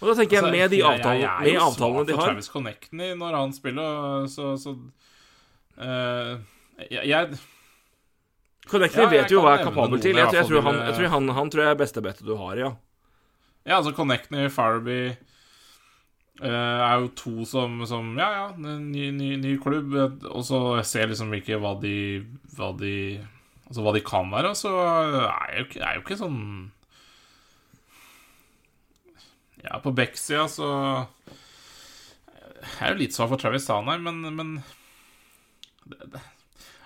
[0.00, 2.30] Og da tenker jeg altså, med de avtalene, jeg, jeg, jeg med avtalene de har
[2.32, 4.74] Travis Connectney når han spiller, så, så
[5.78, 6.38] Uh,
[6.90, 7.38] jeg, jeg
[8.64, 10.16] Connecting ja, vet jo hva jeg er kapabel til.
[10.16, 12.56] Jeg, jeg, tror, han, jeg tror han, han, tror jeg er beste bettet du har,
[12.56, 12.70] ja.
[13.64, 14.98] Ja, altså Connecting Farby
[16.40, 19.92] uh, er jo to som, som Ja, ja, ny, ny, ny klubb.
[20.30, 22.24] Og så ser liksom ikke hva de
[22.56, 22.94] Hva de
[23.64, 24.52] Altså hva de kan være.
[24.58, 26.40] Så er jo er jo ikke sånn
[29.64, 30.70] Ja, på Beck-sida så
[32.64, 34.56] Jeg er jo litt svak for Travis Tanheim, men, men
[35.90, 36.22] det, det,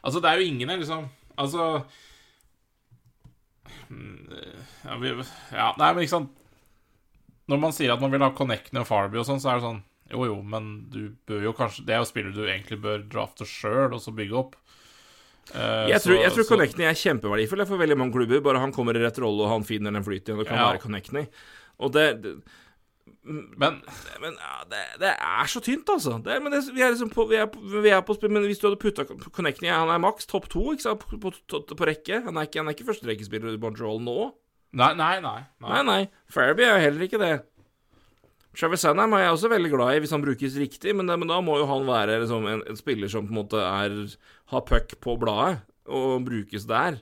[0.03, 1.71] Altså, det er jo ingen her, liksom Altså
[3.89, 5.11] ja, vi,
[5.53, 6.33] ja, nei, men ikke sant
[7.49, 9.67] Når man sier at man vil ha Connectney og Farby og sånn, så er det
[9.67, 9.83] sånn
[10.13, 13.49] Jo, jo, men du bør jo kanskje Det er jo spillere du egentlig bør drafte
[13.49, 14.57] sjøl, og så bygge opp.
[15.49, 18.43] Uh, jeg, tror, jeg tror Connectney er kjempeverdifull for veldig mange klubber.
[18.45, 20.43] Bare han kommer i rett rolle, og han finner den flyten igjen.
[20.43, 20.67] Det kan ja.
[20.69, 21.29] være Connectney.
[21.81, 22.35] Og det, det
[23.25, 23.79] men,
[24.23, 26.17] men ja, det, det, er så tynt, altså.
[26.25, 28.61] Det, men det, vi, er liksom på, vi, er på, vi er på Men hvis
[28.63, 31.03] du hadde putta Connecting Han er maks topp to sant?
[31.03, 31.33] På, på,
[31.73, 32.23] på, rekke.
[32.27, 34.33] Han er ikke, han er ikke førsterekkespiller i Montreal nå.
[34.79, 35.39] Nei, nei, nei.
[35.65, 35.85] Nei, nei.
[35.89, 36.03] nei.
[36.33, 37.37] Fairby er heller ikke det.
[38.59, 41.39] Travis Sandheim er jeg også veldig glad i hvis han brukes riktig, men, men da
[41.45, 43.95] må jo han være liksom, en, en, spiller som på en måte er
[44.51, 46.99] har puck på bladet, og brukes der.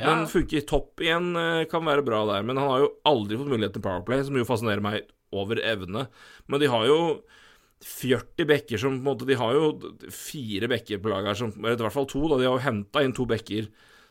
[0.00, 0.14] Ja.
[0.14, 3.52] Den funker topp igjen, eh, kan være bra der, men han har jo aldri fått
[3.52, 6.06] mulighet til Powerplay, som jo fascinerer meg over evne.
[6.50, 7.00] Men de har jo
[7.84, 9.70] 40 bekker som på en måte De har jo
[10.12, 12.26] fire bekker på laget her, eller i hvert fall to.
[12.28, 13.70] da De har jo henta inn to bekker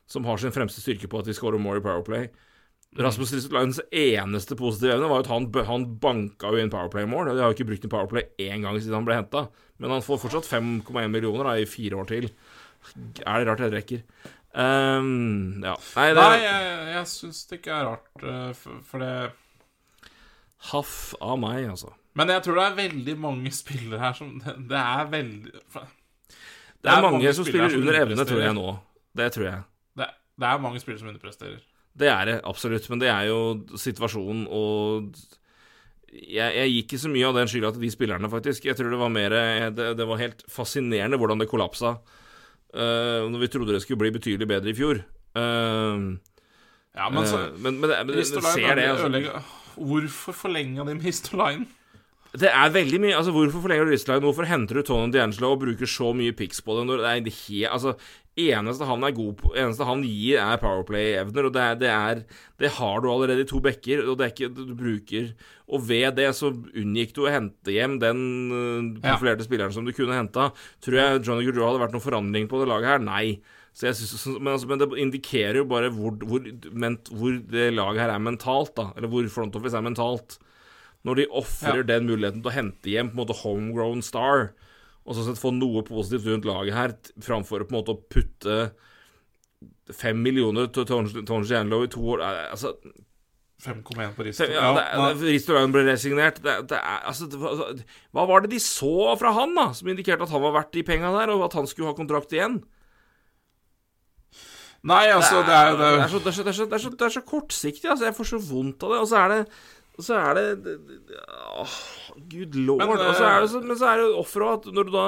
[0.09, 2.29] som har sin fremste styrke på at de scorer more i Powerplay.
[2.97, 7.29] Rasmus Ristolainens eneste positive evne var at han, han banka jo inn Powerplay-mål.
[7.29, 9.45] De har jo ikke brukt en Powerplay én gang siden han ble henta.
[9.77, 12.31] Men han får fortsatt 5,1 millioner da, i fire år til.
[13.21, 14.01] Er det rart det rekker?
[14.49, 15.75] Um, ja.
[15.95, 16.23] Nei, det...
[16.23, 19.13] Nei jeg, jeg syns det ikke er rart, eh, for, for det
[20.71, 21.93] Haff av meg, altså.
[22.17, 25.87] Men jeg tror det er veldig mange spillere her som Det er veldig Det er,
[26.81, 28.67] det er mange, mange, som spiller under evne, tror jeg nå.
[29.19, 29.61] Det tror jeg.
[29.99, 30.07] Det,
[30.39, 31.61] det, er mange spillere som underpresterer.
[31.99, 32.89] Det er det, absolutt.
[32.91, 33.39] Men det er jo
[33.79, 35.13] situasjonen og
[36.09, 38.65] jeg, jeg gikk ikke så mye av den skylda til de spillerne, faktisk.
[38.65, 39.35] Jeg tror det var mer
[39.75, 41.99] Det, det var helt fascinerende hvordan det kollapsa
[42.73, 45.01] når vi trodde det skulle bli betydelig bedre i fjor.
[45.33, 46.17] Uh,
[46.93, 49.41] ja, men, så, uh, men, men, men, ser det, altså.
[49.79, 51.67] Hvorfor forlenga de Mistolainen?
[52.37, 54.21] Det er veldig mye Altså, hvorfor forlenger du Ristline?
[54.21, 56.85] Hvorfor henter du Tony D'Angelo og bruker så mye pics på det?
[56.85, 57.95] Når det er helt, altså,
[58.49, 62.23] eneste han er god på Eneste han gir, er Powerplay-evner, og det er, det er,
[62.59, 65.31] Det har du allerede i to bekker, og det er ikke du bruker
[65.67, 68.19] Og ved det så unngikk du å hente hjem den
[68.99, 70.49] profilerte profilerte spilleren som du kunne henta.
[70.83, 73.03] Tror jeg Johnny Gaudreau hadde vært noen forandring på det laget her?
[73.03, 73.25] Nei.
[73.75, 77.69] Så jeg synes, men, altså, men det indikerer jo bare hvor, hvor, ment, hvor, det
[77.75, 78.89] laget her er mentalt, da.
[78.97, 80.39] Eller hvor front office er mentalt.
[81.07, 81.87] Når de ofrer ja.
[81.93, 84.49] den muligheten til å hente hjem på en måte homegrown star
[85.09, 86.95] og sånn sett få noe positivt rundt laget her,
[87.25, 88.59] framfor på en måte å putte
[89.89, 92.75] fem millioner til Tony Gianlo i to år altså
[93.59, 94.45] 5,1 på Risto.
[94.47, 96.37] Ja, ja, Risto ble resignert.
[96.39, 100.23] Det, det er, altså, det, hva var det de så fra han, da, som indikerte
[100.23, 102.61] at han var verdt de penga der, og at han skulle ha kontrakt igjen?
[104.87, 107.89] Nei, altså, det er, det så, det er, så, kortsiktig.
[107.89, 109.01] Altså, jeg får så vondt av det.
[109.03, 109.41] Og så er det
[109.99, 110.73] og så er det
[111.59, 111.77] åh,
[112.31, 112.85] Gud lord.
[112.85, 115.05] Men, og så er det, men så er det offeret at når du da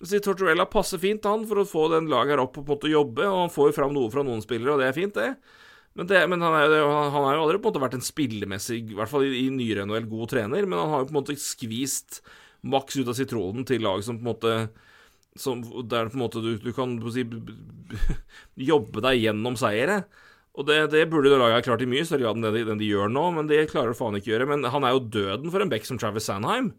[0.00, 2.78] sier Tortorella passer fint han for å få den laget her opp og på en
[2.78, 5.18] måte jobbe, og han får jo fram noe fra noen spillere, og det er fint,
[5.18, 5.58] det.
[5.98, 8.78] Men, det, men han, er, han har jo aldri på en måte vært en spillemessig,
[8.92, 11.20] i hvert fall i, i nyere NHL, god trener, men han har jo på en
[11.20, 12.22] måte skvist
[12.60, 14.54] maks ut av sitronen til lag som på en måte
[15.38, 17.22] som, Der på en måte du, du kan si,
[18.72, 20.02] jobbe deg gjennom seire.
[20.58, 22.80] Og det, det burde laget ha klart i mye større grad enn det de, den
[22.80, 24.48] de gjør nå, men det klarer de faen ikke gjøre.
[24.50, 26.72] Men han er jo døden for en back som Travis Sandheim.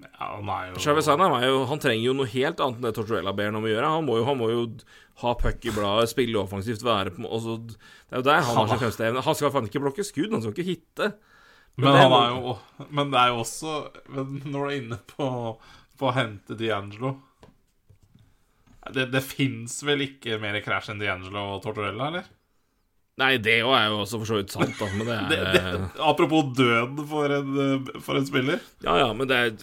[0.00, 2.94] Ja, han jo Travis Sandheim er jo, han trenger jo noe helt annet enn det
[2.96, 3.92] Tortorella ber ham om å gjøre.
[3.98, 4.62] Han må jo, han må jo
[5.20, 8.70] ha puck i bladet, spille offensivt, være på også, Det er jo der han har
[8.72, 9.24] sin fremste evne.
[9.26, 11.10] Han skal faen ikke blokke skudd, han skal ikke hitte.
[11.76, 12.54] Men, men han er jo
[12.90, 13.74] Men det er jo også
[14.10, 15.26] Når du er inne på,
[16.00, 17.12] på å hente D'Angelo
[18.88, 22.30] det, det fins vel ikke mer Crash enn D'Angelo og Tortorella, eller?
[23.20, 24.88] Nei, det er jo også for så vidt sant, da.
[24.96, 28.64] Men det er det, det, Apropos døden for en, for en, spiller.
[28.86, 29.54] Ja, ja, men det er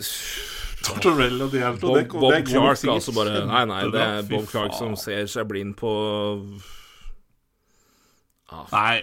[0.85, 4.93] Tortorella og D'Angelo Bob, Bob Clark altså bare Nei, nei, det er Bob Clark som
[4.99, 5.91] ser seg blind på
[8.53, 9.01] ah, Nei.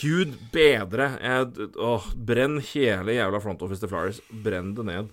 [0.00, 1.12] Gud bedre.
[1.20, 4.18] Jeg, åh, brenn hele jævla front office til Flyers.
[4.44, 5.12] Brenn det ned.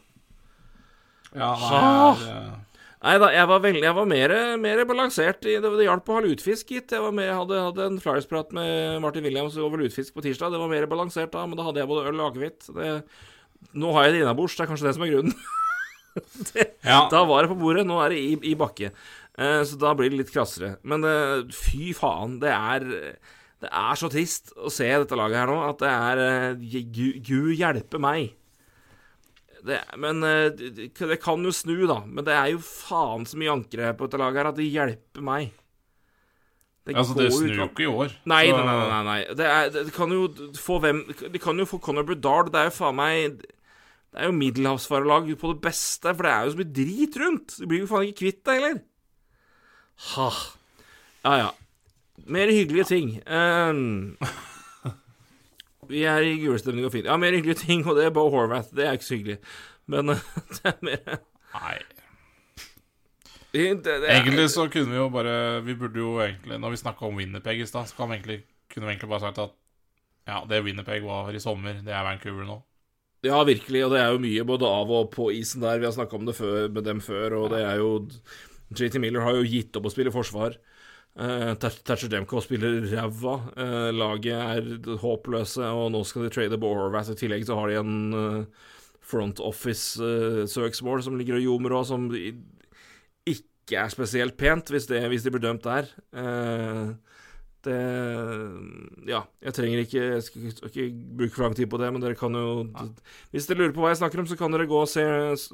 [1.32, 2.71] Ja, nei, det,
[3.02, 4.32] Nei da, jeg var, veldig, jeg var mer,
[4.62, 5.40] mer balansert.
[5.42, 6.94] Det, det hjalp å ha lutfisk, gitt.
[6.94, 10.54] Jeg var mer, hadde, hadde en Flyers-prat med Martin Williams over lutfisk på tirsdag.
[10.54, 12.70] Det var mer balansert da, men da hadde jeg både øl og akevitt.
[13.82, 15.34] Nå har jeg det innabords, det er kanskje det som er grunnen.
[16.52, 17.00] det, ja.
[17.10, 18.92] Da var det på bordet, nå er det i, i bakke.
[19.34, 20.76] Eh, så da blir det litt krassere.
[20.86, 22.86] Men eh, fy faen, det er
[23.62, 26.78] Det er så trist å se dette laget her nå, at det er eh,
[27.26, 28.36] Gud hjelpe meg
[29.68, 32.02] det, men eh, det, kan jo snu, da.
[32.06, 35.26] Men det er jo faen så mye ankre på dette laget her at det hjelper
[35.26, 35.52] meg.
[36.82, 38.14] Det altså, det snur jo ikke i år.
[38.32, 38.62] Nei, så...
[38.66, 39.02] nei, nei.
[39.06, 40.24] nei, Det, er, det, kan jo
[40.58, 42.50] få hvem De kan jo få Conor Bedard.
[42.54, 46.48] Det er jo faen meg Det er jo middelhavsfarelag på det beste, for det er
[46.48, 47.58] jo så mye drit rundt.
[47.60, 48.80] Du blir jo faen ikke kvitt det heller.
[50.12, 50.30] Ha.
[51.22, 51.52] Ja, ja.
[52.32, 53.14] Mer hyggelige ting.
[53.30, 54.18] Um,
[55.92, 57.10] vi er i julestemning og fint.
[57.10, 58.74] Ja, mer hyggelige ting, og det er Bo Horvath.
[58.76, 59.38] Det er ikke så hyggelig.
[59.92, 60.14] Men
[60.56, 61.20] det er mer
[61.52, 61.78] Nei.
[63.52, 64.06] Det, det er...
[64.16, 67.60] Egentlig så kunne vi jo bare Vi burde jo egentlig Når vi snakka om Winnerpeg
[67.60, 68.38] i stad, så kan vi egentlig,
[68.72, 69.58] kunne vi egentlig bare sagt at
[70.30, 72.60] ja, det Winnerpeg var i sommer, det er Vancouver nå.
[73.26, 75.82] Ja, virkelig, og det er jo mye både av og på isen der.
[75.82, 77.90] Vi har snakka om det før, med dem før, og det er jo
[78.72, 80.56] JT Miller har jo gitt opp å spille forsvar.
[81.20, 83.36] Uh, Thatcher Demko spiller ræva.
[83.58, 87.12] Uh, laget er håpløse, og nå skal de trade på Horvath.
[87.12, 88.68] I tillegg så har de en uh,
[89.04, 92.08] front office-søksmål som ligger og ljomer òg, som
[93.28, 95.90] ikke er spesielt pent, hvis, det, hvis de blir dømt der.
[97.68, 97.82] det
[99.06, 100.86] Ja, jeg trenger ikke Jeg skal ikke
[101.20, 102.88] bruke for lang tid på det, men dere kan jo ja.
[103.36, 105.04] Hvis dere lurer på hva jeg snakker om, så kan dere gå og se,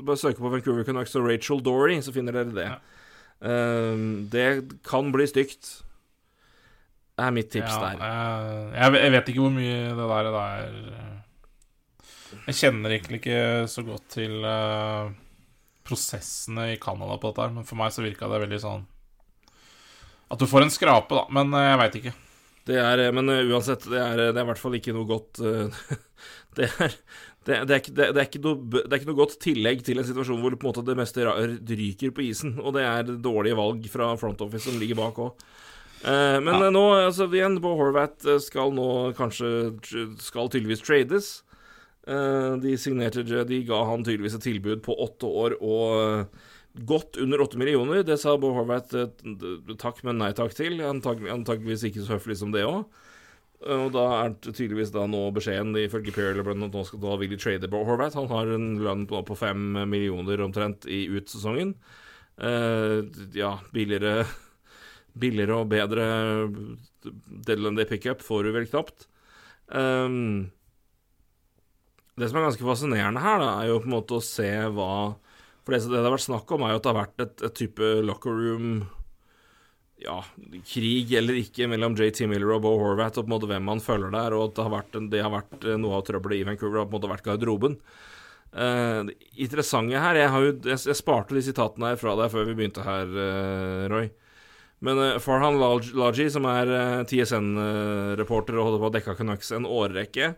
[0.05, 2.69] bare søke på Vancouver Canucks og Rachel Dory, så finner dere det.
[2.69, 2.79] Ja.
[3.45, 5.83] Ehm, det kan bli stygt.
[7.17, 7.93] Det er mitt tips ja, der.
[8.77, 10.65] Jeg, jeg, vet ikke hvor mye det der, det er
[12.45, 15.09] Jeg kjenner egentlig ikke så godt til uh,
[15.87, 18.83] prosessene i Canada på dette, her, men for meg så virka det veldig sånn
[20.29, 22.13] At du får en skrape, da, men jeg veit ikke.
[22.67, 25.41] Det er, men uansett, det er, det er, i hvert fall ikke noe godt
[26.59, 26.91] det, er,
[27.47, 30.07] det, det, er ikke, det, er noe, det, er ikke, noe, godt tillegg til en
[30.07, 33.87] situasjon hvor på en måte det meste ryker på isen, og det er dårlige valg
[33.91, 35.47] fra front office som ligger bak òg.
[36.03, 36.73] Eh, men ja.
[36.73, 39.47] nå, altså igjen, Bo Horvath eh, skal nå kanskje
[40.21, 41.31] Skal tydeligvis trades.
[42.07, 46.45] Eh, de signerte De ga han tydeligvis et tilbud på åtte år og eh,
[46.87, 48.03] godt under åtte millioner.
[48.05, 49.09] Det sa Bo Horvath eh,
[49.79, 50.83] takk, men nei takk til.
[50.85, 52.85] Antakeligvis ikke så høflig som det òg.
[53.65, 57.15] Og da er det tydeligvis da nå beskjeden ifølge Pierre LeBrun at nå skal da
[57.17, 58.17] vil de trade på Horvath.
[58.19, 61.73] Han har en lønn på fem millioner omtrent i ut sesongen.
[62.37, 62.99] Eh,
[63.33, 64.27] ja, billigere
[65.17, 66.03] Billigere og bedre
[67.47, 69.07] deadline day pickup får du vel knapt.
[69.73, 70.51] Um,
[72.13, 74.91] det som er ganske fascinerende her, da, er jo på en måte å se hva
[75.65, 77.57] For det det har vært snakk om, er jo at det har vært et, et
[77.57, 78.69] type locker room
[80.01, 80.17] ja,
[80.67, 83.81] krig eller ikke mellom JT Miller og Bo Horvath, og på en måte hvem man
[83.83, 86.83] følger der, og at det har vært, det har vært noe av trøbbelet i Vancouver,
[86.83, 87.79] har på en måte vært garderoben.
[88.47, 92.31] Uh, det interessante her Jeg, har jo, jeg, jeg sparte de sitatene her fra deg
[92.31, 94.07] før vi begynte her, uh, Roy.
[94.85, 96.71] Men uh, Farhan Laji, som er
[97.09, 100.35] TSN-reporter og holder på å dekke Canucks en årrekke,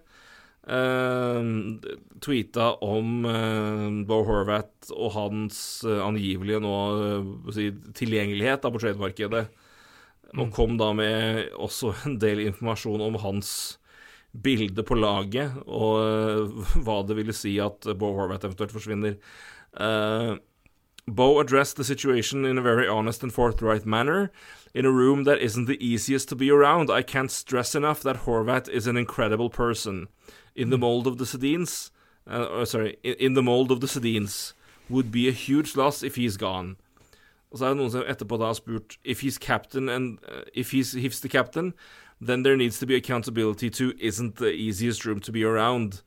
[0.68, 1.40] uh,
[2.20, 3.24] tweeta om
[4.10, 6.76] Bo Horvath og hans angivelige nå
[7.56, 9.48] si, tilgjengelighet da, på trademarkedet.
[10.38, 10.52] Og Mm.
[10.54, 13.80] kom da med også en del informasjon om hans
[14.34, 16.54] bilde på laget, og
[16.86, 19.18] hva det ville si at Bo Horvath eventuelt forsvinner.
[19.74, 20.38] Uh,
[21.08, 24.32] Bo addressed the situation in a very honest and forthright manner.
[24.76, 28.26] In a room that isn't the easiest to be around, I can't stress enough that
[28.26, 30.08] Horvath is an incredible person.
[30.60, 31.92] In the mold of the Sedins,
[32.28, 34.54] uh, oh, sorry, in, in the mold of the Sedins,
[34.90, 36.76] would be a huge loss if he's gone.
[37.52, 40.44] Og så er det noen som etterpå da har spurt If he's captain and uh,
[40.54, 41.74] if he's, he's the captain,
[42.22, 46.02] then there needs to be accountability to isn't the easiest room to be around.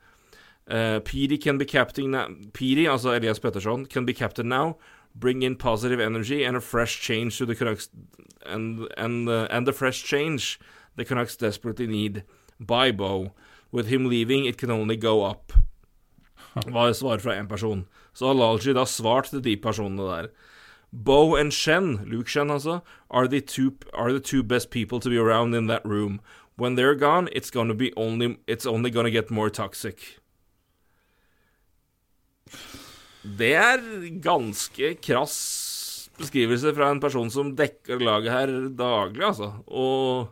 [0.69, 2.29] Uh, Petey can be captain now.
[2.53, 4.77] Petey, altså Elias Pettersson, can be captain now.
[5.15, 7.89] Bring in positive energy and a fresh change to the Canucks,
[8.47, 10.61] and and uh, and the fresh change
[10.97, 12.23] the Canucks desperately need.
[12.61, 13.33] By Bo.
[13.73, 15.53] With him leaving, it can only go up.
[16.55, 17.87] Var svaret fra én person.
[18.13, 20.29] Så har Lalji da svart til de personene der.
[20.93, 25.09] Bo and Shen, Luke Shen altså, are the two are the two best people to
[25.09, 26.21] be around in that room.
[26.59, 30.19] When they're gone, it's gonna be only it's only gonna get more toxic.
[33.23, 33.81] Det er
[34.21, 39.53] ganske krass beskrivelse fra en person som dekker laget her daglig, altså.
[39.67, 40.29] Og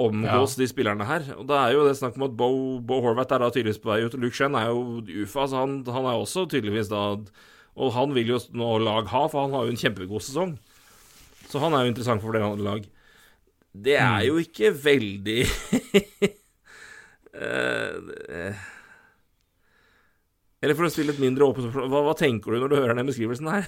[0.00, 1.26] omgås de spillerne her.
[1.38, 2.50] Og det er jo det snakk om at Bo,
[2.82, 4.16] Bo Horvath er da tydeligvis på vei ut.
[4.18, 7.14] Luke Shen er jo UFA, så han, han er også tydeligvis da
[7.74, 10.58] Og han vil jo nå lag ha, for han har jo en kjempegod sesong.
[11.50, 12.86] Så han er jo interessant for flere andre lag.
[13.74, 15.40] Det er jo ikke veldig
[17.42, 18.60] eh,
[20.62, 22.94] Eller for å stille et mindre åpent spørsmål, hva, hva tenker du når du hører
[22.94, 23.66] den beskrivelsen her?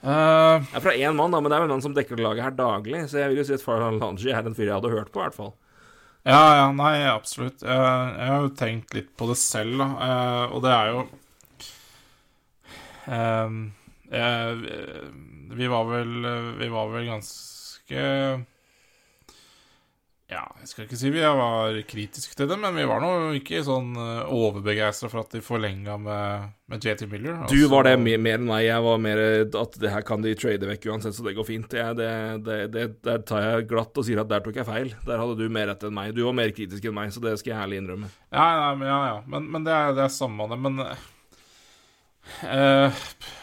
[0.00, 2.16] Eh, Det er fra én mann, da, men det er jo en mann som dekker
[2.22, 4.76] laget her daglig, så jeg vil jo si at Farhan Lanji er en fyr jeg
[4.78, 5.52] hadde hørt på, i hvert fall.
[6.24, 7.60] ja, ja, nei, absolutt.
[7.64, 9.88] Jeg, jeg har jo tenkt litt på det selv, da.
[10.06, 11.02] eh, og det er jo
[13.08, 13.58] eh,
[14.10, 14.80] jeg,
[15.60, 16.12] Vi var vel
[16.58, 18.04] Vi var vel ganske
[20.30, 23.64] Ja, jeg skal ikke si vi var kritiske til det, men vi var nå ikke
[23.66, 23.88] sånn
[24.30, 27.34] overbegeistra for at de forlenga med, med JT Miller.
[27.50, 28.62] Du Altså- var det mer, enn meg.
[28.68, 29.22] Jeg var mer
[29.58, 31.74] at det her kan de trade vekk uansett, så det går fint.
[31.74, 32.10] Jeg, det,
[32.46, 34.94] det, det, der tar jeg glatt og sier at der tok jeg feil.
[35.08, 36.14] Der hadde du mer rett enn meg.
[36.14, 38.12] Du var mer kritisk enn meg, så det skal jeg ærlig innrømme.
[38.30, 38.46] Ja,
[38.78, 39.18] ja, ja.
[39.26, 40.60] Men, men det, er, det er samme det.
[40.62, 41.06] Men eh,
[42.46, 43.39] eh, li-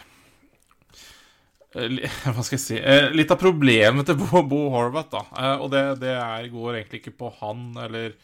[2.33, 5.71] Hva skal jeg si eh, Litt av problemet til Bo, Bo Horvath, da, eh, og
[5.73, 8.15] det, det er, går egentlig ikke på han eller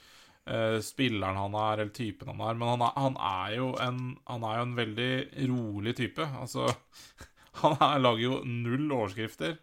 [0.45, 4.01] eh, spilleren han er, eller typen han er, men han er, han er, jo, en,
[4.29, 5.11] han er jo en veldig
[5.53, 6.27] rolig type.
[6.41, 6.67] Altså
[7.61, 9.59] Han er, lager jo null overskrifter.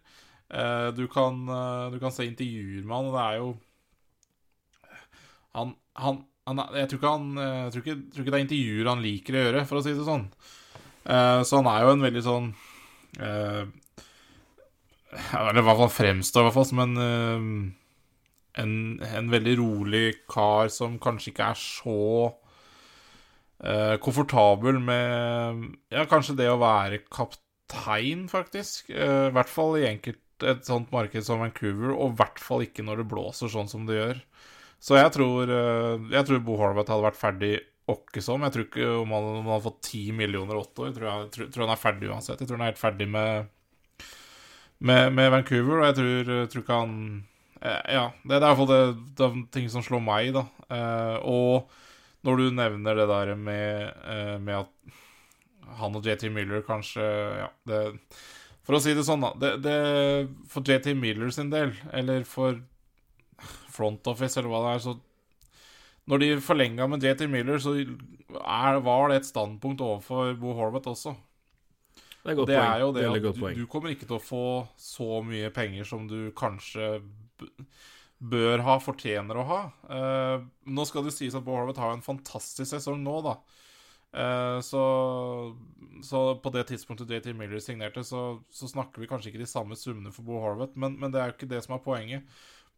[0.47, 3.49] Eh, du, kan, eh, du kan se intervjuer med han, og det er jo
[5.59, 7.11] Han, han, jeg, tror ikke
[7.43, 9.83] eh, jeg tror ikke, tror ikke det er intervjuer han liker å gjøre, for å
[9.83, 10.25] si det sånn.
[11.03, 12.47] Eh, så han er jo en veldig sånn
[13.19, 13.80] eh, ja,
[15.11, 18.75] Eller i hvert fall fremstår i hvert fall som en, eh, en
[19.19, 22.31] En veldig rolig kar som kanskje ikke er så
[23.63, 28.89] uh, komfortabel med Ja, kanskje det å være kaptein, faktisk.
[28.89, 32.65] Uh, I hvert fall i enkelt et sånt marked som Vancouver, og i hvert fall
[32.65, 34.21] ikke når det blåser sånn som det gjør.
[34.81, 37.53] Så jeg tror, uh, jeg tror Bo Horvath hadde vært ferdig
[37.91, 38.43] åkke som.
[38.45, 40.93] Jeg tror ikke om han, om han hadde fått 10 millioner åtte år.
[40.95, 42.41] Tror, jeg, tror, tror han er ferdig uansett.
[42.41, 43.51] Jeg tror han er helt ferdig med,
[44.81, 46.97] med, med Vancouver, og jeg tror, tror ikke han
[47.61, 48.81] eh, Ja, det er i hvert fall det,
[49.17, 50.45] det er ting som slår meg, da.
[50.73, 51.69] Eh, og
[52.25, 54.97] når du nevner det der med, eh, med at
[55.81, 57.05] han og JT Miller kanskje
[57.39, 57.79] Ja, det
[58.65, 59.31] For å si det sånn, da.
[59.41, 59.77] Det, det,
[60.49, 62.59] for JT Miller sin del, eller for
[63.71, 64.97] front office, eller hva det er, så
[66.09, 70.89] Når de forlenga med JT Miller, så er, var det et standpunkt overfor Bo Horvath
[70.89, 71.13] også.
[72.21, 72.71] Det er godt Det poeng.
[72.71, 74.45] er jo det Veldig at godt du, du kommer ikke til å få
[74.77, 76.91] så mye penger som du kanskje
[78.21, 79.61] bør ha, fortjener å ha.
[79.89, 83.35] Uh, nå skal det sies at Bo Horvath har en fantastisk sesong nå, da.
[84.11, 84.83] Uh, så,
[86.05, 89.77] så på det tidspunktet JT Miller signerte, så, så snakker vi kanskje ikke de samme
[89.79, 92.27] summene for Bo Horvath, men, men det er jo ikke det som er poenget.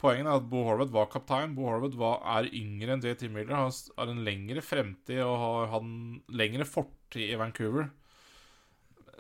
[0.03, 1.57] Poenget er at Bo Horvath var kaptein.
[1.57, 1.99] Bo Horvath
[2.37, 3.55] er yngre enn JT Miller.
[3.55, 7.91] Har, har en lengre fremtid og har hatt en lengre fortid i Vancouver.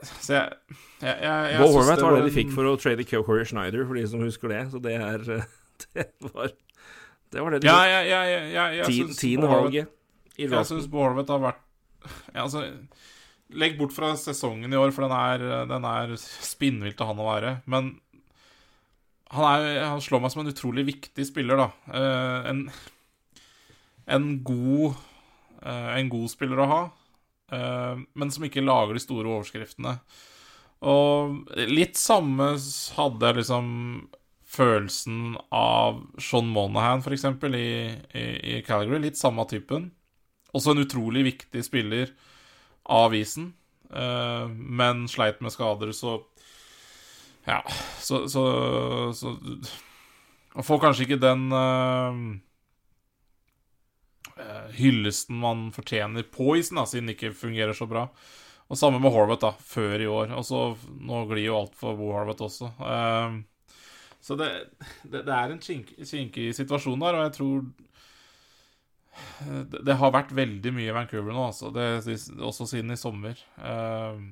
[0.09, 0.57] Så jeg,
[1.01, 3.99] jeg, jeg, jeg Bo Horvath var det de fikk for å trade Corey Schneider, for
[3.99, 4.61] de som husker det.
[4.73, 5.23] Så det er
[5.93, 6.51] Det var
[7.33, 7.79] det, var det de Ja.
[7.89, 8.85] Ja,
[9.17, 9.87] Tiende Horvath- valget
[10.37, 11.61] Jeg syns Bo Horvath har vært
[12.35, 12.63] altså,
[13.53, 17.27] Legg bort fra sesongen i år, for den er, den er spinnvill til han å
[17.27, 17.51] være.
[17.69, 17.91] Men
[19.33, 21.67] han, er, han slår meg som en utrolig viktig spiller, da.
[21.93, 22.63] Eh, en,
[24.17, 24.95] en god
[25.61, 26.81] eh, En god spiller å ha,
[27.53, 29.97] men som ikke lager de store overskriftene.
[30.83, 32.53] Og litt samme
[32.97, 33.67] hadde jeg liksom
[34.53, 37.71] følelsen av Sean Monahan, eksempel, i,
[38.13, 38.25] i,
[38.57, 38.99] i Calgary.
[39.01, 39.89] Litt samme typen.
[40.53, 42.11] Også en utrolig viktig spiller
[42.83, 43.53] av isen,
[43.89, 46.21] eh, men sleit med skader, så
[47.43, 47.59] Ja,
[47.99, 48.43] så, så,
[49.11, 49.33] så
[50.63, 51.63] får kanskje ikke den eh,
[52.07, 52.19] eh,
[54.77, 58.07] hyllesten man fortjener på isen, da, siden det ikke fungerer så bra.
[58.71, 60.33] Og samme med Horvath, da, før i år.
[60.37, 60.61] Og så
[61.03, 62.71] Nå glir jo alt for Bo Horvath også.
[62.79, 63.41] Uh,
[64.23, 64.49] så det,
[65.03, 67.65] det, det er en kink- kinkig situasjon der, og jeg tror
[69.69, 71.69] det, det har vært veldig mye i Vancouver nå, altså.
[72.41, 73.37] Også siden i sommer.
[73.59, 74.23] Uh,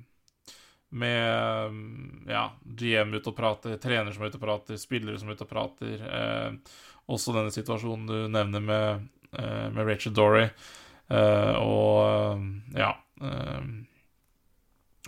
[0.91, 5.37] med ja, GM ute og prater, trener som er ute og prater, spillere som er
[5.37, 6.01] ute og prater.
[6.03, 6.73] Eh,
[7.11, 9.20] også denne situasjonen du nevner med, eh,
[9.75, 10.47] med Rachel Dory.
[11.11, 12.43] Eh, og eh,
[12.79, 13.63] ja eh,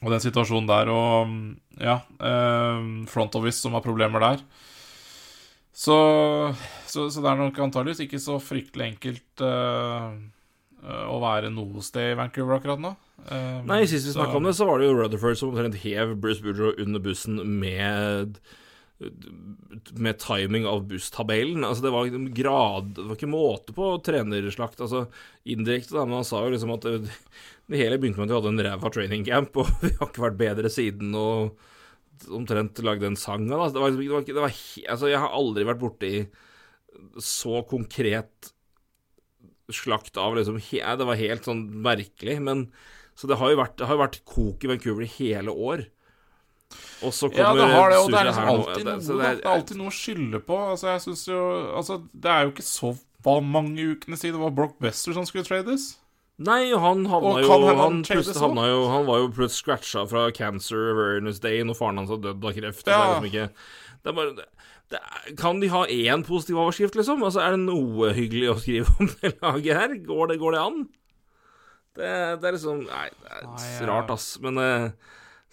[0.03, 1.31] Og den situasjonen der, og
[1.79, 4.43] ja eh, Front Office som har problemer der.
[5.73, 5.95] Så,
[6.85, 10.09] så, så det er nok antageligvis ikke så fryktelig enkelt eh,
[10.83, 12.91] eh, å være noe sted i Vancouver akkurat nå.
[13.23, 16.13] Eh, Nei, Sist vi snakka om det, så var det jo Rutherford som omtrent hev
[16.21, 18.37] Bruce Boudreau under bussen med
[19.97, 21.63] med timing av busstabellen.
[21.65, 24.81] Altså, det var liksom grad Det var ikke måte på trenerslakt.
[24.83, 25.05] Altså,
[25.49, 27.11] indirekte, da, men han sa jo liksom at det,
[27.71, 30.25] det hele begynte med at vi hadde en ræva training camp, og vi har ikke
[30.27, 33.61] vært bedre siden, og omtrent lagde en sang av det.
[33.67, 33.83] Altså.
[33.83, 34.57] Var, det var, det var,
[34.95, 36.13] altså, jeg har aldri vært borti
[37.23, 38.53] så konkret
[39.73, 42.67] slakt av liksom Det var helt sånn merkelig, men
[43.15, 45.85] Så det har jo vært, det har vært kok i Vancouver i hele år.
[47.03, 49.47] Og så Ja, det har det, og det er liksom alltid noe, det, er, det
[49.47, 50.59] er alltid noe å skylde på.
[50.75, 51.41] Altså, jeg synes jo
[51.73, 52.93] Altså, det er jo ikke så
[53.43, 55.93] mange ukene siden det var Brock Bester som skulle trades.
[56.43, 60.23] Nei, han havna jo Han han plutselig havna jo Han var jo plutselig scratcha fra
[60.33, 62.87] Cancer Awareness Day når faren hans har dødd av kreft.
[62.87, 62.97] Ja.
[62.97, 63.45] Det er liksom ikke
[64.03, 64.47] Det er bare det,
[64.95, 67.23] det er, Kan de ha én positiv overskrift, liksom?
[67.23, 69.95] Altså, Er det noe hyggelig å skrive om det laget her?
[70.09, 70.83] Går det, går det an?
[71.93, 72.11] Det,
[72.41, 73.89] det er liksom Nei, det er Nei, ja.
[73.91, 74.31] rart, ass.
[74.41, 74.57] Men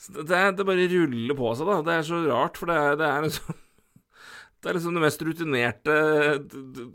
[0.08, 1.80] det, det bare ruller på seg, da.
[1.86, 3.58] Det er så rart, for det er, det er liksom
[4.60, 5.94] Det er liksom den mest rutinerte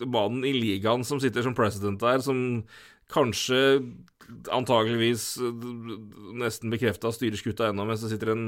[0.06, 2.62] mannen i ligaen som sitter som president der, som
[3.10, 3.58] kanskje
[4.54, 5.24] antageligvis
[6.38, 8.46] nesten bekrefta styrer skuta ennå, mens det sitter en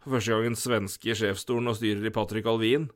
[0.00, 2.86] for første gang en svenske i sjefsstolen og styrer i Patrick Alvin.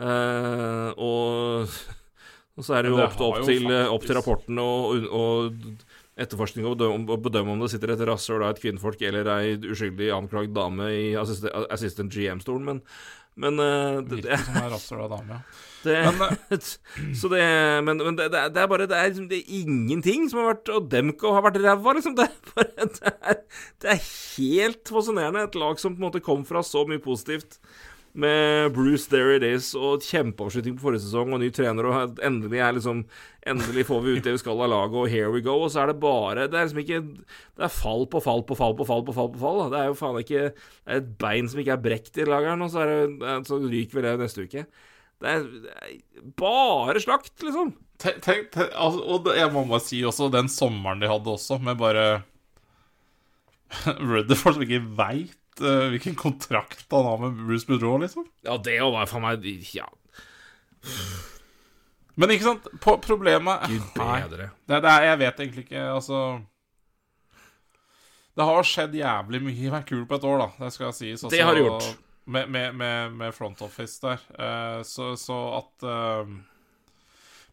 [0.00, 1.68] Eh, og,
[2.56, 6.66] og så er det jo opp, opp, til, opp til faktisk- rapporten og, og etterforskning
[6.66, 10.52] og bedømme, bedømme om det sitter et rasshøl av et kvinnfolk eller ei uskyldig anklagd
[10.56, 12.80] dame i assistent, assistant GM-stolen, men,
[13.40, 13.60] men
[14.08, 15.42] det, Virker som en rasshøl av dame, ja.
[15.86, 16.64] det, Men
[17.22, 17.44] så det,
[17.86, 20.50] men, men det, det, er, er bare Det er, liksom- det er ingenting som har
[20.50, 22.18] vært Og Demko har vært ræva, liksom.
[22.18, 23.38] Det er bare det er,
[23.80, 24.02] det er
[24.36, 25.46] helt fascinerende.
[25.48, 27.56] Et lag som på en måte kom fra så mye positivt.
[28.12, 32.58] Med Bruce There It Is og kjempeavslutning på forrige sesong og ny trener, og endelig
[32.80, 33.04] liksom
[33.48, 35.54] Endelig får vi ut det vi skal av laget, og here we go.
[35.64, 37.00] Og så er det bare Det er liksom ikke
[37.56, 39.30] Det er fall på fall på fall på fall på fall.
[39.32, 39.62] på fall.
[39.72, 42.66] Det er jo faen ikke Det er et bein som ikke er brekt i lageren,
[42.66, 44.66] og så, er det, så ryker vi det neste uke.
[45.20, 45.96] Det er, det er
[46.40, 47.74] bare slakt, liksom.
[48.00, 51.80] tenk, tenk, altså, Og jeg må bare si også den sommeren de hadde også, med
[51.80, 52.06] bare
[54.10, 58.26] Rutherford som ikke veit hvilken kontrakt han har med Bruce Boudreau, liksom.
[58.46, 59.44] Ja, det være for meg
[59.74, 59.88] Ja,
[62.20, 64.50] Men ikke sant, på, problemet gud Nei, bedre.
[64.68, 66.20] det, det er, jeg vet egentlig ikke, altså
[68.36, 70.48] Det har skjedd jævlig mye i Vancouver på et år, da.
[70.64, 71.24] Det skal sies.
[71.24, 71.90] Altså, Det har det gjort.
[72.30, 74.20] Med, med, med, med front office der.
[74.38, 76.28] Uh, så, så at uh,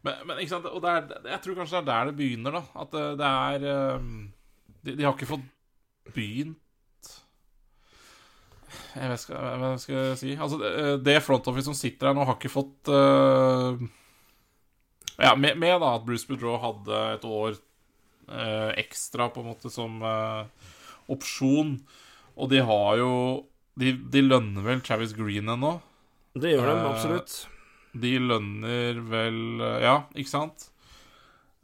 [0.06, 2.62] men, men ikke sant, og er, jeg tror kanskje det er der det begynner, da.
[2.84, 4.12] At det, det er um,
[4.84, 5.48] de, de har ikke fått
[6.14, 6.60] begynt
[8.94, 10.34] Jeg vet ikke hva jeg skal si.
[10.36, 10.72] Altså, det,
[11.06, 13.78] det front office som sitter her nå, har ikke fått uh,
[15.18, 17.56] Ja, med, med da at Bruce Boudreau hadde et år
[18.30, 20.46] uh, ekstra, på en måte, som uh,
[21.10, 21.76] opsjon.
[22.38, 23.12] Og de har jo
[23.78, 25.76] De, de lønner vel Travis Green ennå?
[26.38, 27.36] Det gjør de Eh, absolutt.
[27.98, 30.68] De lønner vel eh, Ja, ikke sant?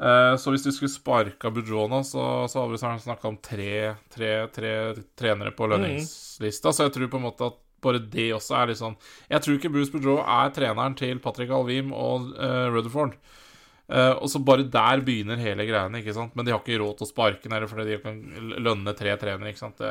[0.03, 4.33] Eh, så hvis du skulle sparka Bujona, så, så hadde vi snakka om tre, tre,
[4.55, 4.73] tre
[5.19, 6.73] trenere på lønningslista.
[6.75, 8.95] Så jeg tror på en måte at bare det også er litt sånn
[9.29, 13.19] Jeg tror ikke Bruce Bujo er treneren til Patrick Alvim og uh, Rutherford.
[13.85, 16.33] Eh, og så bare der begynner hele greiene, ikke sant?
[16.33, 18.17] Men de har ikke råd til å sparke den, fordi de kan
[18.65, 19.77] lønne tre trenere, ikke sant?
[19.83, 19.91] Det,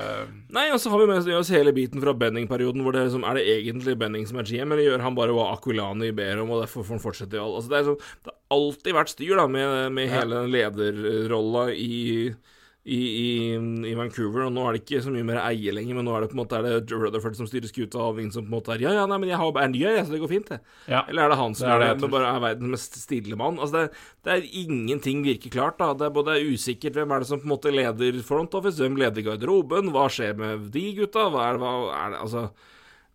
[0.55, 3.27] Nei, og så har vi med oss hele biten fra Benning-perioden, hvor det er, liksom,
[3.29, 6.55] er det egentlig Benning som er GM, eller gjør han bare hva Aquilani ber om,
[6.55, 9.13] og derfor får han fortsette i all altså, det, er sånn, det har alltid vært
[9.13, 10.23] styr da, med, med Ja.
[10.23, 12.33] hele lederrolla i,
[12.83, 13.27] i, i,
[13.87, 16.25] i Vancouver, og nå er det ikke så mye mer eie lenger, men nå er
[16.25, 18.55] det på en måte er det Rutherford som styrer skuta, og Ving som på en
[18.57, 20.49] måte er Ja, ja, nei, men jeg har, er ny, her, så det går fint,
[20.51, 20.57] det.
[20.91, 21.05] ja.
[21.07, 23.55] Eller er det han som Det er det det, bare er verdens mest stille mann?
[23.63, 25.77] Altså det, det er ingenting virker klart.
[25.79, 28.81] da Det er både usikkert hvem er det som på en måte leder front office,
[28.83, 31.73] hvem leder garderoben, hva skjer med de gutta, hva er, hva
[32.03, 32.45] er det Altså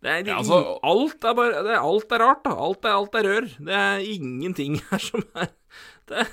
[0.01, 2.57] det er, Ja, altså- alt er bare det er, Alt er rart, da.
[2.57, 3.49] Alt er, alt er rør.
[3.69, 5.49] Det er ingenting her som er
[6.09, 6.25] det,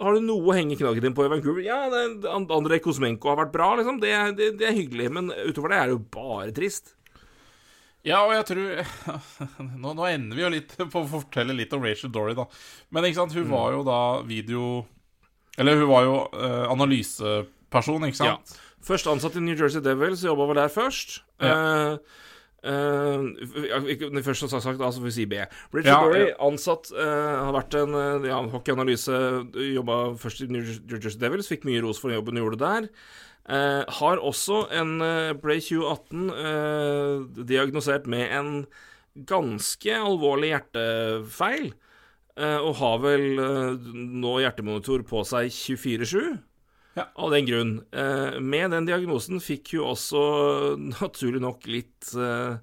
[0.00, 1.60] Har du noe å henge knaggen din på i Vancouver?
[1.66, 1.82] Ja,
[2.40, 3.98] Andrej Kosmenko har vært bra, liksom.
[4.00, 6.94] Det, det, det er hyggelig, men utover det er det jo bare trist.
[8.02, 8.80] Ja, og jeg tror
[9.84, 12.48] nå, nå ender vi jo litt på å fortelle litt om Rachel Dory, da.
[12.90, 13.52] Men ikke sant, hun Mm.
[13.52, 14.64] var jo da video
[15.60, 18.52] Eller hun var jo uh, analyseperson, ikke sant?
[18.56, 18.68] Ja.
[18.82, 21.20] Først ansatt i New Jersey Devils, jobba vel der først.
[21.38, 21.52] Ja.
[21.52, 21.98] Eh,
[22.62, 23.24] eh,
[23.68, 25.34] ja, ikke- først sagt, sagt, altså får vi si B.
[25.74, 26.34] Richard Ja, Dory, ja.
[26.40, 29.12] ansatt, uh, har vært en eh, ja, hockeyanalyse,
[29.74, 32.88] jobba først i New Jersey Devils, fikk mye ros for jobben hun gjorde der.
[33.48, 38.66] Uh, har også en eh, ble 2018 eh, diagnosert med en
[39.26, 41.72] ganske alvorlig hjertefeil.
[42.38, 43.90] eh, og har vel eh,
[44.22, 46.38] nå hjertemonitor på seg 24-7.
[46.98, 47.06] Ja.
[47.16, 47.72] Av den grunn.
[47.92, 50.22] Eh, med den diagnosen fikk hun også
[51.00, 52.58] naturlig nok litt eh,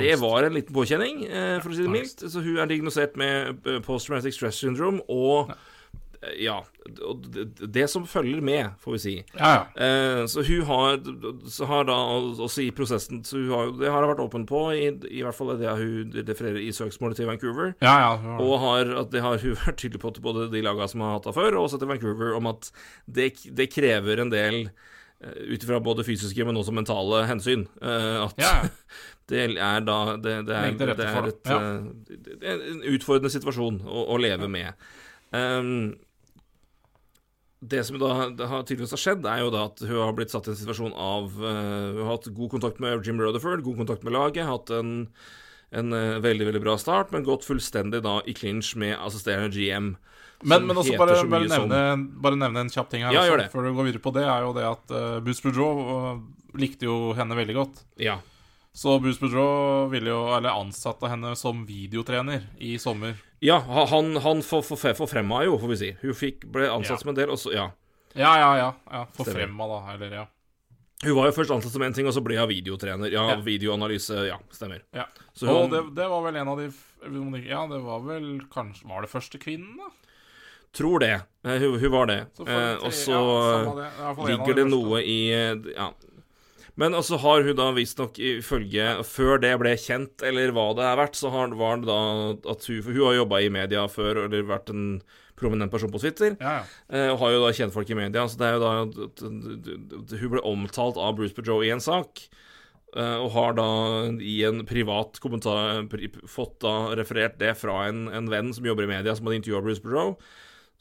[0.00, 2.26] Det var en liten påkjenning, eh, for å si det mildt.
[2.28, 5.70] Så hun er diagnosert med post-traumatic stress syndrome og eh,
[6.40, 6.56] Ja,
[7.06, 7.24] og
[7.72, 9.14] det, som følger med, får vi si.
[9.38, 9.62] Ja, ja.
[9.86, 10.98] Eh, så hun har,
[11.50, 11.96] så har da
[12.44, 15.36] også i prosessen så hun har, Det har hun vært åpen på, i, i hvert
[15.36, 17.74] fall det hun refererer i søksmålet til Vancouver.
[17.84, 18.38] ja, ja.
[18.40, 21.16] Og har, at det har hun vært tydelig på til både de lagene som har
[21.18, 22.70] hatt det før, og også til Vancouver, om at
[23.06, 27.66] det, det krever en del eh, ut ifra både fysiske, men også mentale hensyn.
[27.82, 28.72] eh, at Ja, ja.
[29.30, 31.56] det er da Det, det, er, det, er, et, ja.
[31.56, 34.74] uh, det er en utfordrende situasjon å, å leve med.
[35.32, 35.94] Um,
[37.70, 40.32] det som da det har tydeligvis har skjedd, er jo da at hun har blitt
[40.34, 43.80] satt i en situasjon av eh, Hun har hatt god kontakt med Jim Rutherford, god
[43.84, 44.90] kontakt med laget, hatt en,
[45.72, 49.94] en eh, veldig veldig bra start, men gått fullstendig da i clinch med assisterende GM.
[50.44, 53.24] Men, men også bare, så bare, nevne, som- bare nevne en kjapp ting her Ja,
[53.32, 56.22] også, før du går videre på det, er jo det at uh, Bruce Boudreau uh,
[56.60, 57.80] likte jo henne veldig godt.
[58.02, 58.18] Ja.
[58.74, 63.14] Så Bruce Boudreau ville jo, eller ansatte henne som videotrener i sommer.
[63.44, 65.90] Ja ha- han, han for- for- forfremma jo, får vi si.
[66.02, 67.02] Hun fikk, ble ansatt Ja.
[67.02, 67.70] som en del, og så Ja.
[68.16, 68.72] Ja, ja, ja.
[68.92, 69.92] ja Forfremma, da.
[69.94, 70.26] Eller, ja.
[71.04, 73.10] Hun var jo først ansatt som en ting, og så ble hun videotrener.
[73.12, 73.36] Ja, Ja.
[73.42, 74.26] videoanalyse.
[74.28, 74.80] Ja, stemmer.
[74.94, 75.04] ja.
[75.34, 76.70] Så Og det, det var vel en av de
[77.48, 79.90] Ja, det var vel kanskje Var det første kvinnen, da?
[80.72, 81.22] tror det.
[81.44, 82.26] Eh, Hun, hun var det.
[82.36, 83.90] Så Eh, og så ja, det.
[83.98, 85.90] En av ligger de det noe i eh, Ja.
[86.80, 90.98] Men altså har hun da visstnok ifølge Før det ble kjent, eller hva det er
[90.98, 91.98] verdt, så har, var det da
[92.54, 94.88] at hun For hun har jobba i media før, eller vært en
[95.38, 96.36] prominent person på Twitter.
[96.38, 96.64] Ja, ja.
[96.94, 100.42] Eh, og har jo da kjentfolk i media, så det er jo da Hun ble
[100.46, 102.22] omtalt av Bruce Bejoe i en sak,
[102.94, 103.68] eh, og har da
[104.22, 105.82] i en privat kommentar
[106.30, 109.64] fått da referert det fra en, en venn som jobber i media, som hadde intervjua
[109.66, 110.14] Bruce Bejoe.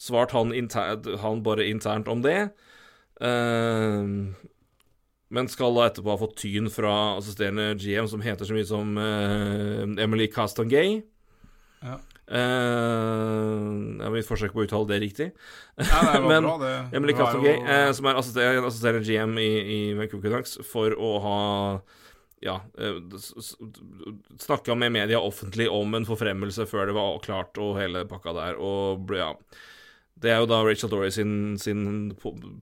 [0.02, 2.40] Svart han, inter, han bare internt om det.
[3.22, 4.06] Eh,
[5.34, 8.97] men skal da etterpå ha fått tyn fra assisterende GM, som heter så mye som
[8.99, 10.99] uh, Emily Castangay.
[11.84, 11.97] Ja.
[12.34, 15.27] Uh, det er mitt forsøk på å uttale det riktig.
[15.81, 16.76] Ja, det var Men bra, det.
[16.99, 21.11] Emily Castangay, jo- eh, som er assisterende, assisterende GM i, i Vancouver Canucks, for å
[21.26, 21.41] ha
[22.43, 22.97] ja, eh,
[24.39, 28.57] snakka med media offentlig om en forfremmelse før det var klart, og hele pakka der,
[28.60, 29.30] og ja
[30.23, 32.14] Det er jo da Rachel Dory sin, sin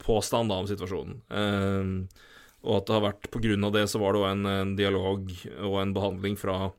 [0.01, 1.17] påstand da om situasjonen.
[1.29, 2.29] Eh,
[2.61, 3.31] og at det har vært
[3.67, 5.31] av det, så var det òg en, en dialog
[5.65, 6.71] og en behandling fra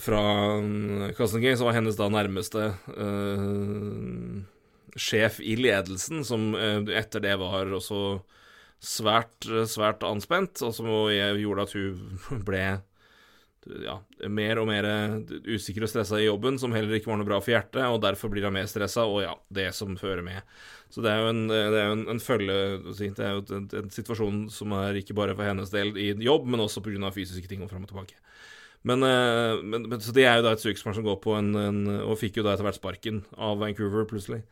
[0.00, 0.20] fra
[1.14, 2.64] Castangay, som var hennes da nærmeste
[2.98, 4.40] eh,
[4.98, 8.00] sjef i ledelsen, som eh, etter det var også
[8.84, 12.64] svært, svært anspent, og som gjorde at hun ble
[13.84, 13.96] ja,
[14.28, 14.86] mer og mer
[15.46, 18.32] usikker og stressa i jobben, som heller ikke var noe bra for hjertet, og derfor
[18.32, 20.42] blir hun mer stressa, og ja, det som fører med.
[20.92, 22.56] Så det er jo en, det er jo en, en følge
[22.94, 26.46] Det er jo en, en, situasjon som er ikke bare for hennes del i jobb,
[26.46, 27.10] men også pga.
[27.14, 28.20] fysiske ting og fram og tilbake.
[28.84, 31.54] Men, eh, men, men, Så det er jo da et sykepleier som går på en,
[32.04, 34.44] Og fikk jo da etter hvert sparken av Vancouver, plutselig.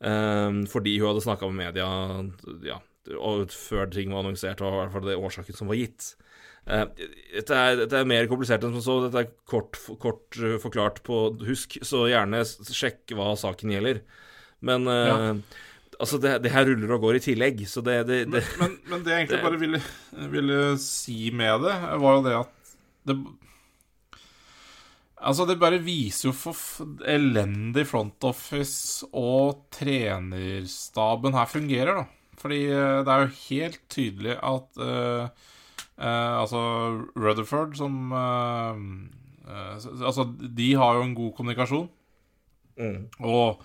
[0.00, 1.86] Um, fordi hun hadde snakka med media
[2.64, 2.78] ja,
[3.20, 6.14] og før ting var annonsert, og i hvert fall det årsaken som var gitt.
[6.70, 6.86] Uh,
[7.34, 8.96] dette, er, dette, er, mer komplisert enn som så.
[9.06, 14.02] Dette er kort, kort uh, forklart på husk, så gjerne sjekk hva saken gjelder.
[14.66, 15.34] Men uh,
[15.98, 19.04] altså, det, det, her ruller og går i tillegg, så det, det men, men, men,
[19.04, 19.82] det jeg egentlig bare ville,
[20.36, 22.74] ville, si med det, var jo det at
[23.10, 23.20] det
[25.20, 26.56] Altså, det bare viser jo for
[27.04, 32.36] elendig front office og trenerstaben her fungerer, da.
[32.40, 35.59] Fordi det er jo helt tydelig at uh, Eh,
[36.08, 36.60] altså
[37.18, 38.80] Rutherford, som eh,
[39.46, 41.88] eh, Altså, de har jo en god kommunikasjon.
[42.80, 43.08] Mm.
[43.20, 43.60] Og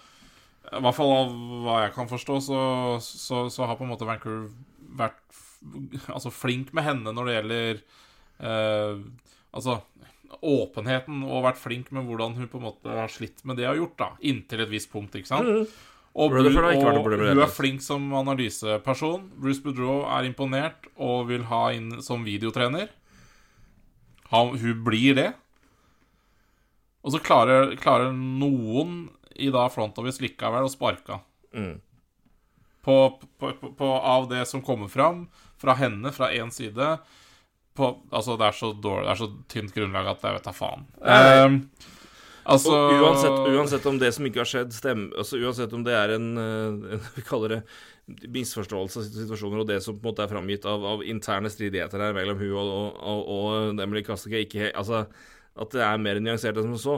[0.66, 2.62] i hvert fall av hva jeg kan forstå, så,
[3.04, 4.50] så, så, har på en måte Vancouver
[4.98, 5.22] vært
[6.12, 7.84] altså, flink med henne når det gjelder
[8.50, 9.06] eh,
[9.56, 9.80] Altså
[10.44, 13.70] åpenheten, og vært flink med hvordan hun på en måte har slitt med det hun
[13.70, 14.08] har gjort, da.
[14.28, 15.48] Inntil et visst punkt, ikke sant.
[15.48, 15.94] Mm.
[16.16, 19.26] Og, og, og hun er flink som analyseperson.
[19.36, 22.88] Bruce Boudreau er imponert og vil ha inn som videotrener.
[24.32, 25.32] Han, hun blir det.
[27.06, 31.20] Og så klarer, klarer noen i da front office likevel å sparke
[31.54, 31.76] mm.
[32.88, 32.96] på,
[33.38, 35.26] på, på, av det som kommer fram
[35.62, 36.96] fra henne, fra én side.
[37.76, 40.56] På, altså, det er så dårlig Det er så tynt grunnlag at jeg vet da
[40.56, 40.88] faen.
[41.04, 41.60] Um,
[42.46, 46.14] Altså, uansett, uansett, om det som ikke har skjedd, stemmer altså, Uansett om det er
[46.14, 47.62] en, eh, en Vi kaller det
[48.06, 52.04] misforståelse av situasjoner, og det som på en måte er framgitt av, av interne stridigheter
[52.06, 55.08] her mellom hun og, og, og, og Emily Kastika, ikke Altså
[55.56, 56.96] at det er mer nyansert enn som så.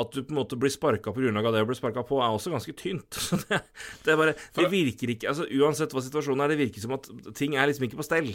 [0.00, 2.52] At du på en måte blir sparka på det å bli sparka på, er også
[2.52, 3.14] ganske tynt.
[3.26, 3.60] Så det,
[4.04, 7.08] det, er bare Det virker ikke Altså Uansett hva situasjonen er, det virker som at
[7.38, 8.30] ting er liksom ikke på stell.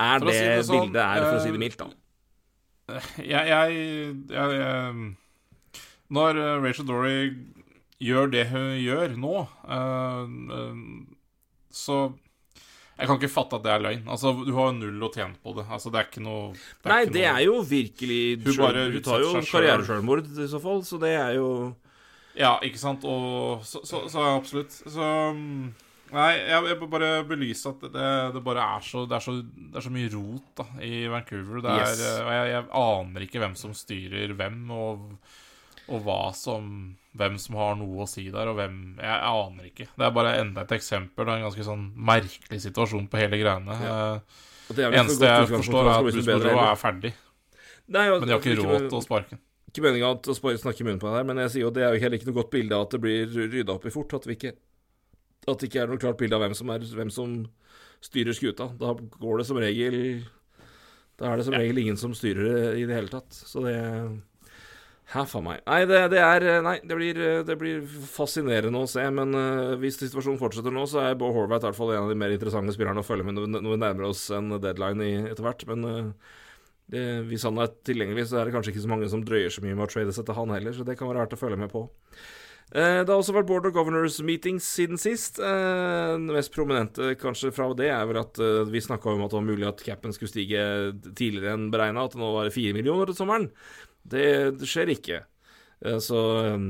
[0.00, 1.90] Er det, si det sånn, bildet er, for å si det mildt, da?
[3.24, 3.76] Jeg, jeg,
[4.28, 5.23] jeg, jeg
[6.12, 7.16] når uh, Rachel Dory
[8.04, 10.82] gjør det hun gjør nå, uh, uh,
[11.74, 12.02] så
[12.94, 14.02] jeg kan ikke fatte at det er løgn.
[14.06, 15.64] Altså, Du har null å tjene på det.
[15.66, 17.32] Altså, det er ikke noe det Nei, ikke det noe...
[17.32, 21.32] er jo virkelig Hun, bare hun tar jo karrieresjølmord i så fall, så det er
[21.40, 21.48] jo
[22.38, 23.02] Ja, ikke sant.
[23.02, 24.78] Og så, så, så absolutt.
[24.78, 25.08] Så
[26.14, 29.80] Nei, jeg, jeg bare belyse at det, det bare er så det er så, det
[29.80, 31.64] er så mye rot da, i Vancouver.
[31.64, 32.02] Det er, yes.
[32.28, 35.08] jeg, jeg aner ikke hvem som styrer hvem, og
[35.88, 36.68] og hva som
[37.14, 39.84] Hvem som har noe å si der, og hvem Jeg, jeg aner ikke.
[39.94, 43.76] Det er bare enda et eksempel av en ganske sånn merkelig situasjon på hele greiene.
[43.78, 43.98] Ja.
[44.74, 47.12] Det eneste jeg forstår, er at Boudreau er ferdig.
[47.94, 49.36] Nei, og, men de har ikke råd til å sparke
[49.68, 51.94] Ikke meninga å snakke i munnen på deg her, men jeg sier jo det er
[51.94, 54.14] jo heller ikke noe godt bilde av at det blir rydda opp i fort.
[54.16, 54.54] At, ikke,
[55.44, 57.34] at det ikke er noe klart bilde av hvem som, er, hvem som
[58.04, 58.70] styrer skuta.
[58.80, 59.98] Da går det som regel
[61.20, 63.30] Da er det som regel ingen som styrer det i det hele tatt.
[63.36, 63.76] Så det
[65.14, 65.60] Hæ, meg.
[65.62, 69.04] Nei, det, det, er Nei, det blir, det blir, fascinerende å se.
[69.14, 72.10] Men uh, hvis situasjonen fortsetter nå, så er Bo Horvath i hvert fall en av
[72.10, 75.62] de mer interessante spillerne å følge med når, vi nærmer oss en deadline etter hvert.
[75.70, 76.40] Men uh,
[76.90, 79.62] det, hvis han er tilgjengelig, så er det kanskje ikke så mange som drøyer så
[79.62, 81.62] mye med å trade seg til han heller, så det kan være verdt å følge
[81.62, 81.86] med på.
[82.74, 85.36] Det har også vært Board of Governors meetings siden sist.
[85.36, 88.40] Det mest prominente kanskje fra det er vel at
[88.72, 90.64] vi snakka om at det var mulig at capen skulle stige
[91.12, 93.50] tidligere enn beregna, at det nå var fire millioner til sommeren.
[94.04, 94.26] Det,
[94.60, 95.22] det skjer ikke.
[95.84, 96.20] Eh, så
[96.54, 96.68] um,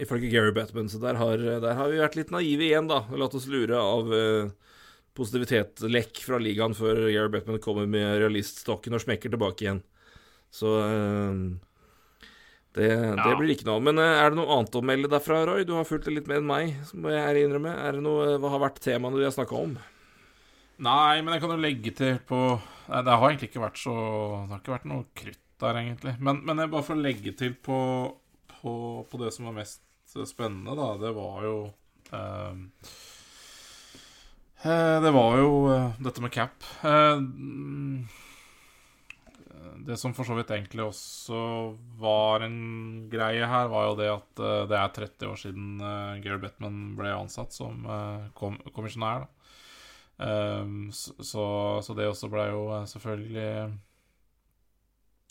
[0.00, 3.02] ifølge Gary Batman, så der har, der har, vi vært litt naive igjen, da.
[3.16, 4.72] Latt oss lure av uh,
[5.16, 9.80] positivitetslekk fra ligaen før Gary Batman kommer med realiststokken og smekker tilbake igjen.
[10.52, 11.32] Så uh,
[12.76, 13.16] det, ja.
[13.16, 13.80] det, blir ikke noe.
[13.80, 15.64] Men er det noe annet å melde derfra, Roy?
[15.64, 17.72] Du har fulgt det litt mer enn meg, må jeg innrømme.
[17.72, 19.78] Er det noe, hva har vært temaene du har snakka om?
[20.84, 22.38] Nei, men jeg kan jo legge til på
[22.84, 26.16] Det har egentlig ikke vært så Det har ikke vært noe krutt der, egentlig.
[26.20, 27.78] Men, men jeg bare får legge til på,
[28.60, 28.74] på,
[29.10, 29.82] på, det som var mest
[30.28, 30.92] spennende, da.
[31.00, 31.56] Det var jo
[32.12, 32.54] eh,
[34.64, 36.64] eh Det var jo eh, dette med cap.
[36.82, 37.20] Eh,
[39.86, 41.38] det som for så vidt egentlig også
[42.00, 45.66] var en greie her, var jo det at eh, det er 30 år siden
[46.24, 47.84] Gary Bettman ble ansatt som
[48.34, 49.28] kom kommisjonær.
[50.16, 51.12] Så,
[51.84, 53.50] så, det også ble jo selvfølgelig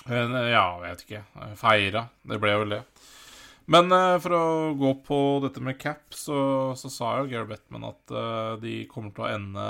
[0.06, 1.22] ja, jeg vet ikke.
[1.60, 2.07] Feira.
[2.26, 2.82] Det ble vel det.
[3.73, 4.45] Men eh, for å
[4.77, 6.38] gå på dette med cap, så,
[6.77, 9.64] så sa jo Gary Bettman at eh, de kommer til å ende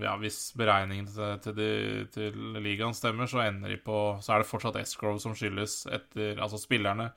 [0.00, 4.48] Ja, hvis beregningen til, til, til ligaen stemmer, så ender de på Så er det
[4.48, 7.10] fortsatt escrow som skyldes etter Altså spillerne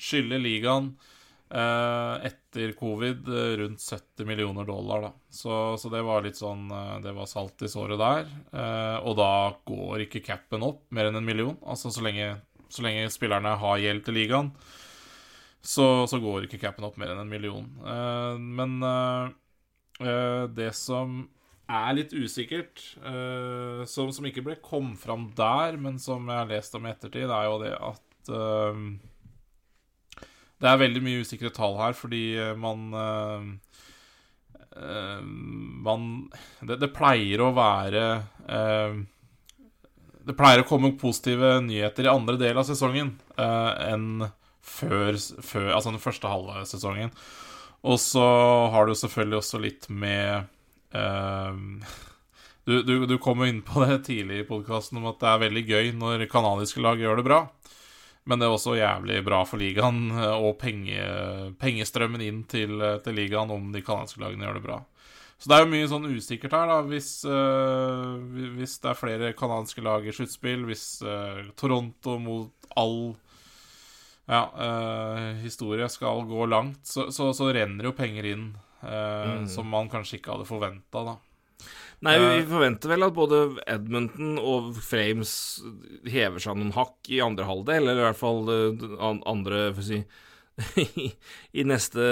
[0.00, 1.13] skylder ligaen eh,
[1.54, 5.12] etter covid eh, rundt 70 millioner dollar, da.
[5.30, 8.26] Så, så det var litt sånn eh, Det var salt i såret der.
[8.50, 11.54] Eh, og da går ikke capen opp mer enn en million.
[11.62, 12.32] Altså så lenge,
[12.66, 14.50] så lenge spillerne har gjeld til ligaen
[15.64, 17.64] så, så, går ikke capen opp mer enn en million.
[18.36, 18.74] Men
[20.52, 21.22] det som
[21.64, 22.82] er litt usikkert,
[23.88, 27.32] som, som, ikke ble kom fram der, men som jeg har lest om i ettertid,
[27.32, 28.28] er jo det at
[30.62, 32.26] Det er veldig mye usikre tall her, fordi
[32.58, 32.90] man
[34.74, 36.06] man
[36.66, 38.06] det, det, pleier å være
[40.26, 44.24] Det pleier å komme positive nyheter i andre del av sesongen enn
[44.64, 45.14] før,
[45.44, 47.12] før, Altså den første halve sesongen.
[47.84, 48.24] Og så
[48.72, 50.46] har du selvfølgelig også litt med
[50.96, 51.52] uh,
[52.64, 55.42] du, du, du kom jo inn på det tidlig i podkasten om at det er
[55.42, 57.42] veldig gøy når kanadiske lag gjør det bra.
[58.24, 60.96] Men det er også jævlig bra for ligaen eh, og penge,
[61.60, 64.80] pengestrømmen inn til, til, ligaen om de canadiske lagene gjør det bra.
[65.38, 66.78] Så det er jo mye sånn usikkert her, da.
[66.88, 73.14] Hvis, øh, hvis det er flere canadiske lag i sluttspill, hvis øh, Toronto mot all
[74.24, 78.46] ja, øh, historie skal gå langt, så, så, så, renner jo penger inn
[78.84, 79.44] mm.
[79.48, 81.18] som man kanskje ikke hadde forventa, da.
[82.04, 83.40] Nei, vi eh, forventer vel at både
[83.70, 85.32] Edmonton og Frames
[86.10, 88.50] hever seg noen hakk i andre halvdel, eller i hvert fall
[89.30, 90.04] andre, for å si
[91.58, 92.04] I neste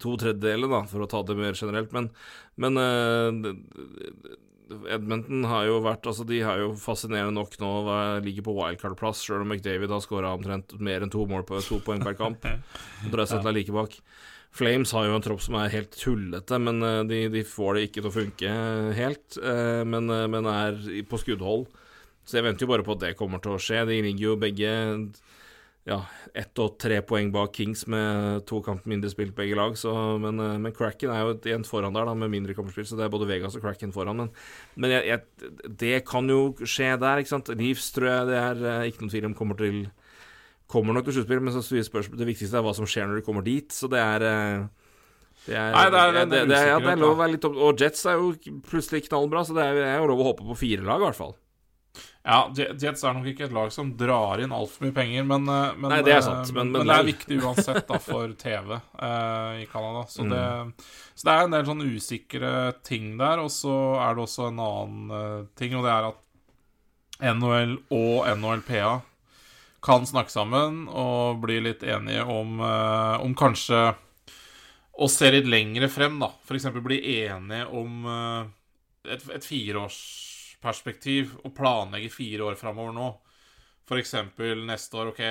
[0.00, 1.90] to tredjedeler, da, for å ta det mer generelt.
[1.92, 2.06] Men,
[2.56, 2.78] men
[4.88, 7.72] Edmonton har jo vært Altså, de har jo fascinerende nok nå
[8.24, 11.82] ligger på wildcard-plass, sjøl om McDavid har skåra omtrent mer enn to mål på to
[11.84, 12.46] poeng per kamp.
[13.04, 13.98] Og Drøsset er like bak.
[14.52, 17.86] Flames har jo en tropp som er helt tullete, men eh, de, de får det
[17.88, 18.56] ikke til å funke
[18.98, 19.38] helt.
[19.40, 21.68] Eh, men, eh, men er på skuddhold.
[22.22, 23.82] Så jeg venter jo bare på at det kommer til å skje.
[23.88, 24.72] De ligger jo begge
[25.82, 25.96] ja,
[26.38, 29.74] ett og tre poeng bak Kings med to kamper mindre spilt begge lag.
[29.78, 29.90] Så,
[30.22, 33.06] men, eh, men, Cracken er jo igjen foran der da, med mindre kamperspill, så det
[33.06, 34.20] er både Vegas og Cracken foran.
[34.22, 34.30] Men,
[34.76, 37.50] men jeg, jeg, det kan jo skje der, ikke sant.
[37.58, 39.82] Leafs tror jeg det er eh, ikke noen tvil om kommer til
[40.72, 43.68] Kommer nok til sluttspill, men det viktigste er hva som skjer når de kommer dit.
[43.74, 44.64] Så det er eh,
[45.46, 47.56] det er, Nei, det er, det, det, er, det er lov å være litt opp
[47.58, 48.28] Og Jets er jo
[48.68, 51.18] plutselig knallbra, så det er, er jo lov å håpe på fire lag, i hvert
[51.18, 51.34] fall.
[52.22, 55.74] Ja, Jets er nok ikke et lag som drar inn altfor mye penger, men, eh,
[55.74, 59.58] men, Nei, det, er sant, men, men, det er viktig uansett da, for TV uh,
[59.58, 60.04] i Canada.
[60.08, 60.72] Så, mm.
[61.10, 62.52] så, det er en del sånne usikre
[62.86, 63.42] ting der.
[63.42, 66.20] Og så er det også en annen uh, ting, og det er at
[67.32, 69.00] NHL og NHLPA
[69.82, 73.80] kan snakke sammen og bli litt enige om, uh, om kanskje
[74.92, 76.30] å se litt lengre frem, da.
[76.44, 76.68] F.eks.
[76.84, 78.44] bli enige om uh,
[79.08, 83.08] et, et fireårsperspektiv og planlegge fire år framover nå.
[83.88, 84.14] F.eks.
[84.62, 85.22] neste år, OK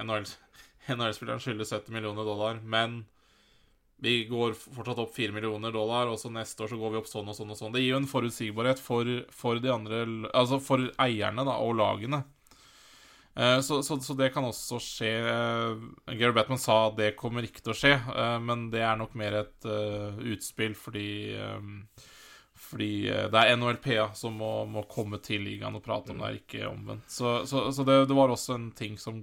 [0.00, 3.02] NHL-spilleren skylder 70 millioner dollar, men
[4.00, 7.08] vi går fortsatt opp 4 millioner dollar, og så neste år så går vi opp
[7.10, 7.72] sånn og sånn og sånn.
[7.74, 12.22] Det gir jo en forutsigbarhet for, for de andre Altså for eierne da, og lagene.
[13.36, 15.10] Eh, så, så, så, det kan også skje.
[15.24, 18.96] Uh, Gary Batman sa at det kommer ikke til å skje, uh, men det er
[19.00, 19.70] nok mer et
[20.32, 21.10] utspill fordi
[22.70, 26.42] fordi eh, det er NHLPA som må, må, komme til ligaen og prate om det,
[26.42, 27.08] ikke omvendt.
[27.10, 29.22] Så, så det, det, var også en ting som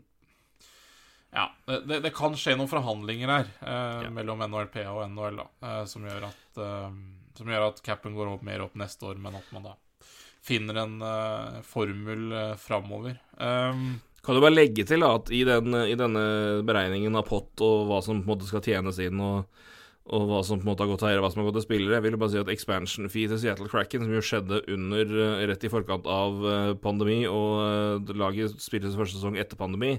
[1.33, 4.11] Ja, det, det kan skje noen forhandlinger her eh, ja.
[4.13, 6.87] mellom NHLP og NHL da, eh, som, gjør at, eh,
[7.37, 9.75] som gjør at capen går opp, mer opp neste år, men at man da
[10.47, 13.17] finner en eh, formel eh, framover.
[13.35, 16.23] Um, kan du bare legge til da, at i, den, i, denne
[16.67, 19.45] beregningen av pott og hva som på en måte skal tjenes inn, og
[20.07, 21.65] og hva som på en måte har gått til eiere, hva som har gått til
[21.65, 21.97] spillere.
[21.97, 25.43] Jeg vil bare si at expansion fee til Seattle Cracken, som jo skjedde under, eh,
[25.51, 29.97] rett i forkant av eh, pandemi, og eh, laget spilte sin første sesong etter pandemi,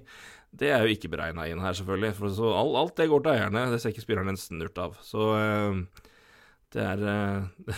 [0.58, 2.14] det er jo ikke beregna inn her, selvfølgelig.
[2.18, 3.64] For så alt, alt, det går til eierne.
[3.72, 4.96] Det ser ikke spilleren en snurt av.
[5.04, 5.30] Så
[6.74, 7.74] det er det,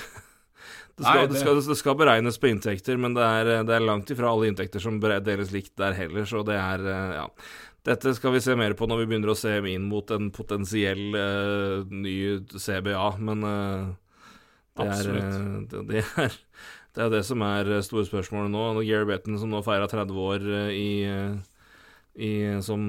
[1.02, 4.30] skal, det, skal, det skal, beregnes på inntekter, men det er, det er langt ifra
[4.30, 6.86] alle inntekter som deles likt der heller, så det er
[7.16, 7.26] Ja.
[7.86, 11.14] Dette skal vi se mer på når vi begynner å se inn mot en potensiell
[11.16, 12.16] uh, ny
[12.52, 13.86] CBA, men uh,
[14.76, 16.36] det, er, uh, det, det, er,
[16.92, 18.66] det, er, det som er store spørsmålet nå.
[18.84, 20.44] Gary Betten, som nå feira 30 år
[20.76, 20.90] i,
[22.20, 22.32] i,
[22.64, 22.82] som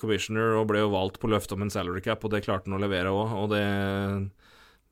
[0.00, 2.76] commissioner og ble jo valgt på løftet om en salary cap, og det klarte han
[2.76, 3.32] å levere òg.
[3.40, 3.64] Og det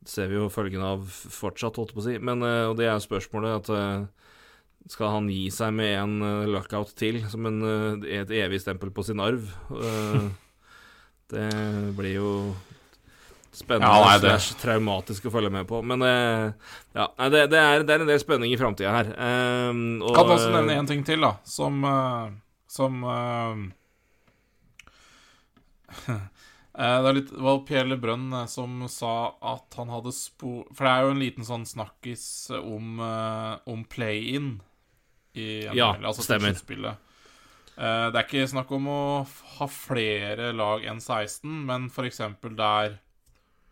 [0.08, 2.16] ser vi jo følgen av fortsatt, holdt på å si.
[2.18, 6.90] Men og det er jo spørsmålet at Skal han gi seg med en eh, lockout
[6.98, 7.60] til, som en,
[8.02, 9.44] eh, et evig stempel på sin arv?
[9.70, 10.24] Eh,
[11.36, 11.50] det
[11.94, 12.32] blir jo
[13.54, 15.82] spennende Ja, det- slash traumatisk å følge med på.
[15.86, 16.52] Men eh,
[16.96, 19.12] ja, det, det, er, det er en del spenning i framtida her.
[19.12, 19.70] Eh,
[20.02, 22.34] og, Kan også nevne én ting til, da, som eh,
[22.72, 23.62] Som eh, eh,
[26.72, 30.62] Det er litt, var Pierre Lebrun eh, som sa at han hadde spor...
[30.72, 32.22] For det er jo en liten sånn snakkis
[32.56, 34.54] om, eh, om play-in
[35.36, 36.56] i NHL, Ja, altså stemmer.
[36.56, 39.02] Eh, det er ikke snakk om å
[39.58, 42.22] ha flere lag enn 16, men f.eks.
[42.56, 42.96] der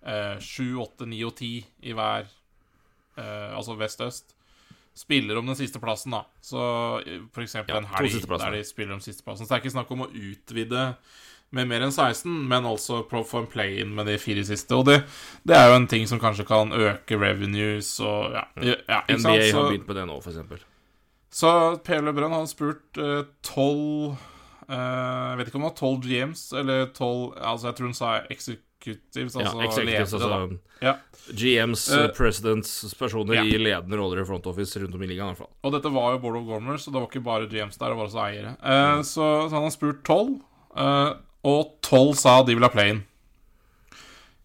[0.05, 1.51] eh, 7, 8, 9 og 10
[1.89, 2.29] i hver
[3.21, 4.37] eh, Altså vest-øst
[4.97, 6.25] spiller om den siste plassen, da.
[6.45, 6.61] Så
[7.33, 7.55] f.eks.
[7.63, 9.47] Ja, en helg der de spiller om sisteplassen.
[9.47, 10.83] Så det er ikke snakk om å utvide
[11.51, 14.77] med mer enn 16, men altså for få en play-in med de fire siste.
[14.77, 15.01] Og det,
[15.43, 19.57] det er jo en ting som kanskje kan øke revenues og ja, ja NBA sant?
[19.57, 20.63] Har begynt på det nå, eksempel.
[21.31, 21.53] så
[21.87, 24.19] Per Lebrun har spurt eh, tolv
[24.71, 28.11] Jeg vet ikke om det var tolv GMs eller tolv Altså, jeg tror hun sa
[28.31, 30.95] executives, Ja, altså executives, ledere, altså Ja.
[31.35, 33.43] GMs, Eh, uh, presidents, personer ja.
[33.45, 35.49] i ledende roller i front office rundt om i ligaen, i.
[35.67, 37.99] Og dette var jo Board of Gormers, så det var ikke bare GMs der, det
[37.99, 38.55] var også eiere.
[38.63, 40.39] Eh, så, så han har spurt tolv,
[40.77, 41.11] eh,
[41.47, 43.05] og tolv sa de vil ha play-in.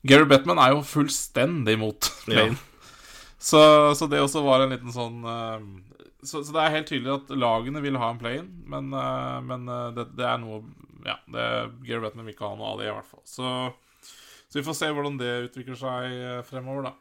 [0.05, 2.57] Gary Bettman er jo fullstendig imot play-in.
[3.39, 3.59] Så,
[3.97, 5.65] så det også var en liten sånn eh,
[6.25, 9.67] så, så det er helt tydelig at lagene vil ha en play-in, men, eh, men
[9.69, 10.63] eh, det, det er noe
[11.05, 11.43] Ja, det,
[11.85, 13.21] Gary Bettman vil ikke ha noe av det, i hvert fall.
[13.29, 13.49] Så,
[14.49, 16.15] så vi får se hvordan det utvikler seg
[16.47, 16.95] fremover, da.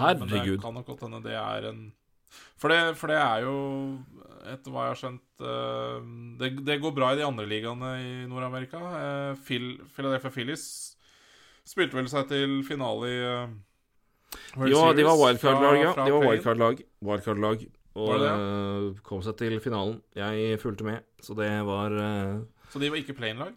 [0.00, 0.24] Herregud.
[0.24, 1.84] Men det kan nok godt hende det er en
[2.60, 3.56] for det, for det er jo,
[4.52, 6.08] etter hva jeg har skjønt eh,
[6.40, 8.80] det, det går bra i de andre ligaene i Nord-Amerika.
[8.80, 10.66] Uh, Philadelphia Phillies
[11.64, 13.62] spilte vel seg til finale i World
[14.56, 15.92] World Ja, de var wildcard-lag, ja.
[16.04, 16.84] De var wildcard-lag.
[17.00, 17.66] Wildcard-lag.
[17.94, 20.00] Og Var det eh, kom seg til finalen.
[20.18, 22.40] Jeg fulgte med, så det var eh,
[22.72, 23.54] Så de var ikke play-in-lag?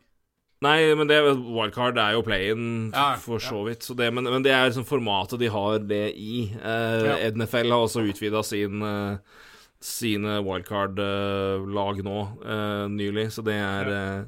[0.65, 3.45] Nei, men det, wildcard er jo play-in Ja, for ja.
[3.45, 3.85] så vidt.
[3.85, 6.47] Så det, men, men det er liksom formatet de har det i.
[6.57, 7.17] Eh, Ja.
[7.27, 9.43] Ednefell har også utvida sin, eh,
[9.84, 14.25] sine wildcard-lag nå eh, nylig, så det er eh,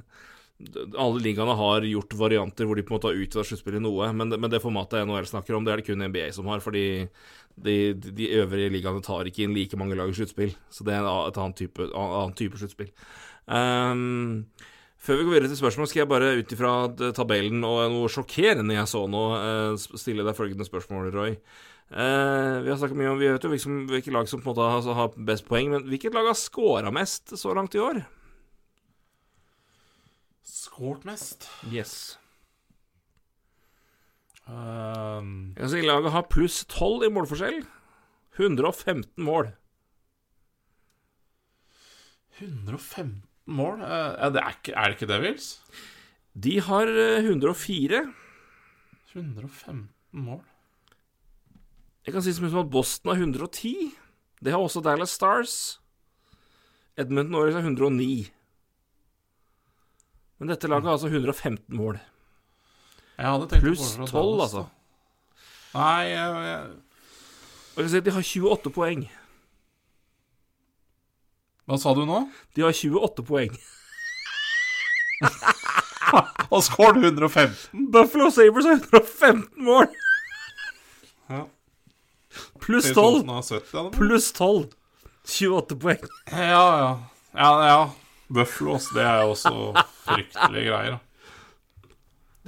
[1.00, 4.30] Alle ligaene har gjort varianter hvor de på en måte har utvida sluttspillet noe, men,
[4.36, 7.08] men det formatet NHL snakker om, det er det kun NBA som har, fordi
[7.60, 10.54] de, de øvrige ligaene tar ikke inn like mange lag i sluttspill.
[10.70, 12.92] Så det er et annet type, annet type sluttspill.
[13.50, 14.46] Um,
[15.00, 16.72] før vi går videre til spørsmål, skal jeg bare ut ifra
[17.16, 21.38] tabellen og noe sjokkerende jeg så nå, eh, stille deg følgende spørsmål, Roy.
[21.90, 24.52] Uh, vi har snakket mye om Vi vet jo liksom, som- hvilke lag som på
[24.52, 27.80] en måte har, har best poeng, men hvilket lag har scora mest så langt i
[27.82, 28.04] år?
[30.46, 31.48] Skåret mest.
[31.72, 32.18] Yes.
[34.48, 37.66] Um, Jeg kan si Laget har pluss 12 i målforskjell.
[38.38, 39.52] 115 mål.
[42.40, 43.24] 115
[43.56, 43.82] mål?
[43.84, 45.50] Er ja, det er, ikke, er det ikke Devils?
[46.34, 48.02] De har eh, 104.
[49.16, 50.42] 115 mål?
[52.06, 53.92] Jeg kan si som at Boston har 110.
[54.40, 55.56] Det har også Dallas Stars.
[56.98, 58.30] Edmundton Norris har 109.
[60.40, 62.00] Men dette laget har altså 115 mål.
[63.60, 64.66] Pluss 12, altså.
[65.74, 66.70] Nei, jeg, jeg,
[67.76, 69.04] jeg kan si at de har 28 poeng.
[71.70, 72.24] Hva sa du nå?
[72.58, 73.52] De har 28 poeng.
[76.50, 77.54] Og skåret 115!
[77.94, 79.86] Buffalo Sabres har 115 mål!
[81.30, 81.44] Ja.
[82.64, 83.62] Pluss Ser ut som 12.
[83.62, 83.92] 70.
[84.00, 84.66] Pluss 12.
[85.30, 86.10] 28 poeng.
[86.32, 86.90] Ja, ja.
[87.38, 87.80] Ja, ja.
[88.34, 89.54] Buffalo, det er jo også
[90.08, 90.98] fryktelige greier.
[90.98, 91.00] da.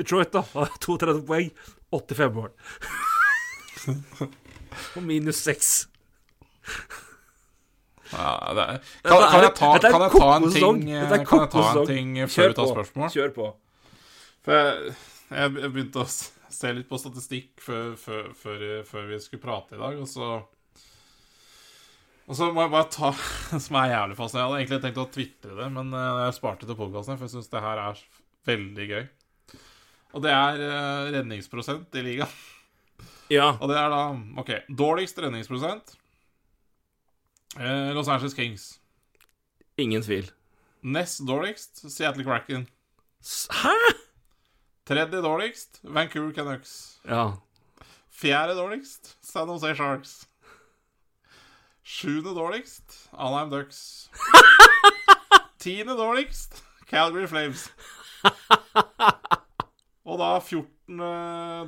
[0.02, 0.42] Detroit da
[0.82, 1.54] 32 poeng.
[1.94, 2.50] 85 mål.
[4.98, 5.72] Og minus 6.
[8.12, 11.52] Ja, det er, kan, kan, jeg ta, kan jeg ta en ting er Kan jeg
[11.54, 13.12] ta en ting før vi tar spørsmål?
[13.14, 13.50] Kjør på.
[14.46, 14.96] For jeg,
[15.30, 19.82] jeg, begynte å se litt på statistikk før, før, før, før vi skulle prate i
[19.82, 20.32] dag, og så
[22.28, 23.14] Og så må jeg bare ta
[23.66, 24.42] Som er jævlig fascinerende.
[24.42, 27.36] Jeg hadde egentlig tenkt å tvitre det, men eh, jeg sparte til podkasten, for jeg
[27.38, 28.06] syns det her er
[28.50, 29.04] veldig gøy.
[30.12, 32.40] Og det er eh, redningsprosent i ligaen.
[33.32, 33.54] Ja.
[33.62, 34.04] Og det er da
[34.42, 34.50] OK.
[34.76, 35.96] Dårligst redningsprosent
[37.60, 38.80] eh, Los Angeles Kings.
[39.78, 40.32] Ingen tvil.
[40.82, 42.68] Nest dårligst Seattle Kraken.
[43.50, 43.76] Hæ?!
[44.86, 47.00] Tredje dårligst Vancouver Canucks.
[47.06, 47.38] Ja.
[48.12, 50.28] Fjerde dårligst San Jose Sharks.
[51.84, 54.10] Sjuende dårligst Alheim Ducks.
[55.62, 57.70] Tiende dårligst Calgary Flames.
[60.06, 60.98] Og da 14.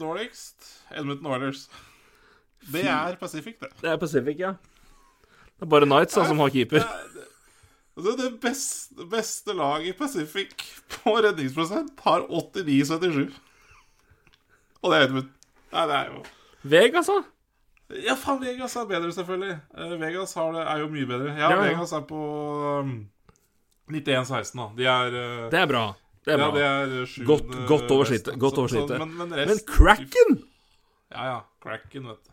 [0.02, 1.70] dårligst Edmonton Oilers.
[2.72, 3.70] Det er Pacific, det.
[3.82, 4.54] Det er Pacific, ja.
[5.64, 6.84] Det er bare Knights da, som har keeper.
[8.04, 10.52] Det, det beste, beste laget i Pacific
[10.92, 13.30] på redningsprosent har 89-77.
[14.84, 15.30] Og det er Edmund.
[15.74, 16.24] Nei, det er jo
[16.74, 17.22] Vegas, da?
[18.04, 19.56] Ja, faen, Vegas er bedre, selvfølgelig.
[19.78, 21.32] Eh, Vegas har det, er jo mye bedre.
[21.38, 21.62] Ja, Ja, ja.
[21.70, 22.20] Vegas er på
[22.82, 22.92] um,
[23.94, 24.68] 91-16, da.
[24.82, 25.86] De er uh, Det er bra.
[26.26, 26.60] Det er Ja, bra.
[26.60, 29.00] det er sjuende Godt- godt over snittet.
[29.00, 30.38] Men, men, Men Kraken!
[31.14, 31.40] Ja, ja.
[31.64, 32.32] Cracken, vet du.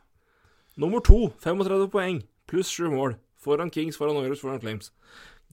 [0.81, 3.17] Nummer to, 35 poeng, pluss sju mål.
[3.41, 4.91] Foran Kings, foran Oilers, foran Flames.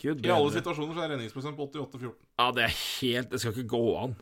[0.01, 2.11] Gud I alle situasjoner så er redningsprosent på 88-14.
[2.37, 4.13] Ja, det er helt Det skal ikke gå an.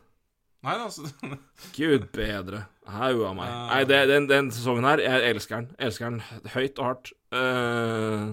[0.64, 1.04] Nei altså
[1.76, 2.64] Gud bedre.
[2.88, 3.50] Hau av meg.
[3.50, 5.68] Nei, det, den, den sesongen her, jeg elsker den.
[5.82, 7.12] Elsker den høyt og hardt.
[7.34, 8.32] Uh,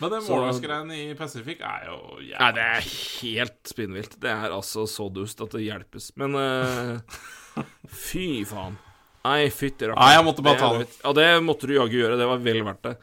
[0.00, 2.90] Men den Så- i Pacific er jo jævlig Nei, det er
[3.20, 4.20] helt spinnvilt.
[4.20, 6.10] Det er altså så dust at det hjelpes.
[6.20, 7.64] Men uh,
[8.08, 8.80] fy faen.
[9.20, 10.00] Nei, fytti rakkeren.
[10.00, 10.86] Nei, jeg måtte bare ta det.
[11.04, 12.16] Ja, det måtte du jaggu gjøre.
[12.16, 12.94] Det var vel verdt det.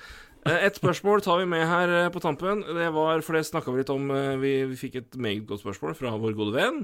[0.48, 2.64] Eh, Et spørsmål tar vi med her eh, på tampen.
[2.64, 5.62] Det var, For det snakka vi litt om eh, vi, vi fikk et meget godt
[5.66, 6.84] spørsmål fra vår gode venn.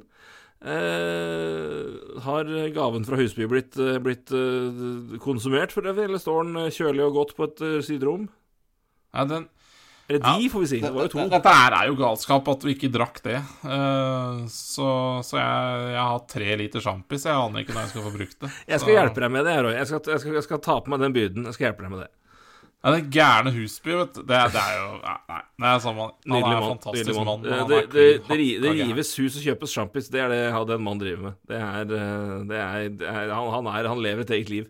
[0.63, 4.31] Eh, har gaven fra Husby blitt, blitt
[5.23, 8.29] konsumert for øvrig, eller står den kjølig og godt på et siderom?
[9.13, 9.49] Ja, den,
[10.09, 10.79] Eller de, Ja, får vi si.
[10.83, 11.25] Det var jo to.
[11.31, 13.37] Dette er jo galskap at vi ikke drakk det.
[13.67, 14.87] Eh, så
[15.23, 17.27] så jeg, jeg har tre liter sjampis.
[17.29, 18.49] Jeg aner ikke når jeg skal få brukt det.
[18.67, 19.73] Jeg skal Så- hjelpe deg med det, Roy.
[19.77, 21.45] Jeg skal, jeg, skal, jeg skal ta på meg den byrden.
[21.51, 22.11] Jeg skal hjelpe deg med det.
[22.83, 24.21] Ja, det gærne Husby, vet du.
[24.27, 27.41] Det, det er jo Nei, det er sånn man, han er en fantastisk mann.
[27.45, 30.09] men Eh, han Det, det, det, det rives hus og kjøpes sjampis.
[30.11, 31.37] Det er det han- den mannen driver med.
[31.47, 34.67] Det er, eh, det er, er han, han, er, han lever et eget liv.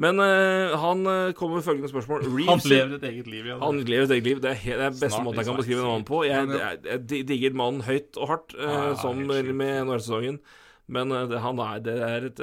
[0.00, 1.02] Men uh, han
[1.36, 2.22] kommer med følgende spørsmål.
[2.22, 3.58] Han Reeves- lever et eget liv, ja.
[3.60, 4.38] Han lever et eget liv.
[4.40, 6.22] Det er, det er beste Snart måten jeg kan beskrive en mann på.
[6.24, 10.38] Jeg, jeg, jeg di- digger mannen høyt og hardt, uh, Ja, som med NHL-sesongen.
[10.90, 12.40] Men det, han er, det er et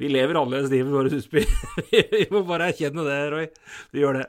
[0.00, 1.44] Vi lever annerledes livet vårt, husby.
[1.92, 3.46] vi må bare erkjenne det, Roy.
[3.94, 4.26] Vi gjør det.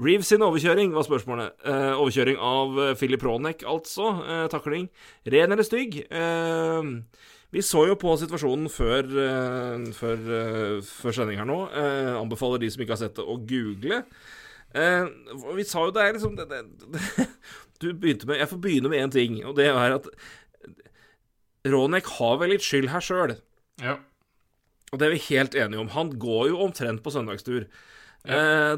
[0.00, 1.54] Reeves sin overkjøring var spørsmålet.
[1.70, 4.08] Eh, overkjøring av eh, Philip Ronek, altså.
[4.24, 4.88] Eh, takling.
[5.30, 6.00] Ren eller stygg?
[6.10, 6.88] Eh,
[7.54, 11.60] vi så jo på situasjonen før, eh, før, eh, før sending her nå.
[11.70, 14.00] Eh, anbefaler de som ikke har sett det, å google.
[14.74, 15.06] Eh,
[15.54, 17.28] vi sa jo det er liksom det, det, det,
[17.78, 20.08] Du begynte med Jeg får begynne med én ting, og det er at
[21.70, 23.36] Ronek har vel litt skyld her sjøl.
[23.80, 24.00] Ja.
[24.90, 25.92] Og det er vi helt enige om.
[25.94, 27.68] Han går jo omtrent på søndagstur.
[28.24, 28.76] Eh,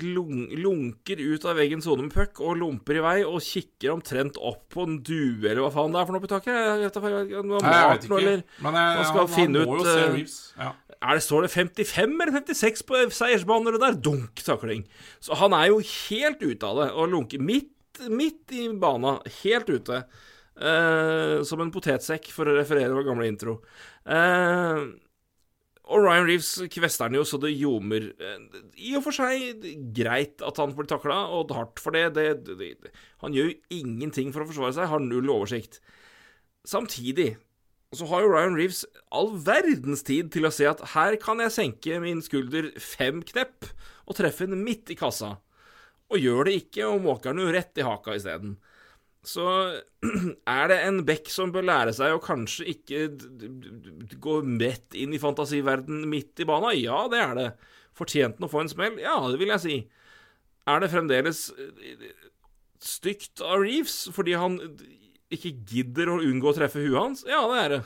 [0.00, 4.62] lunker ut av veggen sone med puck og lomper i vei og kikker omtrent opp
[4.72, 6.54] på en due, eller hva faen det er for noe på taket.
[6.54, 8.20] Jeg vet jeg, jeg, jeg mat vet ikke.
[8.22, 10.38] eller Men jeg, Man skal han, finne han må ut, jo se eh, Reeves.
[10.56, 10.70] Ja.
[10.96, 14.00] er det, Står det 55 eller 56 på seiersbanen eller der?
[14.08, 14.86] Dunk, takling.
[15.20, 17.70] Så han er jo helt ute av det, og lunker midt,
[18.08, 20.00] midt i bana, helt ute.
[20.60, 23.60] Eh, som en potetsekk, for å referere vår gamle intro.
[24.08, 24.82] Eh,
[25.90, 28.10] og Ryan Reeves kvester han jo så det ljomer.
[28.22, 29.64] Eh, I og for seg
[29.96, 32.12] greit at han blir takla, og hardt for det.
[32.14, 32.92] det, det, det.
[33.24, 35.80] Han gjør jo ingenting for å forsvare seg, har null oversikt.
[36.68, 37.34] Samtidig
[37.96, 41.54] så har jo Ryan Reeves all verdens tid til å se at her kan jeg
[41.56, 43.66] senke min skulder fem knepp
[44.06, 45.38] og treffe den midt i kassa.
[46.10, 48.56] Og gjør det ikke, og måker den jo rett i haka isteden.
[49.26, 49.44] Så
[50.48, 53.02] er det en bekk som bør lære seg å kanskje ikke
[54.22, 56.72] gå rett inn i fantasiverden midt i bana?
[56.76, 57.48] Ja, det er det.
[57.96, 58.96] Fortjente han å få en smell?
[59.02, 59.76] Ja, det vil jeg si.
[60.70, 62.08] Er det fremdeles eh,
[62.80, 64.58] stygt av Reeves fordi han
[65.30, 67.24] ikke gidder å unngå å treffe huet hans?
[67.28, 67.82] Ja, det er det.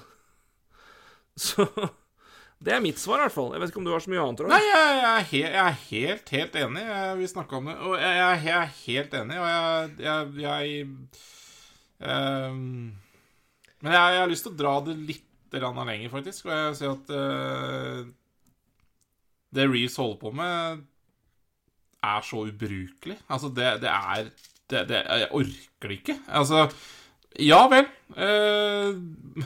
[1.48, 1.66] Så
[2.64, 3.52] det er mitt svar, i hvert fall.
[3.52, 4.42] Jeg vet ikke om du har så mye annet.
[4.44, 4.52] Roy?
[4.54, 6.84] Nei, jeg, jeg, er helt, jeg er helt, helt enig.
[6.88, 7.76] Jeg, vi snakka om det.
[7.84, 8.16] Og jeg,
[8.46, 10.02] jeg, er helt enig, og
[10.44, 10.86] jeg,
[12.00, 12.64] ehm,
[13.84, 16.48] Men jeg, har lyst til å dra det litt lenger, faktisk.
[16.48, 18.00] Og jeg ser at uh,
[19.54, 20.82] det Reeves holder på med,
[22.04, 23.18] er så ubrukelig.
[23.28, 24.32] Altså, det, det er
[24.70, 26.16] det, det, Jeg orker det ikke.
[26.28, 26.68] Altså
[27.40, 27.86] Ja vel.
[28.16, 29.44] eh,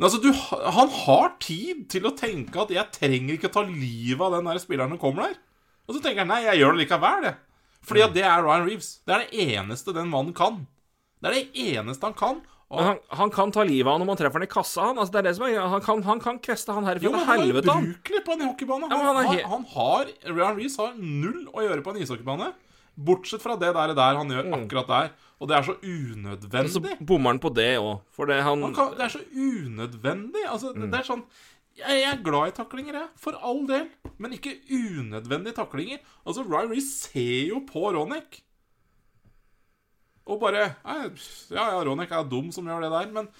[0.00, 4.24] men altså, du, han har tid til å tenke at 'jeg trenger ikke ta livet
[4.24, 5.36] av den der spilleren som kommer der'.
[5.86, 7.36] Og så tenker han nei, jeg gjør det likevel, jeg.
[7.84, 8.88] Fordi at det er Ryan Reeves.
[9.04, 10.62] Det er det eneste den mannen kan.
[11.20, 12.40] Det er det eneste han kan.
[12.70, 14.96] Men han, han kan ta livet av om han treffer han i kassa, han.
[15.02, 15.56] Altså, det er det som er.
[15.68, 17.46] Han kan, han kan kveste han herfra jo, men han er
[17.82, 18.88] ubrukelig på en hockeybane.
[18.92, 22.00] Ja, han, er han, he- han har Ryan Reeves har null å gjøre på en
[22.04, 22.52] ishockeybane.
[23.00, 25.12] Bortsett fra det der, der han gjør akkurat der.
[25.40, 26.72] Og det er så unødvendig.
[26.74, 30.44] Så bommer han på det òg, for det han Han kan, det er så unødvendig.
[30.44, 31.24] Altså, det, det er sånn
[31.80, 33.08] jeg, er glad i taklinger, jeg.
[33.20, 33.86] For all del.
[34.20, 36.02] Men ikke unødvendige taklinger.
[36.26, 38.42] Altså, Reece ser jo på Ronek.
[40.30, 43.30] Og bare Ja, ja, Ronek er dum som gjør det der, men,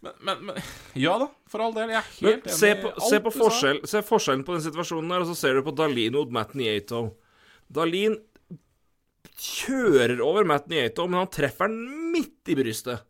[0.00, 0.56] men, men, men
[1.04, 1.92] Ja da, for all del.
[1.92, 5.26] Jeg er helt enig se på, se, på forskjell, se forskjellen på den situasjonen der,
[5.26, 7.04] og så ser du på Dalin og Matt Yato.
[7.70, 8.16] Dalin
[9.40, 13.06] kjører over Matt Nieto, men han treffer den midt i brystet.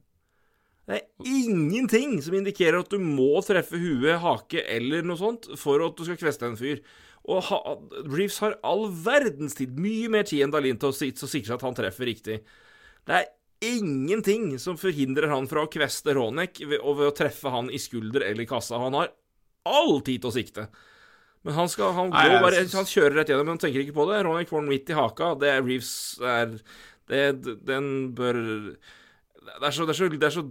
[0.90, 5.82] Det er ingenting som indikerer at du må treffe huet, hake eller noe sånt for
[5.86, 6.80] at du skal kveste en fyr.
[7.30, 7.58] Og ha,
[8.08, 10.96] Reeves har all verdens tid, mye mer tid enn Dalin til å,
[11.30, 12.40] sikre at han treffer riktig.
[13.06, 13.30] Det er
[13.60, 18.24] ingenting som forhindrer han fra å kveste Ronek og ved å treffe han i skulder
[18.26, 18.80] eller kassa.
[18.80, 19.12] Han har
[19.68, 20.66] all tid til å sikte.
[21.46, 23.96] Men han, skal, han, Nei, jeg bare, han kjører rett gjennom, men han tenker ikke
[23.96, 24.18] på det.
[24.26, 25.30] Ronny får den midt i haka.
[25.40, 26.52] Det er Reeves er
[27.10, 27.86] det, Den
[28.16, 28.36] bør
[29.50, 30.44] det er, så, det, er så, det er så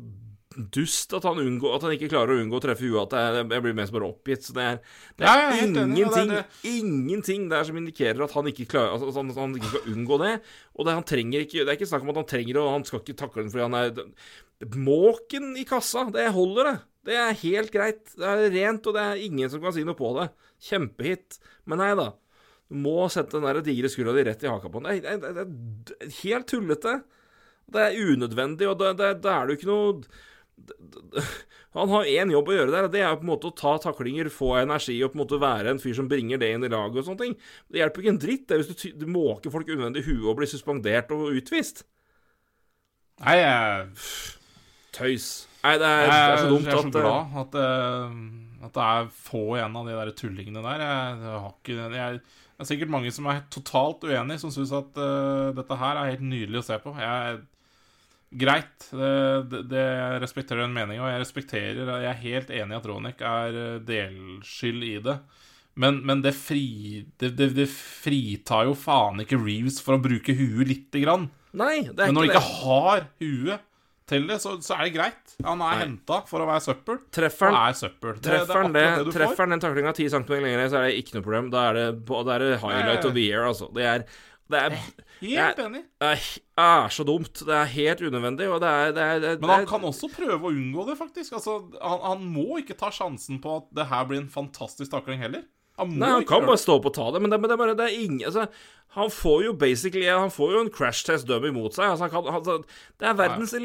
[0.74, 3.14] dust at han, unngår, at han ikke klarer å unngå å treffe huet.
[3.14, 4.44] At jeg blir mest bare oppgitt.
[4.48, 4.82] Så det er,
[5.20, 6.44] det er er ingenting, det.
[6.68, 9.94] ingenting der som indikerer at han ikke klarer altså, at han, at han ikke skal
[9.94, 10.36] unngå det.
[10.76, 12.88] Og det, han trenger ikke, det er ikke snakk om at han trenger og han
[12.90, 14.06] skal ikke takle den fordi han er
[14.76, 16.80] Måken i kassa, det holder, det.
[17.08, 18.02] Det er helt greit.
[18.18, 20.30] Det er rent, og det er ingen som kan si noe på det.
[20.70, 21.40] Kjempehit.
[21.70, 22.12] Men nei da.
[22.70, 25.00] Du må sette den der digre skuldra di rett i haka på den.
[25.02, 25.46] Det er, det
[25.90, 27.00] det er helt tullete.
[27.70, 30.02] Det er unødvendig, og da er det jo ikke noe
[31.78, 33.76] Han har én jobb å gjøre der, og det er på en måte å ta
[33.80, 36.72] taklinger, få energi og på en måte være en fyr som bringer det inn i
[36.72, 37.36] laget og sånne ting.
[37.70, 40.26] Det hjelper ikke en dritt det er hvis du, du måker folk unødvendig i huet
[40.26, 41.86] og blir suspendert og utvist.
[43.22, 43.88] Nei, jeg,
[44.98, 45.30] Tøys.
[45.64, 48.76] Nei, det er, det er så dumt jeg er så eh, glad at, det- at
[48.76, 50.84] det er få igjen av de der tullingene der.
[50.84, 55.52] Jeg, ikke jeg, Det er sikkert mange som er totalt uenig, som syns at uh,
[55.56, 56.96] dette her er helt nydelig å se på.
[57.00, 57.40] Jeg
[58.30, 59.14] Greit, det,
[59.50, 62.86] det, det jeg respekterer den meninga, og jeg respekterer Jeg er helt enig i at
[62.86, 65.16] Ronek er eh, delskyld i det.
[65.80, 70.36] Men, men det, fri, det, det, det fritar jo faen ikke Reeves for å bruke
[70.38, 71.26] huet lite grann.
[71.58, 73.66] Nei, det er Men når ikke han ikke har huet
[74.10, 75.36] til det, så, så er det greit.
[75.46, 77.04] Han er henta for å være søppel.
[77.16, 78.18] Treffer han søppel.
[78.26, 81.18] Treffer det, det, er det treffer den taklinga 10 cm lenger, så er det ikke
[81.18, 81.52] noe problem.
[81.54, 83.70] Da er det, da er det highlight of the year, altså.
[83.76, 84.08] Det er,
[84.50, 84.76] det er,
[85.22, 85.84] helt enig.
[86.02, 86.26] det er,
[86.66, 87.46] er så dumt.
[87.46, 90.52] Det er helt unødvendig, og det er, det er, Men han kan også prøve å
[90.52, 91.38] unngå det, faktisk.
[91.38, 95.22] Altså, han, han må ikke ta sjansen på at det her blir en fantastisk takling
[95.22, 95.46] heller.
[95.80, 97.62] Han Nei, han kan bare stå opp og ta det, men det, men det er
[97.62, 98.50] bare det er ingen altså,
[98.98, 101.94] Han får jo basically Han får jo en crash test dummy mot seg.
[101.94, 102.58] Altså, han kan, altså,
[103.00, 103.56] det er verdens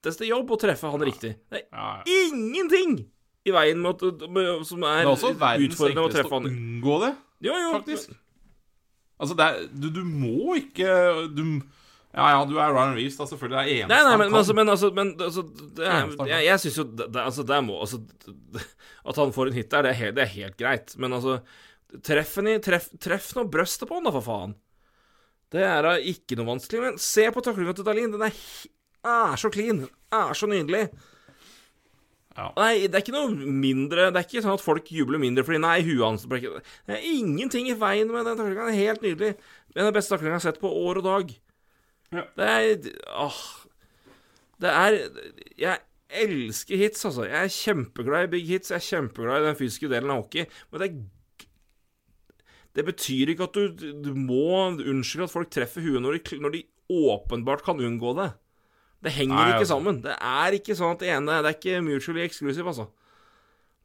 [0.00, 1.34] letteste jobb å treffe han riktig.
[1.50, 2.28] Det er Ja, ja.
[2.30, 3.06] ingenting
[3.46, 5.34] i veien med, at- med, som er, Det er også
[5.68, 7.72] utfordrende å treffe å unngå det, Jo, jo.
[7.78, 8.10] faktisk.
[9.20, 11.60] Altså, det er, du, du må ikke du,
[12.14, 13.56] Ja, ja, du er Ryan Reeves, da, selvfølgelig.
[13.56, 14.38] Det er eneste Nei, nei, han men, kan.
[14.40, 15.42] altså, men altså, men, altså
[15.76, 18.00] det er, Jeg, jeg syns jo det, altså, det må altså,
[19.10, 20.96] At han får en hit der, det er, helt, det er helt greit.
[20.98, 21.40] Men altså
[22.06, 24.52] Treff i Treff, treff nå brøstet på han, da, for faen.
[25.50, 26.80] Det er da ikke noe vanskelig.
[26.84, 28.12] Men se på taklinga til Dalin.
[28.12, 28.70] Den er, he-
[29.06, 29.84] er så clean.
[30.12, 30.88] Er så nydelig.
[32.38, 32.48] Ja.
[32.56, 35.58] Nei, det er ikke noe mindre Det er ikke sånn at folk jubler mindre fordi
[35.60, 38.68] Nei, huet hans ble ikke Det er ingenting i veien med den taklinga.
[38.70, 39.32] Er helt nydelig.
[39.34, 41.32] Det er den beste taklinga jeg har sett på år og dag.
[42.14, 42.24] Ja.
[42.38, 42.90] Det er
[43.26, 43.40] Åh.
[44.60, 44.98] Det er
[45.58, 45.78] Jeg
[46.22, 47.26] elsker hits, altså.
[47.28, 48.72] Jeg er kjempeglad i big hits.
[48.72, 50.46] Jeg er kjempeglad i den fysiske delen av hockey.
[50.70, 51.00] Men det er
[52.78, 56.54] Det betyr ikke at du, du må unnskylde at folk treffer huet når de, når
[56.54, 58.30] de åpenbart kan unngå det.
[59.00, 59.76] Det henger Nei, ikke altså.
[59.76, 60.00] sammen.
[60.04, 62.88] Det er ikke sånn at det ene Det er ikke mutually exclusive, altså.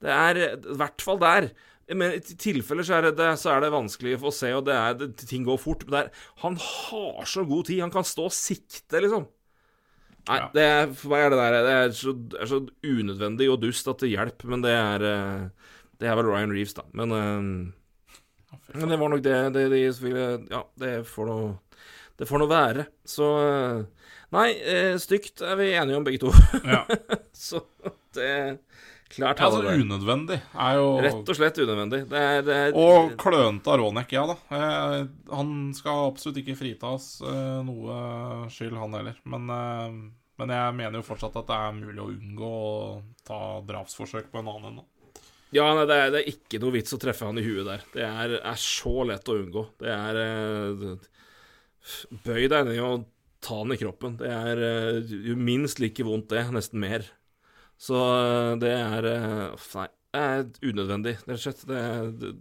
[0.03, 1.47] Det er i hvert fall der.
[1.93, 4.95] Men i tilfeller så er det, så er det vanskelig å se, og det er,
[4.99, 5.85] det, ting går fort.
[5.87, 6.09] Men er,
[6.41, 7.83] han har så god tid.
[7.85, 9.27] Han kan stå og sikte, liksom.
[10.25, 10.47] Nei, Ja.
[10.55, 13.87] det er, for meg er det der Det er så, er så unødvendig og dust
[13.91, 15.43] at det hjelper, men det er eh,
[16.01, 16.81] Det er vel Ryan Reeves, da.
[16.97, 21.51] Men, eh, men det var nok det, det de ville Ja, det får noe
[22.15, 22.87] Det får noe være.
[23.07, 26.33] Så eh, Nei, eh, stygt er vi enige om begge to.
[26.75, 26.83] Ja.
[27.47, 27.61] så
[28.15, 28.31] det
[29.15, 29.75] Klart Ja, altså, det.
[29.85, 31.99] unødvendig er jo Rett og slett unødvendig.
[32.09, 34.35] Det er, det er Og klønete av Ronek, ja da.
[34.49, 34.95] Eh,
[35.29, 39.19] han skal absolutt ikke fritas eh, noe skyld, han heller.
[39.29, 39.99] Men, eh,
[40.41, 42.73] men jeg mener jo fortsatt at det er mulig å unngå å
[43.27, 43.39] ta
[43.69, 44.87] drapsforsøk på en annen ennå.
[45.53, 47.85] Ja, nei, det er, det er ikke noe vits å treffe han i huet der.
[47.93, 49.67] Det er, er så lett å unngå.
[49.79, 50.19] Det er
[52.25, 53.05] Bøy deg ned og
[53.45, 54.17] ta den i kroppen.
[54.21, 56.47] Det er eh, jo minst like vondt, det.
[56.55, 57.05] Nesten mer.
[57.77, 61.63] Så eh, det er eh, Nei, det er unødvendig, rett og slett.
[61.67, 62.35] Det er det,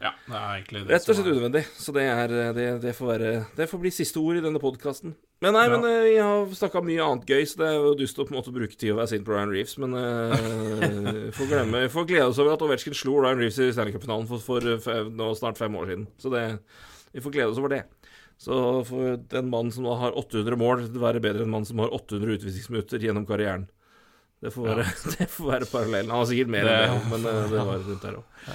[0.00, 1.64] Ja, det er egentlig det rett og slett er unødvendig.
[1.78, 5.14] Så det er det, det får være Det får bli siste ord i denne podkasten.
[5.40, 5.78] Men nei, Ja.
[5.78, 8.40] men vi har snakka mye annet gøy, så det er jo dust å på en
[8.40, 12.10] måte bruke tid å være sint på Ryan Reeves, men uh, får glemme Vi får
[12.10, 15.30] glede oss over at Ovetsjkin slo Ryan Reeves i Stanley Cup-finalen for, for for, nå
[15.38, 16.10] snart fem år siden.
[16.20, 16.44] Så det
[17.14, 17.84] Vi får glede oss over det.
[18.40, 18.56] Så
[18.88, 21.92] for den mann som har 800 mål, det være bedre enn en mann som har
[21.92, 23.66] 800 utvisningsminutter gjennom karrieren.
[24.40, 24.86] Det får være,
[25.18, 26.08] det får være parallellen.
[26.14, 28.48] Han har sikkert mer enn det, Det- men eh, det var rundt der òg.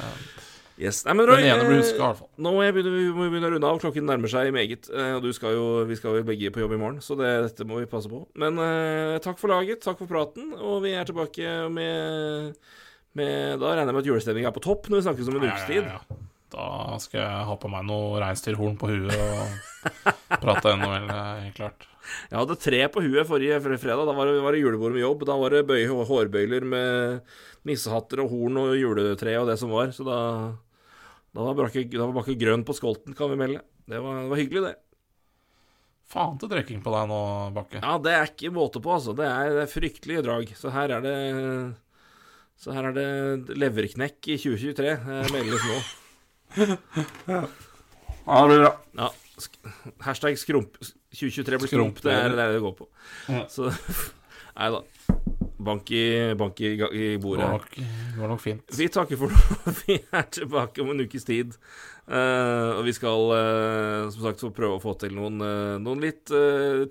[0.75, 1.03] Yes.
[1.07, 1.37] Nei, men Roy,
[1.69, 3.77] blir eh, nå må begynne, vi må begynne å runde av.
[3.79, 4.89] Klokken nærmer seg meget.
[4.91, 7.29] eh, Og du skal jo, vi skal jo begge på jobb i morgen, så det,
[7.45, 8.25] dette må vi passe på.
[8.35, 12.57] Men eh, takk for laget, takk for praten, og vi er tilbake med,
[13.15, 15.45] med Da regner jeg med at julestemninga er på topp når vi snakkes om en
[15.47, 15.85] ukes tid.
[15.85, 16.23] Ja, ja, ja.
[16.53, 21.87] Da skal jeg ha på meg noe reinsdyrhorn på huet og prate NHL, helt klart.
[22.29, 24.05] Jeg hadde tre på huet forrige fredag.
[24.05, 25.25] Da var det, var det julebord med jobb.
[25.27, 27.35] Da var det bøy, hårbøyler med
[27.65, 29.89] nissehatter og horn og juletre og det som var.
[29.95, 30.19] Så da,
[31.33, 33.63] da var Bakke, da var grønn på skolten, kan vi melde.
[33.89, 34.75] Det var, det var hyggelig, det.
[36.05, 37.19] Faen til drikking på deg nå,
[37.57, 37.81] Bakke.
[37.81, 39.17] Ja, det er ikke måte på, altså.
[39.17, 40.53] Det er, det er fryktelige drag.
[40.57, 41.17] Så her er det
[42.61, 44.97] Så her er det leverknekk i 2023.
[45.25, 45.79] Det meldes nå.
[48.25, 48.71] Ja, det blir bra.
[48.97, 49.11] Ja.
[50.01, 50.79] Hashtag skrump
[51.15, 52.01] 2023 blir Skrump.
[52.03, 52.87] Det er det det går på.
[53.51, 53.69] Så
[54.57, 54.81] Nei da.
[55.65, 56.05] Bank i,
[56.37, 57.47] bank i, i Det bordet.
[57.75, 58.63] det var nok fint.
[58.75, 59.73] Vi takker for nå.
[59.85, 61.55] Vi er tilbake om en ukes tid.
[62.05, 66.29] Uh, og vi skal uh, som sagt prøve å få til noen, uh, noen litt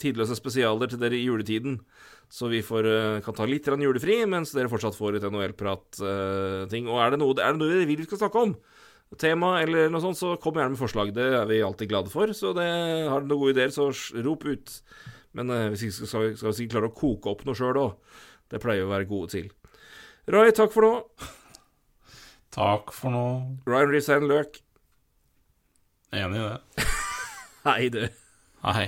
[0.03, 1.79] tidløse spesialer til dere i juletiden.
[2.35, 2.89] Så vi får,
[3.23, 6.89] kan ta litt julefri, mens dere fortsatt får litt NHL-prat-ting.
[6.89, 8.57] og er det, noe, er det noe dere vil vi skal snakke om?
[9.21, 11.13] Tema eller noe sånt, så kom gjerne med forslag.
[11.17, 12.33] Det er vi alltid glade for.
[12.37, 12.65] Så det,
[13.09, 13.89] har dere noen gode ideer, så
[14.25, 14.75] rop ut.
[15.35, 17.81] Men eh, hvis ikke skal, vi- skal vi sikkert klare å koke opp noe sjøl
[17.83, 17.95] òg.
[18.53, 19.49] Det pleier vi å være gode til.
[20.31, 20.93] Roy, takk for nå.
[22.55, 23.25] Takk for nå.
[23.67, 24.61] Ryan Reeves er en løk.
[26.15, 26.87] Enig i det.
[27.67, 28.05] Hei, du.
[28.65, 28.87] Hei.